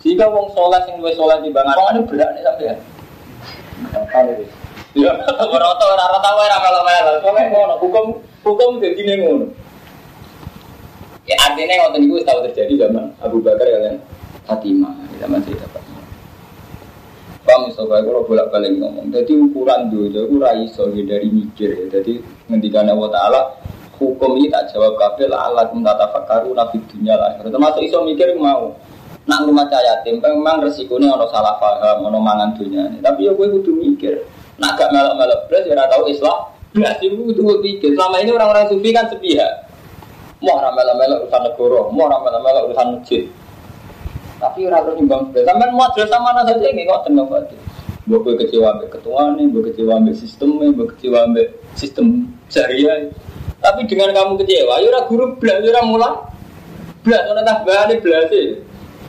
Jika 0.04 0.28
wong 0.30 0.54
soleh 0.54 0.78
sing 0.86 1.00
luwih 1.02 1.16
soleh 1.16 1.40
di 1.42 1.50
bangan, 1.50 1.74
wong 1.74 1.88
ini 1.96 2.00
berat 2.06 2.30
nih 2.36 2.44
sampai. 2.46 2.76
Ya, 4.96 5.12
ora 5.12 5.68
tau 5.76 5.88
ora 5.92 6.18
tau 6.22 6.36
ora 6.40 6.56
kalau 6.62 6.80
melo. 6.86 7.12
Soale 7.20 7.42
ngono, 7.50 7.74
hukum 7.82 8.06
hukum 8.46 8.78
dadi 8.78 9.02
ning 9.02 9.18
ngono. 9.26 9.46
Ya 11.26 11.34
artinya 11.42 11.90
waktu 11.90 12.06
itu 12.06 12.22
tahu 12.22 12.38
terjadi 12.50 12.86
zaman 12.86 13.10
Abu 13.18 13.42
Bakar 13.42 13.66
kalian 13.66 13.98
Fatimah 14.46 14.94
zaman 15.18 15.42
cerita 15.42 15.66
Fatimah. 15.74 16.06
Pak 17.46 17.58
Mustafa 17.62 18.02
kalau 18.02 18.26
bolak 18.26 18.50
balik 18.50 18.74
ngomong, 18.74 19.06
jadi 19.14 19.38
ukuran 19.38 19.86
dulu, 19.86 20.10
itu 20.10 20.34
raiso 20.38 20.90
dari 20.90 21.30
mikir 21.30 21.70
ya. 21.78 21.84
Jadi 21.98 22.18
ngendikan 22.50 22.90
Allah 22.90 23.10
Taala 23.10 23.40
hukum 24.02 24.34
ini 24.34 24.50
tak 24.50 24.70
jawab 24.74 24.98
kabel 24.98 25.30
alat 25.30 25.70
tata 25.70 26.06
fakaru 26.10 26.54
nabi 26.54 26.78
dunia 26.90 27.14
lah. 27.14 27.38
Termasuk 27.38 27.82
iso 27.86 28.02
mikir 28.02 28.34
mau. 28.38 28.74
Nak 29.26 29.42
rumah 29.42 29.66
cahaya 29.66 29.98
yatim, 29.98 30.22
memang 30.22 30.62
resikonya 30.62 31.10
ono 31.10 31.26
salah 31.26 31.58
paham, 31.58 32.06
ono 32.06 32.22
mangan 32.22 32.54
dunia. 32.54 32.86
Tapi 33.02 33.26
ya 33.26 33.34
gue 33.34 33.46
kudu 33.58 33.74
mikir. 33.74 34.22
Nak 34.62 34.78
gak 34.78 34.94
melok-melok 34.94 35.50
belas, 35.50 35.66
ya 35.66 35.82
tahu 35.90 36.06
Islam. 36.06 36.38
Belas 36.70 36.94
itu 37.02 37.18
kudu 37.34 37.58
mikir. 37.58 37.98
Selama 37.98 38.22
ini 38.22 38.30
orang-orang 38.30 38.70
sufi 38.70 38.94
kan 38.94 39.10
sepihak. 39.10 39.65
Mau 40.44 40.56
ramal-ramal 40.60 41.24
urusan 41.24 41.42
negara, 41.48 41.80
mau 41.88 42.06
ramal-ramal 42.08 42.54
urusan 42.68 42.86
masjid. 43.00 43.24
Tapi 44.36 44.68
orang 44.68 44.84
terus 44.84 44.96
nyumbang 45.00 45.22
sebelah. 45.32 45.44
Sampai 45.48 45.68
mau 45.72 45.88
sama 45.96 46.28
mana 46.28 46.40
saja 46.44 46.66
nggak 46.68 46.86
kau 46.86 47.00
tenang 47.08 47.26
berarti. 47.28 47.56
Gue 48.06 48.38
kecewa 48.38 48.78
ambil 48.78 48.88
ketua 48.92 49.22
nih, 49.34 49.44
gue 49.50 49.62
kecewa 49.72 49.92
ambil 49.98 50.14
sistemnya, 50.14 50.66
gue 50.70 50.86
kecewa 50.94 51.18
ambil 51.26 51.46
sistem 51.74 52.06
syariah. 52.46 53.10
Tapi 53.58 53.82
dengan 53.88 54.14
kamu 54.14 54.38
kecewa, 54.44 54.78
ya 54.78 55.00
guru 55.10 55.34
belas, 55.42 55.58
ya 55.64 55.82
mulai 55.82 56.14
belas, 57.02 57.22
orang 57.26 57.42
tak 57.42 57.58
balik 57.66 57.98
belas 58.04 58.30
sih. 58.30 58.62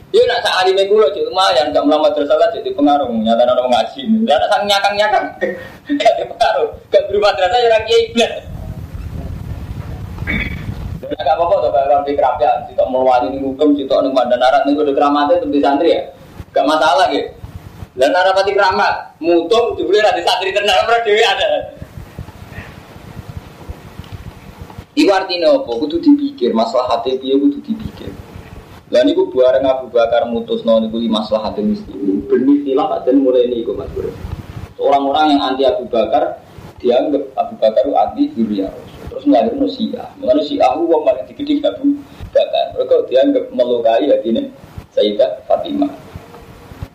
Ya 0.08 0.24
nak 0.24 0.40
sak 0.40 0.64
alime 0.64 0.88
kula 0.88 1.12
cek 1.12 1.20
lumayan 1.28 1.68
gak 1.76 1.84
melamat 1.84 2.16
tersalah 2.16 2.48
jadi 2.56 2.72
pengaruh 2.72 3.12
nyata 3.12 3.44
orang 3.44 3.68
ngaji. 3.68 4.02
Ya 4.24 4.40
nak 4.40 4.48
sang 4.48 4.64
nyakang-nyakang 4.64 5.24
gak 6.00 6.12
pengaruh, 6.32 6.68
gak 6.88 7.04
berubah 7.12 7.36
terasa 7.36 7.56
ya 7.60 7.68
lagi 7.68 7.92
iblis. 8.08 8.32
Agak 11.16 11.34
apa-apa 11.40 11.54
tuh 11.64 11.70
kalau 11.72 12.04
di 12.04 12.12
kerapia, 12.12 12.52
kita 12.68 12.84
meluani 12.92 13.32
ini 13.32 13.40
hukum, 13.40 13.72
kita 13.72 14.04
nih 14.04 14.12
mandan 14.12 14.36
narat 14.36 14.62
nih 14.68 14.76
udah 14.76 14.92
keramatnya 14.92 15.40
itu 15.40 15.46
di 15.48 15.60
santri 15.64 15.96
ya, 15.96 16.02
gak 16.52 16.68
masalah 16.68 17.08
gitu. 17.08 17.32
Dan 17.98 18.12
narapati 18.12 18.52
keramat, 18.52 19.16
mutung 19.18 19.74
dibeli 19.74 20.04
di 20.04 20.22
santri 20.22 20.52
tenang 20.52 20.84
berarti 20.84 21.10
ada. 21.24 21.48
Iku 24.98 25.10
artinya 25.14 25.54
apa? 25.54 25.72
Kudu 25.78 26.02
dipikir, 26.02 26.50
masalah 26.50 26.98
hati 26.98 27.14
dia 27.22 27.38
kudu 27.38 27.62
dipikir. 27.62 28.10
Lah 28.90 29.06
niku 29.06 29.30
bareng 29.30 29.62
Abu 29.62 29.86
Bakar 29.94 30.26
mutus 30.26 30.66
no 30.66 30.82
niku 30.82 30.98
masalah 31.06 31.52
hati 31.52 31.62
mesti. 31.62 31.92
Benih 32.26 32.66
silap 32.66 33.06
dan 33.06 33.22
mulai 33.22 33.46
ini 33.46 33.62
mas 33.78 33.86
Bro. 33.94 34.10
Orang-orang 34.78 35.38
yang 35.38 35.40
anti 35.44 35.62
Abu 35.62 35.86
Bakar 35.86 36.42
dianggap 36.78 37.22
Abu 37.34 37.54
Bakar 37.58 37.82
itu 37.82 37.94
anti 37.94 38.22
Zuriyah 38.34 38.72
terus 39.08 39.24
melahirkan 39.26 39.66
Syiah. 39.66 40.08
Mengenai 40.20 40.46
Syiah 40.46 40.70
itu 40.78 40.84
wong 40.86 41.02
paling 41.02 41.24
digede 41.26 41.54
Abu 41.66 41.84
Bakar. 42.30 42.64
Mereka 42.76 42.94
dianggap 43.10 43.44
melukai 43.50 44.06
hatinya 44.06 44.42
Sayyidah 44.94 45.30
Fatimah. 45.50 45.90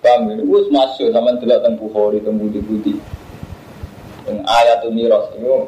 Paham 0.04 0.32
ya? 0.32 0.39
Itu 0.39 0.67
masuk 0.72 1.08
sama 1.15 1.36
delok 1.39 1.63
teng 1.63 1.76
Bukhari 1.80 2.19
teng 2.24 2.36
budi-budi. 2.39 2.96
Teng 4.24 4.39
ayatul 4.43 4.91
miras 4.96 5.28
itu 5.36 5.67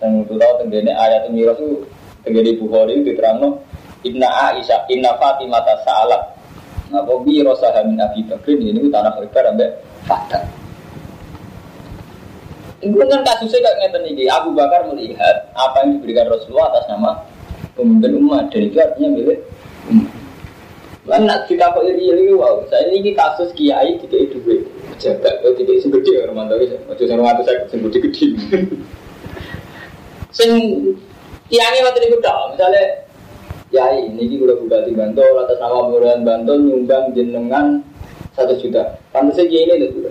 teng 0.00 0.24
itu 0.24 0.34
tahu 0.36 0.52
teng 0.60 0.68
ayat 0.72 1.28
miras 1.32 1.56
itu 1.60 1.84
teng 2.24 2.36
Bukhari 2.60 3.00
itu 3.00 3.12
diterangno 3.12 3.60
Inna 4.02 4.28
Aisyah 4.52 4.88
Inna 4.92 5.16
Fatimah 5.16 5.62
tasalat. 5.64 6.22
Nah, 6.92 7.00
kok 7.08 7.24
bi 7.24 7.40
rosaha 7.40 7.80
min 7.88 7.96
Abi 7.96 8.20
Bakrin 8.28 8.60
ini 8.60 8.92
tanah 8.92 9.16
lebar 9.16 9.48
sampai 9.48 9.72
Fadah. 10.04 10.61
Kan 12.82 13.22
kasusnya 13.22 13.62
kayak 13.62 13.78
ngeten 13.78 14.02
ini. 14.10 14.26
Abu 14.26 14.50
Bakar 14.58 14.82
melihat 14.90 15.54
apa 15.54 15.86
yang 15.86 16.02
diberikan 16.02 16.26
Rasulullah 16.26 16.74
atas 16.74 16.90
nama 16.90 17.14
pemimpin 17.78 18.18
umat 18.18 18.50
dan 18.50 18.66
itu 18.66 18.76
artinya 18.82 19.08
milik 19.14 19.38
umat. 19.94 20.10
Nak 21.02 21.50
kita 21.50 21.70
kok 21.70 21.82
iri 21.82 22.10
iri 22.10 22.34
wow. 22.34 22.62
Saya 22.66 22.90
ini 22.90 23.14
kasus 23.14 23.50
kiai 23.54 23.98
tidak 24.02 24.30
itu 24.30 24.36
gue 24.42 24.62
pejabat, 24.94 25.34
oh 25.42 25.54
tidak 25.58 25.82
segede 25.82 26.26
orang 26.26 26.46
mantau 26.46 26.58
itu. 26.62 26.78
Waktu 26.86 27.10
saya 27.10 27.18
mantau 27.18 27.42
saya 27.46 27.66
segede 27.70 27.98
gede. 28.06 28.26
Sing 30.30 30.50
kiai 31.50 31.78
waktu 31.82 32.06
itu 32.06 32.18
dah, 32.22 32.54
misalnya 32.54 32.82
kiai 33.70 34.10
ini 34.10 34.26
kita 34.30 34.54
buka 34.58 34.82
di 34.86 34.94
Bantul 34.94 35.38
atas 35.42 35.58
nama 35.58 35.90
Kelurahan 35.90 36.22
Bantul 36.22 36.58
nyumbang 36.70 37.14
jenengan 37.14 37.82
satu 38.38 38.54
juta. 38.62 38.94
Pantasnya 39.10 39.46
kiai 39.50 39.70
ini 39.70 39.86
itu 39.86 40.06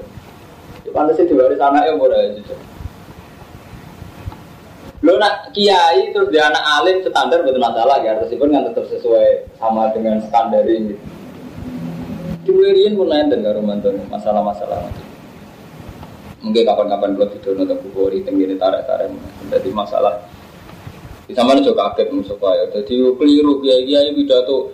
Pantas 0.91 1.17
itu 1.17 1.33
diwaris 1.33 1.59
anaknya 1.59 1.95
boleh 1.95 2.19
aja. 2.19 2.55
Lo 5.01 5.17
nak 5.17 5.49
kiai 5.49 6.13
terus 6.13 6.29
dia 6.29 6.45
anak 6.45 6.61
alim 6.77 7.01
standar 7.01 7.41
betul 7.41 7.57
masalah 7.57 7.97
ya, 8.05 8.21
meskipun 8.21 8.53
kan 8.53 8.69
tetap 8.69 8.85
sesuai 8.85 9.49
sama 9.57 9.89
dengan 9.97 10.21
standar 10.21 10.61
ini. 10.69 10.93
Diwirian 12.45 12.93
pun 12.93 13.09
lain 13.09 13.33
dan 13.33 13.41
karo 13.45 13.61
mantan 13.61 14.01
masalah-masalah 14.09 14.89
Mungkin 16.41 16.65
kapan-kapan 16.65 17.13
belum 17.13 17.29
tidur 17.37 17.53
nonton 17.53 17.77
bukori 17.85 18.25
tenggiri 18.25 18.57
tarik-tarik. 18.57 19.13
Jadi 19.53 19.69
masalah 19.69 20.25
di 21.29 21.37
sama 21.37 21.53
juga 21.61 21.93
kaget 21.93 22.09
musuh 22.09 22.37
ya. 22.41 22.65
Jadi 22.73 22.97
keliru 23.13 23.61
kiai 23.61 23.85
kiai 23.85 24.09
pidato 24.17 24.73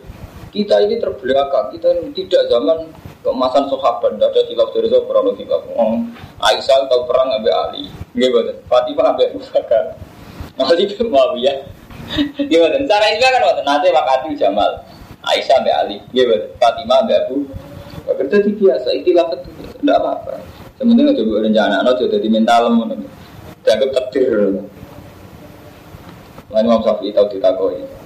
kita 0.58 0.76
ini 0.90 0.98
terbelakang, 0.98 1.70
kita 1.78 1.94
tidak 2.18 2.42
zaman 2.50 2.90
keemasan 3.22 3.70
sahabat, 3.70 4.18
tidak 4.18 4.30
ada 4.34 4.42
silap 4.50 4.70
dari 4.74 4.88
kalau 4.90 5.32
silap. 5.38 5.62
Aisyah 6.42 6.90
tahu 6.90 7.06
perang 7.06 7.30
Abu 7.38 7.50
Ali, 7.54 7.84
gimana? 8.18 8.54
Fatimah 8.66 9.14
Abu 9.14 9.38
Bakar, 9.54 9.94
Ali 10.58 10.90
bin 10.90 11.08
Muawiyah. 11.14 11.58
Gimana? 12.42 12.76
Cara 12.90 13.06
ini 13.14 13.20
kan 13.22 13.44
waktu 13.46 13.62
nanti 13.62 13.88
wakati 13.94 14.28
Jamal, 14.34 14.72
Aisyah 15.22 15.62
Abu 15.62 15.70
Ali, 15.70 15.98
gimana? 16.10 16.46
Fatimah 16.58 16.98
Abu 17.06 17.14
Abu. 17.14 17.36
Bakar 18.08 18.26
jadi 18.32 18.50
biasa, 18.56 18.88
itilah 18.98 19.26
itu 19.36 19.52
tidak 19.84 19.98
apa-apa. 20.02 20.40
Sementara 20.80 21.12
coba 21.12 21.44
rencana, 21.44 21.86
no 21.86 21.92
jadi 21.94 22.28
mental, 22.32 22.72
dianggap 23.66 23.90
takdir. 23.94 24.62
Lain 26.48 26.64
Imam 26.64 26.80
Syafi'i 26.80 27.12
tahu 27.12 27.28
ditakoi 27.28 27.97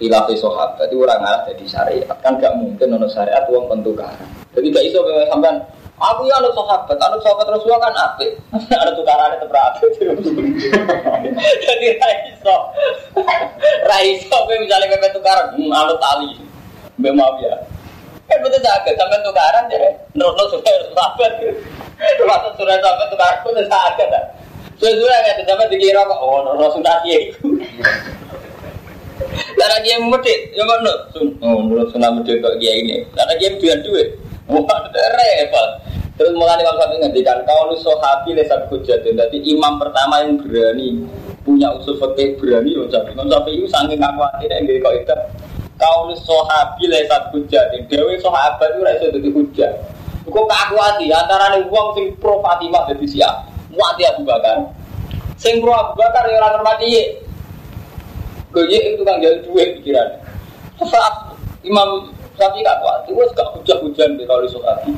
khilafi 0.00 0.34
sahabat 0.36 0.88
itu 0.88 1.00
orang 1.00 1.20
ngalah 1.20 1.42
jadi 1.48 1.64
syariat. 1.68 2.16
Kan 2.24 2.40
gak 2.40 2.54
mungkin 2.56 2.86
nono 2.92 3.08
syariat 3.08 3.44
uang 3.48 3.68
pentukaran 3.68 4.42
jadi 4.52 4.66
gak 4.68 4.84
iso 4.84 5.00
sampean 5.32 5.56
aku 5.96 6.28
ya 6.28 6.36
anut 6.36 6.52
sahabat 6.52 6.96
anut 7.00 7.20
sahabat 7.24 7.46
Rasulullah 7.48 7.80
kan 7.88 7.94
apik. 7.96 8.30
Ada 8.82 8.92
tukaran 8.92 9.32
itu 9.38 9.46
berapa 9.48 9.78
jadi 11.64 11.86
raiso 11.96 12.56
raiso 13.90 14.38
misalnya 14.48 14.92
gue 14.92 15.10
tukaran 15.16 15.56
hmm, 15.56 15.72
anut 15.72 15.96
tali. 15.96 16.36
Gue 17.00 17.12
maaf 17.16 17.40
ya 17.40 17.56
kan 18.28 18.40
betul 18.40 18.60
sakit 18.64 18.94
sampai 18.96 19.20
tukaran 19.24 19.64
jadi 19.72 19.88
menurut 20.12 20.48
sudah 20.52 20.74
sahabat. 20.92 21.32
Termasuk 21.96 22.52
sudah 22.60 22.76
sahabat 22.76 23.06
tukaran 23.08 23.38
betul 23.40 23.66
sakit 23.72 24.08
kan 24.12 24.24
sudah 24.82 24.94
sudah 24.98 25.16
nggak 25.22 25.46
sampai 25.46 25.70
dikira 25.70 26.02
kok 26.02 26.18
oh 26.18 26.42
Rasulullah 26.58 26.98
itu 27.06 27.54
karena 29.58 29.76
dia 29.82 29.96
medit, 30.00 30.40
ya 30.52 30.64
mana? 30.66 30.94
Oh, 31.42 31.62
menurut 31.62 31.88
sunnah 31.90 32.10
medit 32.12 32.42
kok 32.42 32.56
dia 32.58 32.72
ini. 32.76 33.02
Karena 33.14 33.32
dia 33.38 33.50
duit 33.58 33.78
duit. 33.86 34.08
Wah, 34.50 34.64
repot. 34.92 35.70
Terus 36.12 36.32
mulai 36.36 36.60
Imam 36.60 36.76
Syafi'i 36.76 37.00
ngendikan 37.00 37.40
kau 37.48 37.72
lu 37.72 37.76
sohabi 37.80 38.36
lesat 38.36 38.68
hujat. 38.68 39.00
Jadi 39.00 39.38
imam 39.48 39.80
pertama 39.80 40.20
yang 40.20 40.36
berani 40.38 41.02
punya 41.42 41.72
usul 41.72 41.96
fakih 41.96 42.36
berani 42.36 42.76
Imam 42.76 42.86
Syafi'i. 42.92 43.16
Imam 43.16 43.26
Syafi'i 43.32 43.58
itu 43.58 43.68
sangat 43.72 43.96
nggak 43.96 44.12
khawatir 44.14 44.48
yang 44.52 44.64
dari 44.68 44.78
kau 44.78 44.92
itu. 44.92 45.16
Kau 45.80 45.98
lu 46.06 46.14
sohabi 46.20 46.84
lesat 46.86 47.32
hujat. 47.32 47.66
Dewi 47.88 48.14
sohabat 48.20 48.76
itu 48.76 48.80
rasa 48.84 49.06
jadi 49.08 49.30
hujat. 49.32 49.72
Kok 50.22 50.46
hati 50.48 51.10
antara 51.10 51.58
nih 51.58 51.66
uang 51.66 51.98
sing 51.98 52.06
pro 52.22 52.38
Fatimah 52.38 52.86
jadi 52.86 53.06
siap. 53.08 53.34
Muat 53.74 53.98
ya 53.98 54.14
Abu 54.14 54.22
Bakar. 54.22 54.62
Sing 55.34 55.58
pro 55.58 55.74
Abu 55.74 55.98
Bakar 55.98 56.28
ya 56.30 56.38
ora 56.38 56.54
hormati 56.54 56.86
Goye 58.52 58.94
itu 58.94 59.02
kan 59.02 59.16
jadi 59.18 59.40
duit 59.48 59.80
pikiran. 59.80 60.08
Saat 60.84 61.32
Imam 61.64 62.12
Syafi'i 62.36 62.60
gak 62.60 62.78
kuat, 62.84 63.08
itu 63.08 63.16
gak 63.32 63.48
hujan-hujan 63.56 64.20
di 64.20 64.24
kalau 64.28 64.44
sahabi. 64.44 64.92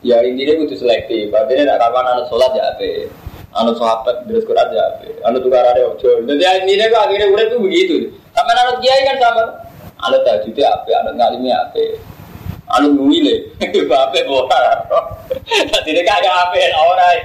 Ya 0.00 0.20
intinya 0.24 0.64
itu 0.64 0.76
selektif. 0.76 1.32
Artinya 1.32 1.72
tidak 1.72 1.80
kapan 1.80 2.04
anak 2.08 2.24
sholat 2.28 2.52
ya 2.56 2.64
apa. 2.72 3.08
Anak 3.50 3.74
sahabat 3.76 4.16
terus 4.24 4.44
Quran 4.48 4.68
ya 4.72 4.84
apa. 4.84 5.08
Anak 5.28 5.40
tukar 5.44 5.64
ada 5.64 5.80
ojo. 5.92 6.10
Jadi 6.24 6.44
intinya 6.64 6.84
kok 6.88 7.02
akhirnya 7.08 7.26
udah 7.32 7.44
tuh 7.52 7.60
begitu. 7.60 7.96
Sama 8.32 8.52
anak 8.52 8.76
kiai 8.80 9.04
kan 9.04 9.16
sama. 9.20 9.44
Anak 10.00 10.20
tajud 10.24 10.56
ya 10.56 10.72
apa, 10.76 10.90
anak 11.04 11.14
ngalimnya 11.20 11.54
apa. 11.60 11.84
Anak 12.70 12.90
ngumile, 12.96 13.50
apa 13.90 14.18
bohong. 14.24 14.48
Jadi 15.84 16.00
kagak 16.06 16.32
apa 16.32 16.58
orang. 16.78 17.18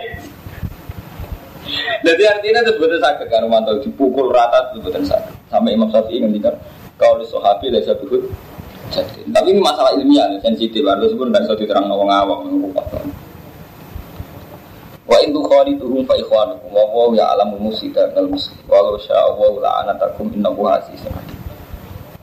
Jadi 2.06 2.24
artinya 2.30 2.60
itu 2.62 2.74
betul 2.78 3.00
sakit 3.02 3.28
kan 3.30 3.46
mantau 3.50 3.82
dipukul 3.82 4.30
rata 4.30 4.74
itu 4.74 4.86
betul 4.86 5.06
sakit. 5.06 5.35
Sampai 5.50 5.78
Imam 5.78 5.90
Syafi'i 5.94 6.22
ngendikan 6.22 6.58
kau 6.98 7.20
di 7.22 7.26
sahabi 7.30 7.70
saya 7.70 7.94
jadi. 7.94 8.18
Tapi 9.34 9.48
ini 9.50 9.62
masalah 9.62 9.98
ilmiah 9.98 10.30
sensitif. 10.42 10.86
Harus 10.86 11.14
pun 11.18 11.34
dari 11.34 11.46
satu 11.50 11.66
terang 11.66 11.90
ngomong 11.90 12.10
awam. 12.10 12.40
Wa 15.06 15.18
in 15.22 15.30
tukhaliduhum 15.34 16.02
fa 16.06 16.18
ikhwanukum 16.18 16.70
wa 16.74 16.82
huwa 16.90 17.14
ya'lamu 17.14 17.62
musida 17.62 18.10
minal 18.10 18.34
muslim 18.34 18.58
wa 18.66 18.82
law 18.82 18.98
syaa 18.98 19.22
Allah 19.22 19.52
la 19.62 19.72
anatakum 19.86 20.34
innahu 20.34 20.66
azizun 20.66 21.14
hakim. 21.14 21.38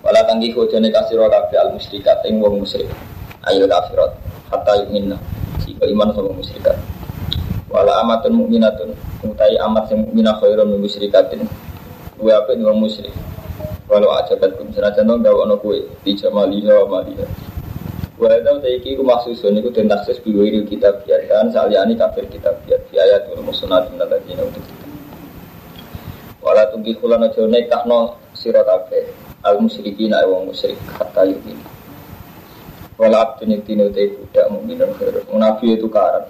Wala 0.02 0.18
tanggihu 0.26 0.66
jane 0.66 0.90
kasira 0.90 1.30
kabeh 1.30 1.62
al 1.62 1.70
musyrikat 1.78 2.26
ing 2.26 2.42
wong 2.42 2.66
musyrik. 2.66 2.90
Ayo 3.46 3.70
kafirat 3.70 4.18
hatta 4.50 4.82
yu'minna. 4.82 5.14
Jika 5.62 5.86
iman 5.86 6.10
sama 6.10 6.34
musyrikat. 6.34 6.74
Wala 7.70 8.02
amatun 8.02 8.34
mukminatun 8.34 8.90
utai 9.22 9.54
amat 9.62 9.86
sing 9.86 10.02
mukminah 10.02 10.34
khairun. 10.42 10.74
Kuwi 12.22 12.30
apik 12.30 12.54
wong 12.62 12.86
musyrik. 12.86 13.10
Walau 13.90 14.14
ajabat 14.14 14.54
kum 14.54 14.70
senajan 14.70 15.10
dong 15.10 15.26
gawe 15.26 15.42
ono 15.42 15.58
kuwe 15.58 15.82
di 16.06 16.14
jamaliha 16.14 16.86
wa 16.86 17.02
maliha. 17.02 17.26
Wa 18.14 18.30
ta 18.30 18.54
iki 18.70 18.94
ku 18.94 19.02
maksusun 19.02 19.58
iku 19.58 19.74
den 19.74 19.90
taksis 19.90 20.22
biwiri 20.22 20.62
kitab 20.62 21.02
biar 21.02 21.18
kan 21.26 21.50
saliyane 21.50 21.98
kafir 21.98 22.30
kitab 22.30 22.62
biar 22.62 22.78
biaya 22.94 23.26
tuh 23.26 23.42
musnad 23.42 23.90
min 23.90 23.98
alladzina 24.06 24.46
utul 24.46 24.62
kitab. 24.62 24.90
Wala 26.46 26.62
tunggi 26.70 26.94
kula 26.94 27.18
aja 27.18 27.42
nekahno 27.42 28.14
sira 28.38 28.62
kabeh 28.62 29.02
al 29.42 29.58
musyrikin 29.58 30.14
ae 30.14 30.22
wong 30.22 30.46
musyrik 30.46 30.78
hatta 30.94 31.26
yukin. 31.26 31.58
Wala 33.02 33.26
abdun 33.26 33.50
yaktinu 33.50 33.90
te 33.90 34.14
budak 34.14 34.46
mukminun 34.46 34.94
khairun. 34.94 35.26
Nabi 35.34 35.74
itu 35.74 35.90
karan. 35.90 36.22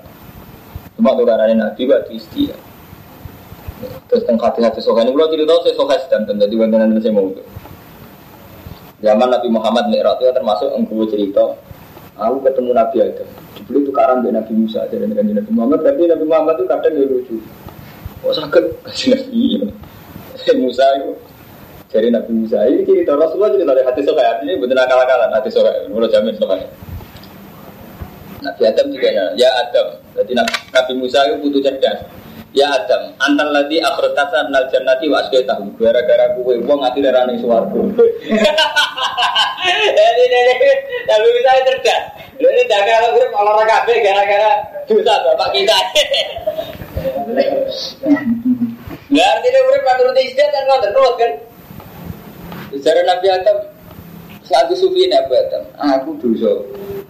Cuma 0.96 1.12
tuh 1.12 1.28
karena 1.28 1.52
nabi 1.52 1.84
waktu 1.84 2.16
istilah. 2.16 2.71
Terus 4.10 4.22
tentang 4.26 4.38
hati-hati 4.46 4.80
sokan 4.82 5.08
ini, 5.08 5.16
kalau 5.16 5.30
cerita 5.32 5.52
saya 5.62 5.74
sokan 5.74 5.98
sedang 6.06 6.22
tentu 6.28 6.46
di 6.46 6.56
bantuan 6.58 6.94
saya 7.00 7.12
mau 7.14 7.26
itu. 7.28 7.42
Zaman 9.02 9.28
Nabi 9.34 9.48
Muhammad 9.50 9.84
Mi'raj 9.90 10.22
itu 10.22 10.30
termasuk 10.30 10.68
engkau 10.78 11.02
cerita, 11.10 11.42
aku 12.14 12.36
ketemu 12.46 12.70
Nabi 12.70 12.96
Adam. 13.02 13.28
Dibeli 13.58 13.78
tukaran 13.82 14.22
dengan 14.22 14.46
Nabi 14.46 14.52
Musa 14.54 14.86
aja 14.86 14.94
dengan 14.94 15.18
Nabi 15.18 15.50
Muhammad, 15.50 15.82
tapi 15.82 16.06
Nabi 16.06 16.24
Muhammad 16.24 16.54
itu 16.62 16.64
kadang 16.70 16.94
ya 16.94 17.04
lucu. 17.10 17.36
Oh 18.22 18.30
sakit, 18.30 18.64
kasih 18.86 19.10
Nabi 19.18 20.52
Musa 20.62 20.86
itu 21.02 21.10
jadi 21.92 22.08
Nabi 22.08 22.32
Musa 22.32 22.64
ini 22.64 22.88
cerita 22.88 23.12
Rasulullah 23.12 23.52
jadi 23.52 23.68
dari 23.68 23.84
hati 23.84 24.00
sokai 24.00 24.24
artinya 24.24 24.56
benar 24.64 24.88
akal-akalan 24.88 25.28
hati 25.36 25.52
sokai, 25.52 25.84
menurut 25.92 26.08
jamin 26.08 26.32
sokai. 26.40 26.64
Nabi 28.40 28.62
Adam 28.64 28.86
juga 28.90 29.08
ya, 29.12 29.24
ya 29.36 29.50
Adam. 29.60 30.00
Jadi 30.16 30.32
Nabi 30.72 30.92
Musa 30.96 31.20
itu 31.28 31.36
butuh 31.44 31.60
cerdas. 31.60 32.00
Ya 32.52 32.68
Adam, 32.68 33.16
antal 33.16 33.48
lagi 33.48 33.80
akhrotasa 33.80 34.52
nal 34.52 34.68
jannati 34.68 35.08
wa 35.08 35.24
tahu. 35.24 35.72
Gara-gara 35.80 36.36
gue 36.36 36.60
wong 36.68 36.84
ngati 36.84 37.00
darane 37.00 37.40
swarga. 37.40 37.80
Jadi 39.62 40.22
jadi 40.28 40.58
Nabi 41.08 41.28
Musa 41.32 41.50
itu 41.56 41.64
cerdas. 41.72 42.02
Ini 42.36 42.62
jaga 42.68 43.08
gue 43.16 43.24
olahraga 43.32 43.88
kabeh 43.88 43.96
gara-gara 44.04 44.50
dosa 44.84 45.14
bapak 45.24 45.48
kita. 45.56 45.78
Lah 49.12 49.28
artinya 49.36 49.60
urip 49.68 49.82
menurut 49.84 50.16
istiadat 50.16 50.52
kan 50.52 50.64
ngoten 50.68 50.90
terus 50.92 51.14
kan. 51.20 51.32
Bicara 52.72 53.00
Nabi 53.04 53.26
Adam, 53.28 53.56
satu 54.44 54.72
sufi 54.72 55.04
Nabi 55.08 55.36
Adam, 55.36 55.68
aku 55.76 56.16
dosa, 56.20 56.52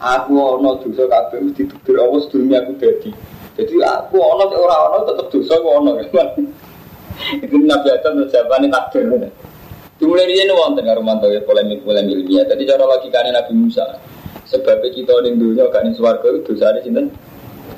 aku 0.03 0.35
ono 0.35 0.83
dosa 0.83 1.07
kabeh 1.07 1.39
mesti 1.47 1.67
ditutur 1.67 2.03
Allah 2.03 2.19
sedurunge 2.27 2.59
aku 2.59 2.73
dadi. 2.83 3.11
Jadi 3.53 3.75
aku 3.85 4.17
ono 4.17 4.49
ora 4.49 4.77
orang 4.89 4.93
ono 4.97 5.05
tetep 5.13 5.27
dosa 5.29 5.53
aku 5.61 5.69
ono. 5.69 5.91
Itu 7.45 7.57
Nabi 7.61 7.89
Adam 7.93 8.25
jawabane 8.27 8.67
takdir. 8.73 9.05
Dimulai 10.01 10.27
nih 10.27 10.51
wonten 10.51 10.83
karo 10.83 10.99
mantau 11.05 11.31
ya 11.31 11.45
polemik 11.45 11.85
polemik 11.87 12.25
ilmiah. 12.25 12.49
Jadi 12.49 12.67
cara 12.67 12.89
logikanya 12.89 13.39
Nabi 13.39 13.53
Musa, 13.55 13.87
sebabnya 14.51 14.91
kita 14.91 15.15
ning 15.23 15.39
dunia 15.39 15.71
gak 15.71 15.85
ning 15.87 15.95
swarga 15.95 16.27
itu 16.33 16.43
dosa 16.43 16.75
di 16.75 16.81
sinten? 16.89 17.07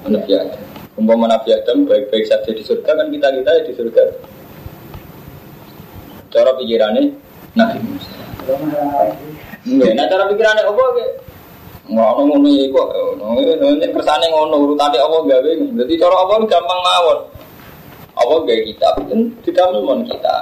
Nabi 0.08 0.32
Adam. 0.32 0.62
Umpama 0.94 1.26
Nabi 1.26 1.52
Adam 1.52 1.84
baik-baik 1.84 2.24
saja 2.30 2.48
di 2.48 2.62
surga 2.62 2.96
kan 2.96 3.10
kita 3.10 3.28
kita 3.28 3.50
ya 3.50 3.62
di 3.66 3.72
surga. 3.74 4.02
Cara 6.32 6.50
pikirannya 6.56 7.02
Nabi 7.58 7.78
Musa. 7.82 8.12
Nah 9.68 10.06
cara 10.08 10.24
pikirannya 10.30 10.64
apa 10.64 10.84
ke? 11.84 11.92
Ngono 11.92 12.20
ngono 12.24 12.48
iku, 12.48 12.80
ngono 13.20 13.84
kersane 13.92 14.26
ngono 14.32 14.54
urutane 14.64 14.96
apa 14.96 15.16
gawe. 15.20 15.50
Jadi 15.84 15.92
cara 16.00 16.16
apa 16.16 16.34
gampang 16.48 16.80
mawon. 16.80 17.18
Apa 18.16 18.34
gawe 18.40 18.62
kita 18.64 18.88
itu 19.04 19.16
tidak 19.44 19.66
memon 19.76 20.00
kita. 20.08 20.36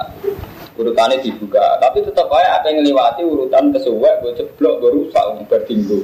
Urutannya 0.73 1.21
dibuka, 1.21 1.77
tapi 1.77 2.01
tetap 2.01 2.25
aja 2.33 2.57
apa 2.57 2.73
yang 2.73 2.81
ngelewati 2.81 3.21
urutan 3.21 3.69
kesuwek, 3.69 4.25
gue 4.25 4.33
ceblok, 4.41 4.81
gue 4.81 4.89
rusak, 4.89 5.21
gue 5.45 5.59
tinggu. 5.69 6.01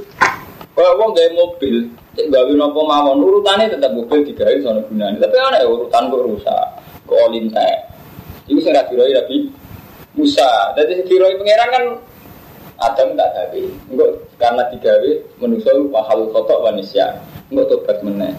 Kalau 0.78 0.94
wong 1.02 1.10
gawe 1.18 1.30
mobil, 1.34 1.90
cek 2.14 2.30
gawe 2.30 2.54
nopo 2.54 2.86
mawon, 2.86 3.18
urutannya 3.18 3.66
tetap 3.66 3.90
mobil 3.98 4.22
digawe 4.22 4.54
sono 4.62 4.86
gunane. 4.86 5.18
Tapi 5.18 5.36
ada 5.42 5.66
urutan 5.66 6.14
gue 6.14 6.22
rusak, 6.22 6.66
gue 7.10 7.18
olintek. 7.18 7.90
Itu 8.46 8.62
sing 8.62 8.78
ra 8.78 8.86
diroi 8.86 9.10
tapi 9.14 9.50
Musa. 10.14 10.74
Jadi 10.78 11.06
diroi 11.06 11.38
pangeran 11.38 11.70
kan 11.74 11.84
Adam 12.80 13.16
tak 13.20 13.30
gawe. 13.36 13.64
Enggak 13.92 14.12
karena 14.40 14.64
digawe 14.72 15.12
manusia 15.44 15.72
mahal 15.92 16.20
kotok 16.32 16.64
manusia. 16.64 17.06
Enggak 17.52 17.68
tobat 17.76 18.00
meneh. 18.02 18.32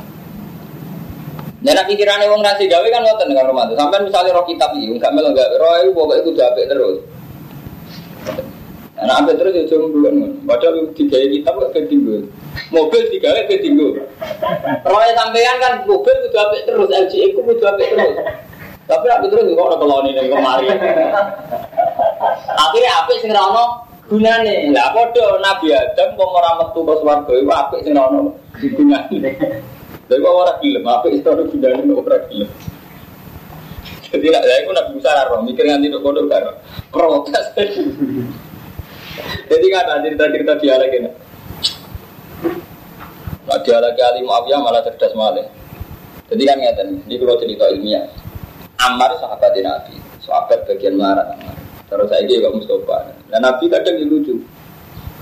Nah, 1.60 1.76
nak 1.76 1.92
pikirannya 1.92 2.24
wong 2.32 2.40
nasi 2.40 2.64
gawe 2.72 2.88
kan 2.88 3.04
ngoten 3.04 3.36
rumah 3.36 3.68
Sampai 3.76 4.00
misalnya 4.00 4.32
roh 4.32 4.48
kitab 4.48 4.72
ini, 4.80 4.96
enggak 4.96 5.12
melo 5.12 5.36
gawe, 5.36 5.54
roh 5.60 5.76
itu 5.84 5.92
pokoknya 5.92 6.20
itu 6.24 6.30
apik 6.40 6.66
terus. 6.72 6.96
Nah, 8.96 9.16
apik 9.20 9.36
terus 9.36 9.52
ya 9.52 9.64
cuma 9.68 9.92
bulan 9.92 10.40
Padahal 10.48 10.88
digawe 10.96 11.26
kitab 11.28 11.60
kok 11.60 11.72
ketinggu. 11.76 12.24
Mobil 12.72 13.02
digawe 13.12 13.40
ketinggu. 13.44 13.92
Roh 14.88 15.00
sampean 15.12 15.56
kan 15.60 15.84
mobil 15.84 16.16
itu 16.24 16.38
apik 16.40 16.64
terus, 16.64 16.88
LG 16.88 17.12
itu 17.28 17.40
kudu 17.44 17.64
apik 17.68 17.92
terus. 17.92 18.16
Tapi 18.88 19.06
apik 19.12 19.28
terus 19.28 19.52
kok 19.52 19.60
ora 19.60 19.76
keloni 19.76 20.16
ning 20.16 20.32
kemari. 20.32 20.64
Akhirnya 22.56 22.90
apik 23.04 23.20
sing 23.20 23.36
ra 23.36 23.44
gunane. 24.10 24.74
Lah 24.74 24.90
padha 24.90 25.38
Nabi 25.38 25.70
Adam 25.70 26.18
wong 26.18 26.30
ora 26.34 26.50
metu 26.58 26.82
ke 26.82 26.94
swarga 26.98 27.32
iku 27.38 27.50
apik 27.54 27.80
sing 27.86 27.94
ono 27.94 28.34
gunane. 28.58 29.18
Lha 30.10 30.14
kok 30.18 30.34
ora 30.34 30.52
gelem 30.58 30.84
apik 30.90 31.14
iso 31.14 31.30
ono 31.30 31.46
gunane 31.46 31.86
kok 31.86 32.06
ora 32.10 32.18
gelem. 32.26 32.50
Jadi 34.10 34.26
nak 34.26 34.42
saya 34.42 34.66
pun 34.66 34.74
Nabi 34.74 34.90
Musa 34.98 35.22
roh 35.30 35.38
mikir 35.46 35.64
nganti 35.70 35.86
untuk 35.86 36.02
kodok 36.02 36.26
karo 36.26 36.50
protes. 36.90 37.46
Jadi 39.46 39.66
kan 39.70 39.86
ada 39.86 40.02
cerita-cerita 40.02 40.58
dialek 40.58 40.90
ini. 40.98 41.10
Nah 43.46 43.58
dialek 43.62 43.98
Ali 44.02 44.26
Muawiyah 44.26 44.58
malah 44.58 44.82
cerdas 44.82 45.14
malah. 45.14 45.46
Jadi 46.26 46.42
kan 46.42 46.58
ngeten, 46.58 46.88
ini 47.06 47.14
kalau 47.18 47.38
cerita 47.38 47.70
ilmiah. 47.70 48.06
Ammar 48.82 49.14
sahabat 49.18 49.54
Nabi, 49.62 49.94
sahabat 50.22 50.66
bagian 50.66 50.98
marah 50.98 51.26
Ammar. 51.36 51.59
Terus 51.90 52.06
saya 52.06 52.22
juga 52.22 52.54
Mustafa. 52.54 53.10
Dan 53.26 53.42
Nabi 53.42 53.66
kadang 53.66 53.98
lucu. 54.06 54.38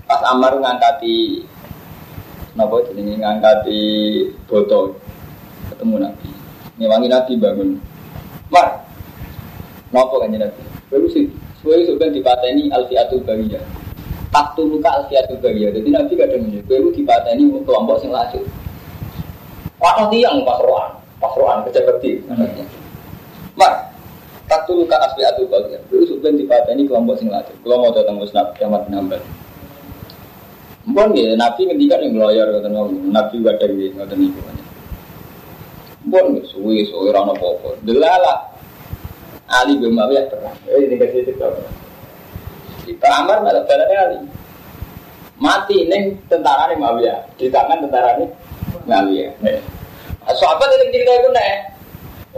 Pas 0.04 0.20
Ammar 0.28 0.56
ngangkati 0.60 1.44
Napa 2.56 2.80
jenenge 2.90 3.22
ngangkati 3.22 3.80
botol 4.44 4.98
ketemu 5.72 5.96
Nabi. 6.04 6.30
Ngewangi 6.76 7.08
Nabi 7.08 7.32
bangun. 7.40 7.70
Mar. 8.52 8.84
Napa 9.94 10.14
kan 10.20 10.28
Nabi? 10.28 10.62
Baru 10.92 11.08
sih. 11.08 11.30
Suwe 11.64 11.82
sudah 11.88 12.10
dipateni 12.12 12.70
Alfiatul 12.70 13.24
Bariyah. 13.24 13.64
Taktu 14.28 14.68
luka 14.68 14.90
Alfiatul 14.90 15.40
Bariyah. 15.40 15.72
Jadi 15.72 15.88
Nabi 15.88 16.12
kadang 16.14 16.44
menyebut 16.44 16.68
baru 16.68 16.88
dipateni 16.92 17.42
kelompok 17.64 17.96
sing 18.02 18.10
laju. 18.12 18.40
Waktu 19.78 20.04
tiang 20.10 20.42
pasroan, 20.42 20.90
pasroan 21.22 21.62
kecepeti. 21.62 22.18
Mar, 22.26 22.50
taktu 24.48 24.72
luka 24.74 24.96
Alfiatul 24.96 25.46
Bariyah. 25.46 25.80
Baru 25.92 26.04
sudah 26.08 26.32
dipateni 26.32 26.88
kelompok 26.88 27.20
sing 27.20 27.28
laju. 27.28 27.52
Kalau 27.52 27.76
mau 27.78 27.92
datang 27.92 28.16
musnad 28.16 28.56
kiamat 28.56 28.88
nambah. 28.88 29.20
Mpun 30.88 31.12
ya, 31.12 31.36
Nabi 31.36 31.68
ngendikan 31.68 32.00
yang 32.00 32.16
lawyer 32.16 32.48
kata 32.48 32.68
Nabi 33.12 33.36
gak 33.44 33.60
ada 33.60 33.68
ngoten 33.68 34.16
niku. 34.16 34.40
Mpun 36.08 36.24
ya, 36.40 36.42
suwi 36.48 36.88
suwi 36.88 37.12
rano 37.12 37.36
popo. 37.36 37.76
Delala 37.84 38.48
Ali 39.48 39.76
bin 39.76 39.92
Muawiyah 39.92 40.32
perang. 40.32 40.56
Eh 40.68 40.88
ini 40.88 40.96
kasih 40.96 41.28
itu 41.28 41.32
Kita 42.88 43.08
Amar 43.20 43.44
malah 43.44 43.64
balane 43.68 43.94
Ali. 43.96 44.18
Mati 45.36 45.84
neng 45.86 46.16
tentara 46.32 46.72
nih 46.72 46.80
Muawiyah 46.80 47.36
di 47.36 47.52
tangan 47.52 47.84
tentara 47.84 48.16
nih 48.16 48.28
Muawiyah. 48.88 49.32
Sahabat 50.28 50.68
itu 50.72 50.84
cerita 50.96 51.12
itu 51.20 51.28
nih. 51.36 51.77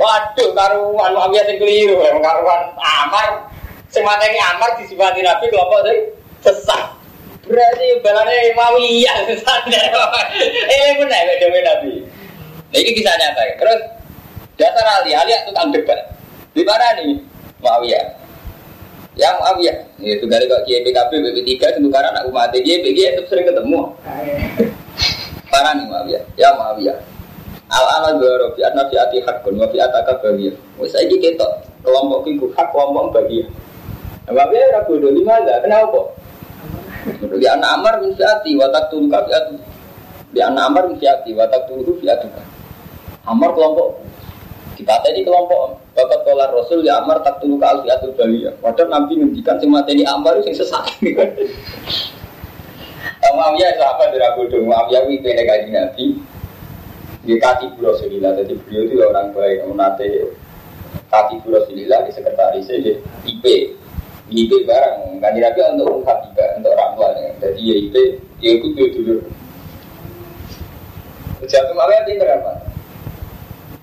Waduh, 0.00 0.56
karuan 0.56 1.12
Muawiyah 1.12 1.44
sing 1.44 1.60
keliru, 1.60 2.00
karuan 2.00 2.72
Amar. 2.80 3.52
Sing 3.92 4.00
mateni 4.00 4.40
Amar 4.40 4.72
disifati 4.80 5.20
Nabi 5.20 5.52
kelompok 5.52 5.84
sing 5.84 5.98
sesat. 6.40 6.96
Berarti 7.44 8.00
balane 8.00 8.56
Muawiyah 8.56 9.28
sesat. 9.28 9.68
Eh 10.72 10.96
benar 10.96 11.20
beda 11.36 11.60
Nabi. 11.76 12.08
Nah, 12.70 12.78
ini 12.80 12.90
kisah 12.96 13.12
nyata. 13.12 13.42
Terus 13.60 13.80
dasar 14.56 15.04
Ali, 15.04 15.12
Ali 15.12 15.36
tukang 15.44 15.68
debat. 15.68 16.00
Di 16.56 16.64
mana 16.64 16.96
nih? 16.96 17.20
Muawiyah. 17.60 18.04
Ya 19.20 19.36
Muawiyah. 19.36 19.76
Itu 20.00 20.24
dari 20.32 20.48
kok 20.48 20.64
PKB, 20.64 21.12
BP3 21.12 21.76
itu 21.76 21.88
karena 21.92 22.08
anak 22.16 22.24
umat. 22.32 22.56
Kiai 22.56 22.80
PKB 22.80 23.20
itu 23.20 23.22
sering 23.28 23.44
ketemu. 23.44 23.92
Parah 25.52 25.76
nih 25.76 25.84
Muawiyah. 25.84 26.22
Ya 26.40 26.56
Muawiyah. 26.56 26.96
Al 27.70 27.86
ana 27.86 28.18
dua 28.18 28.50
fi 28.58 28.66
anna 28.66 28.82
fi 28.90 28.98
ati 28.98 29.22
hakun 29.22 29.54
wa 29.54 29.66
fi 29.70 29.78
ataka 29.78 30.18
bagiyah. 30.18 30.54
Wis 30.82 30.90
saiki 30.90 31.22
ketok 31.22 31.62
kelompok 31.86 32.26
iku 32.26 32.50
hak 32.58 32.68
kelompok 32.74 33.14
bagiyah. 33.14 33.46
Muawiyah 34.30 34.66
ora 34.70 34.80
bodoh 34.86 35.10
lima 35.10 35.42
enggak 35.42 35.58
kenapa? 35.66 36.00
Di 37.34 37.46
anak 37.50 37.70
Amar 37.82 37.94
min 37.98 38.14
fiati 38.14 38.54
wa 38.54 38.70
taqtulu 38.70 39.10
ka 39.10 39.26
fiatu. 39.26 39.54
Di 40.30 40.38
anak 40.38 40.62
Amar 40.70 40.82
min 40.86 40.96
fiati 41.02 41.34
wa 41.34 41.46
taqtulu 41.50 41.98
fiatuka. 41.98 42.42
Amar 43.26 43.50
kelompok 43.54 43.98
kita 44.80 44.96
tadi 45.04 45.20
kelompok 45.20 45.76
bapak 45.92 46.24
kolar 46.24 46.48
Rasul 46.56 46.80
ya 46.80 47.04
Amar 47.04 47.20
tak 47.20 47.36
tulu 47.44 47.60
ke 47.60 47.66
alfiatul 47.68 48.16
baliyah. 48.16 48.56
Padahal 48.64 48.88
Nabi 48.88 49.20
ngendikan 49.20 49.60
sing 49.60 49.68
mateni 49.68 50.08
Amar 50.08 50.40
sing 50.40 50.56
sesat. 50.56 50.88
Muawiyah 53.30 53.72
sahabat 53.78 54.10
dari 54.10 54.24
Abu 54.24 54.48
Dong 54.48 54.72
Muawiyah 54.72 55.04
itu 55.12 55.28
kaji 55.28 55.68
Nabi. 55.68 56.06
Di 57.20 57.36
kaki 57.36 57.76
Rasulillah, 57.76 58.32
jadi 58.32 58.56
beliau 58.64 58.82
itu 58.88 58.94
orang 59.04 59.36
baik, 59.36 59.68
nate 59.76 60.32
kaki 61.10 61.42
Rasulillah 61.44 62.06
di 62.06 62.10
sekretaris 62.14 62.66
saja 62.70 62.92
IP 63.26 63.44
IP 64.30 64.50
barang 64.62 65.18
kan 65.18 65.34
Nabi 65.34 65.60
untuk 65.74 66.00
ungkap 66.00 66.22
juga 66.30 66.44
untuk 66.54 66.70
orang 66.78 66.90
tua 66.94 67.08
jadi 67.42 67.58
ya 67.58 67.74
IP 67.82 67.94
ya 68.38 68.50
itu 68.56 68.66
dulu 68.94 69.16
Jatuh 71.40 71.72
Muawiyah 71.72 72.04
itu 72.04 72.20
berapa? 72.20 72.52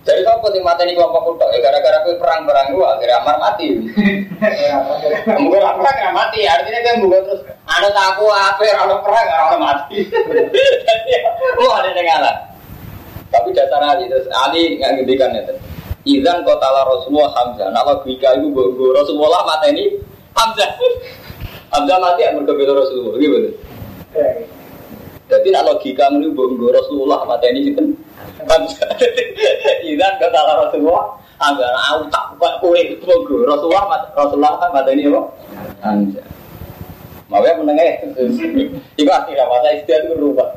Jadi 0.06 0.24
apa 0.24 0.46
sih 0.54 0.62
mati 0.62 0.86
ini 0.86 0.94
kelompok 0.94 1.36
kuda? 1.36 1.52
Ya 1.52 1.60
gara-gara 1.68 2.06
gue 2.06 2.16
perang-perang 2.16 2.70
gue 2.70 2.86
akhirnya 2.86 3.18
Amar 3.18 3.38
mati. 3.42 3.68
Mungkin 5.42 5.60
perang 5.60 5.98
nggak 5.98 6.16
mati, 6.16 6.46
artinya 6.46 6.80
kan 6.86 6.96
bukan 7.02 7.22
terus 7.28 7.42
ada 7.66 7.90
taku 7.92 8.30
apa 8.30 8.62
orang 8.78 9.02
perang 9.04 9.28
orang 9.52 9.62
mati. 9.74 10.06
Oh 11.58 11.74
ada 11.74 11.90
yang 11.90 12.06
ngalah. 12.06 12.47
Tapi 13.28 13.50
dasar 13.52 13.84
Ali 13.84 14.08
terus 14.08 14.28
Ali 14.32 14.80
nggak 14.80 14.92
ngendikan 15.00 15.32
itu. 15.36 15.56
Izan 16.08 16.40
kota 16.48 16.68
la 16.72 16.88
Rasulullah 16.88 17.32
Hamzah. 17.36 17.68
Nah 17.76 17.84
logika 17.84 18.32
itu 18.40 18.48
gue 18.52 18.90
Rasulullah 18.96 19.44
mati 19.44 19.76
ini 19.76 19.86
Hamzah. 20.32 20.72
Hamzah 21.76 21.98
mati 22.00 22.24
ya 22.24 22.32
berbeda 22.32 22.72
Rasulullah, 22.72 23.20
gitu. 23.20 23.52
Jadi 25.28 25.48
nak 25.52 25.68
logika 25.68 26.08
ini 26.16 26.32
gue 26.32 26.72
Rasulullah 26.72 27.28
mati 27.28 27.48
ini 27.52 27.60
gitu. 27.72 27.84
Izan 29.92 30.14
kata 30.20 30.40
Rasulullah 30.40 31.20
Agar 31.38 31.70
aku 31.94 32.10
tak 32.10 32.26
buat 32.42 32.54
kue 32.58 32.82
Mogo 33.06 33.46
Rasulullah 33.46 34.10
Rasulullah 34.18 34.58
kan 34.58 34.74
kata 34.74 34.90
ini 34.98 35.06
apa? 35.06 35.22
Anja 35.86 36.24
Mau 37.30 37.46
ya 37.46 37.54
menengah 37.54 37.86
Itu 38.98 39.06
artinya 39.06 39.46
masa 39.46 39.70
istilah 39.78 40.02
itu 40.02 40.18
berubah 40.18 40.50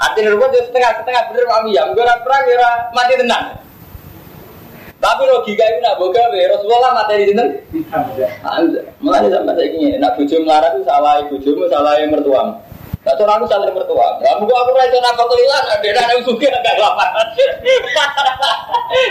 Artinya 0.00 0.32
berubah 0.32 0.48
jadi 0.48 0.64
setengah-setengah 0.72 1.22
bener 1.28 1.44
mami 1.44 1.76
ya 1.76 1.82
Gue 1.92 2.04
perang 2.24 2.42
ya 2.48 2.70
mati 2.96 3.14
tenang 3.20 3.46
tapi 5.00 5.24
logika 5.24 5.64
itu 5.64 5.80
nak 5.80 5.96
boga 5.96 6.28
be 6.28 6.44
Rasulullah 6.44 6.92
mati 6.92 7.24
di 7.24 7.32
sini. 7.32 7.44
Anja, 8.44 8.84
malah 9.00 9.24
sampai 9.32 9.56
saya 9.56 9.72
ingin 9.72 9.96
nak 9.96 10.12
bujuk 10.12 10.44
melarat 10.44 10.76
itu 10.76 10.84
salah 10.84 11.24
bujumu 11.24 11.64
salah 11.72 11.96
mertuamu. 12.04 12.60
Nah, 13.00 13.16
tuh 13.16 13.24
aku 13.24 13.48
saling 13.48 13.72
mertua. 13.72 14.20
Nah, 14.20 14.36
aku 14.36 14.44
aku 14.44 14.70
rasa 14.76 15.00
apa 15.00 15.24
kelilan, 15.24 15.64
ada 15.72 15.88
ada 15.88 16.12
yang 16.12 16.20
suka 16.20 16.52
agak 16.52 16.76
lapangan. 16.76 17.26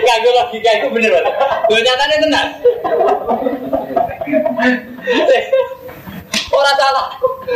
Gak 0.05 0.17
gue 0.21 0.29
logika 0.37 0.71
itu 0.77 0.87
bener. 0.93 1.25
Gue 1.65 1.81
nyatanya 1.81 2.17
tenang. 2.21 2.49
Orang 6.59 6.75
salah. 6.75 7.07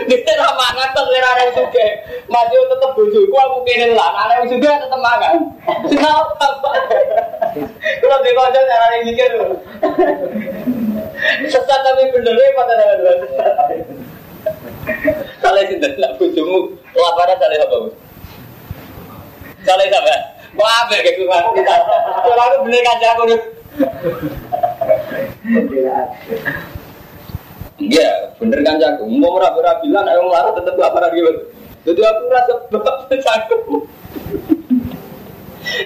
Dia 0.08 0.34
ramah 0.40 0.70
ngatas 0.80 1.06
lera 1.12 1.30
ada 1.36 1.44
yang 1.44 1.56
suka. 1.60 1.88
Maju 2.32 2.58
tetap 2.72 2.92
bujuku 2.96 3.36
aku 3.36 3.58
kini 3.68 3.92
lah. 3.92 4.16
Ada 4.16 4.34
yang 4.40 4.48
suka 4.48 4.72
tetap 4.80 5.00
makan. 5.04 5.36
Kenapa? 5.92 6.48
Di 8.24 8.32
kocok 8.32 8.64
cara 8.64 8.86
yang 8.96 9.04
mikir 9.04 9.28
dulu. 9.36 9.60
Sesat 11.52 11.80
tapi 11.84 12.12
bener 12.16 12.36
ya 12.36 12.48
pada 12.56 12.74
dua 13.00 13.14
Salah 15.40 15.64
sih 15.68 15.80
nak 15.80 16.12
bujumu 16.20 16.72
laparan 16.96 17.36
salah 17.40 17.60
apa? 17.64 17.78
Salah 19.64 19.86
apa? 19.88 20.16
Wah, 20.54 20.86
kayak 20.92 21.18
gue 21.18 21.26
kita? 21.26 21.78
Kalau 22.24 22.44
aku 22.44 22.58
bener 22.68 22.82
kan 22.84 22.98
aku. 23.12 23.24
Iya, 27.90 28.12
bener 28.40 28.60
kan 28.64 28.80
jago. 28.80 29.04
Mau 29.10 29.36
meraba 29.36 29.80
bilang, 29.84 30.06
ayo 30.08 30.22
ngelarang 30.28 30.56
tetap 30.56 30.76
laparan 30.80 31.12
gitu. 31.16 31.32
Jadi 31.84 32.00
aku 32.00 32.22
rasa 32.32 32.54
bapak 32.72 32.96
jago. 33.20 33.58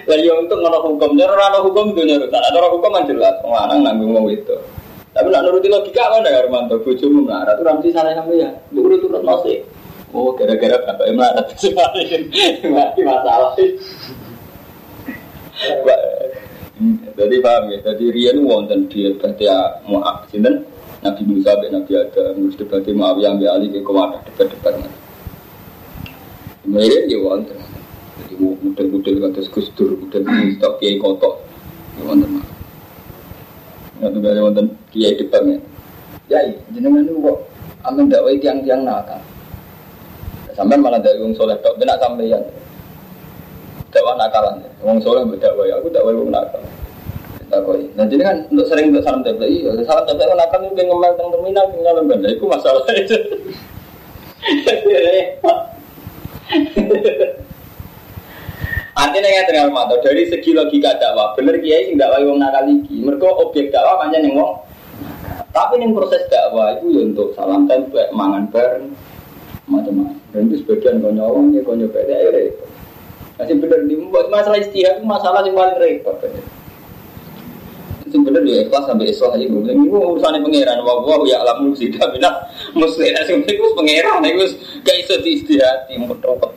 Lah 0.09 0.17
ya 0.17 0.33
untuk 0.33 0.57
ngono 0.57 0.79
hukum, 0.89 1.13
nyoro 1.13 1.37
ana 1.37 1.59
hukum 1.61 1.93
itu 1.93 2.01
nyoro. 2.05 2.25
Tak 2.29 2.41
ada 2.49 2.69
hukum 2.69 2.89
kan 2.91 3.05
jelas, 3.05 3.35
lanang 3.45 3.85
nanggung 3.85 4.11
mau 4.13 4.27
itu. 4.29 4.57
Tapi 5.13 5.33
nak 5.33 5.41
nuruti 5.49 5.69
logika 5.69 6.13
kan 6.13 6.25
ya 6.25 6.45
Armanto, 6.45 6.77
bojomu 6.81 7.25
melarat, 7.25 7.57
ramsi 7.61 7.89
salah 7.89 8.13
sampe 8.13 8.37
ya. 8.37 8.49
Lu 8.73 8.85
urut 8.85 9.01
turut 9.01 9.21
nasi. 9.25 9.65
Oh, 10.13 10.33
gara-gara 10.37 10.77
bapak 10.81 11.09
melarat 11.13 11.45
semakin 11.61 12.21
mati 12.73 13.01
masalah. 13.01 13.53
Jadi 17.17 17.41
paham 17.41 17.73
ya, 17.73 17.81
jadi 17.81 18.05
Rian 18.13 18.45
wonten 18.45 18.85
dia 18.85 19.09
berarti 19.17 19.49
ya 19.49 19.81
mau 19.89 20.05
sinten 20.29 20.61
Nabi 20.97 21.21
Musa 21.29 21.53
be 21.61 21.69
Nabi 21.69 21.91
Adam, 21.93 22.49
terus 22.49 22.57
debat 22.57 22.81
Muawiyah 22.81 23.37
ambil 23.37 23.49
alih 23.53 23.69
ke 23.69 23.85
kewadah 23.85 24.21
debat-debat. 24.25 24.75
Kemudian 26.65 27.05
dia 27.05 27.19
wonten. 27.21 27.57
Jadi 28.25 28.33
model-model 28.41 29.15
kata 29.29 29.39
Gus 29.53 29.69
Dur, 29.77 29.93
model 29.93 30.25
stok 30.57 30.73
kiai 30.81 30.97
kotok. 30.97 31.45
Ya 31.95 32.01
wonten. 32.01 32.41
Nggak 33.97 34.09
tuh 34.09 34.19
gak 34.19 34.41
wonten 34.41 34.65
kiai 34.89 35.13
depannya. 35.15 35.57
Ya, 36.27 36.43
jenengan 36.73 37.07
itu 37.07 37.13
kok 37.23 37.39
amin 37.87 38.11
dakwah 38.11 38.35
tiang-tiang 38.35 38.83
nakal. 38.83 39.21
Sampai 40.57 40.81
malah 40.81 40.97
dari 40.97 41.21
wong 41.21 41.37
soleh 41.37 41.55
tok, 41.61 41.77
benak 41.77 42.01
sampeyan. 42.01 42.41
Dakwah 43.93 44.17
nakalan. 44.17 44.65
Wong 44.81 44.97
soleh 44.99 45.23
berdakwah, 45.23 45.69
aku 45.77 45.87
dakwah 45.93 46.17
wong 46.17 46.33
nakal. 46.33 46.65
Takoi. 47.47 47.95
Nah 47.95 48.03
jadi 48.11 48.23
kan 48.27 48.37
untuk 48.51 48.67
sering 48.67 48.91
untuk 48.91 49.07
salam 49.07 49.23
tempel, 49.23 49.47
iya 49.47 49.71
salam 49.87 50.03
tempel 50.03 50.27
kan 50.27 50.39
akan 50.51 50.59
mungkin 50.67 50.85
ngomel 50.91 51.11
tentang 51.15 51.31
terminal, 51.31 51.65
tinggal 51.71 51.93
lembaga. 51.95 52.27
Itu 52.27 52.43
masalah 52.43 52.83
itu. 53.01 53.17
Artinya 58.97 59.29
yang 59.29 59.45
tinggal 59.47 59.69
mata 59.71 59.95
dari 60.03 60.27
segi 60.27 60.51
logika 60.51 60.99
dakwah, 60.99 61.31
bener 61.39 61.63
kiai 61.63 61.87
sing 61.87 61.95
dakwah 61.95 62.19
wong 62.19 62.43
nakal 62.43 62.67
iki. 62.67 62.99
Mereka 62.99 63.23
objek 63.47 63.71
dakwah 63.71 64.03
pancen 64.03 64.27
yang 64.27 64.43
wong. 64.43 64.53
Tapi 65.55 65.79
yang 65.79 65.95
proses 65.95 66.27
dakwah 66.27 66.75
itu 66.75 66.91
ya 66.91 67.01
untuk 67.07 67.31
salam 67.31 67.63
tempel, 67.69 68.11
mangan 68.11 68.51
bareng, 68.51 68.91
macam-macam. 69.71 70.19
Dan 70.35 70.51
itu 70.51 70.67
sebagian 70.67 70.99
kau 70.99 71.15
nyolong, 71.15 71.55
ya 71.55 71.63
kau 71.63 71.79
nyoba 71.79 72.03
ya 72.03 72.27
repot. 72.27 72.67
Masih 73.37 73.55
bener 73.61 73.85
di 73.85 73.95
masalah 74.33 74.59
istihad 74.59 74.99
itu 74.99 75.05
masalah 75.05 75.45
yang 75.45 75.55
paling 75.55 75.77
repot. 75.77 76.17
Itu 78.07 78.23
bener 78.23 78.41
ya 78.47 78.63
ikhlas 78.63 78.87
sampai 78.87 79.11
ikhlas 79.11 79.35
aja 79.35 79.43
gue 79.43 79.59
bilang, 79.59 79.83
ini 79.83 79.91
urusannya 79.91 80.39
pangeran, 80.39 80.79
wah 80.87 81.03
wah 81.03 81.19
ya 81.27 81.43
alam 81.43 81.67
musik, 81.67 81.91
tapi 81.99 82.23
nak 82.23 82.47
muslim, 82.71 83.11
itu 83.43 83.65
pangeran, 83.75 84.23
itu 84.23 84.47
gak 84.87 84.95
iso 85.03 85.19
di 85.19 85.35
istihad, 85.35 85.91
yang 85.91 86.07
bertopet. 86.07 86.55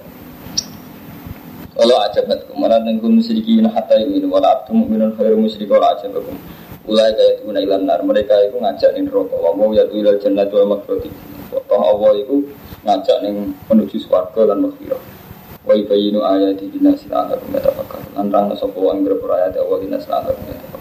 Kalau 1.80 1.96
aja 1.96 2.20
bet 2.28 2.44
kemarin 2.44 2.84
dengan 2.84 3.16
musyrikin 3.16 3.64
hatta 3.64 3.96
ini 3.96 4.20
wala 4.28 4.52
abdu 4.52 4.76
mu'minun 4.76 5.16
khairu 5.16 5.40
musyrik 5.40 5.72
wala 5.72 5.96
aja 5.96 6.12
bekum. 6.12 6.36
Ulai 6.84 7.08
kayak 7.16 7.40
itu 7.40 7.48
ilan 7.56 7.88
nar 7.88 8.04
mereka 8.04 8.36
itu 8.44 8.60
ngajak 8.60 9.00
nih 9.00 9.08
rokok. 9.08 9.40
Wa 9.40 9.56
mau 9.56 9.72
ya 9.72 9.88
ilal 9.88 10.20
jannah 10.20 10.44
wa 10.44 10.76
maghfirati. 10.76 11.08
Toh 11.48 11.80
Allah 11.80 12.20
itu 12.20 12.44
ngajak 12.84 13.16
nih 13.24 13.32
menuju 13.72 13.96
swarga 13.96 14.52
dan 14.52 14.60
maghfirah. 14.68 15.00
Wa 15.64 15.72
yubayyinu 15.72 16.20
ayati 16.20 16.68
dinasi 16.68 17.08
la'allakum 17.08 17.48
yatafakkarun. 17.48 18.12
Lan 18.12 18.28
rang 18.28 18.52
sapa 18.60 18.76
wong 18.76 19.00
berayat 19.00 19.56
Allah 19.56 19.78
dinasi 19.80 20.04
la'allakum 20.04 20.44
yatafakkarun. 20.52 20.79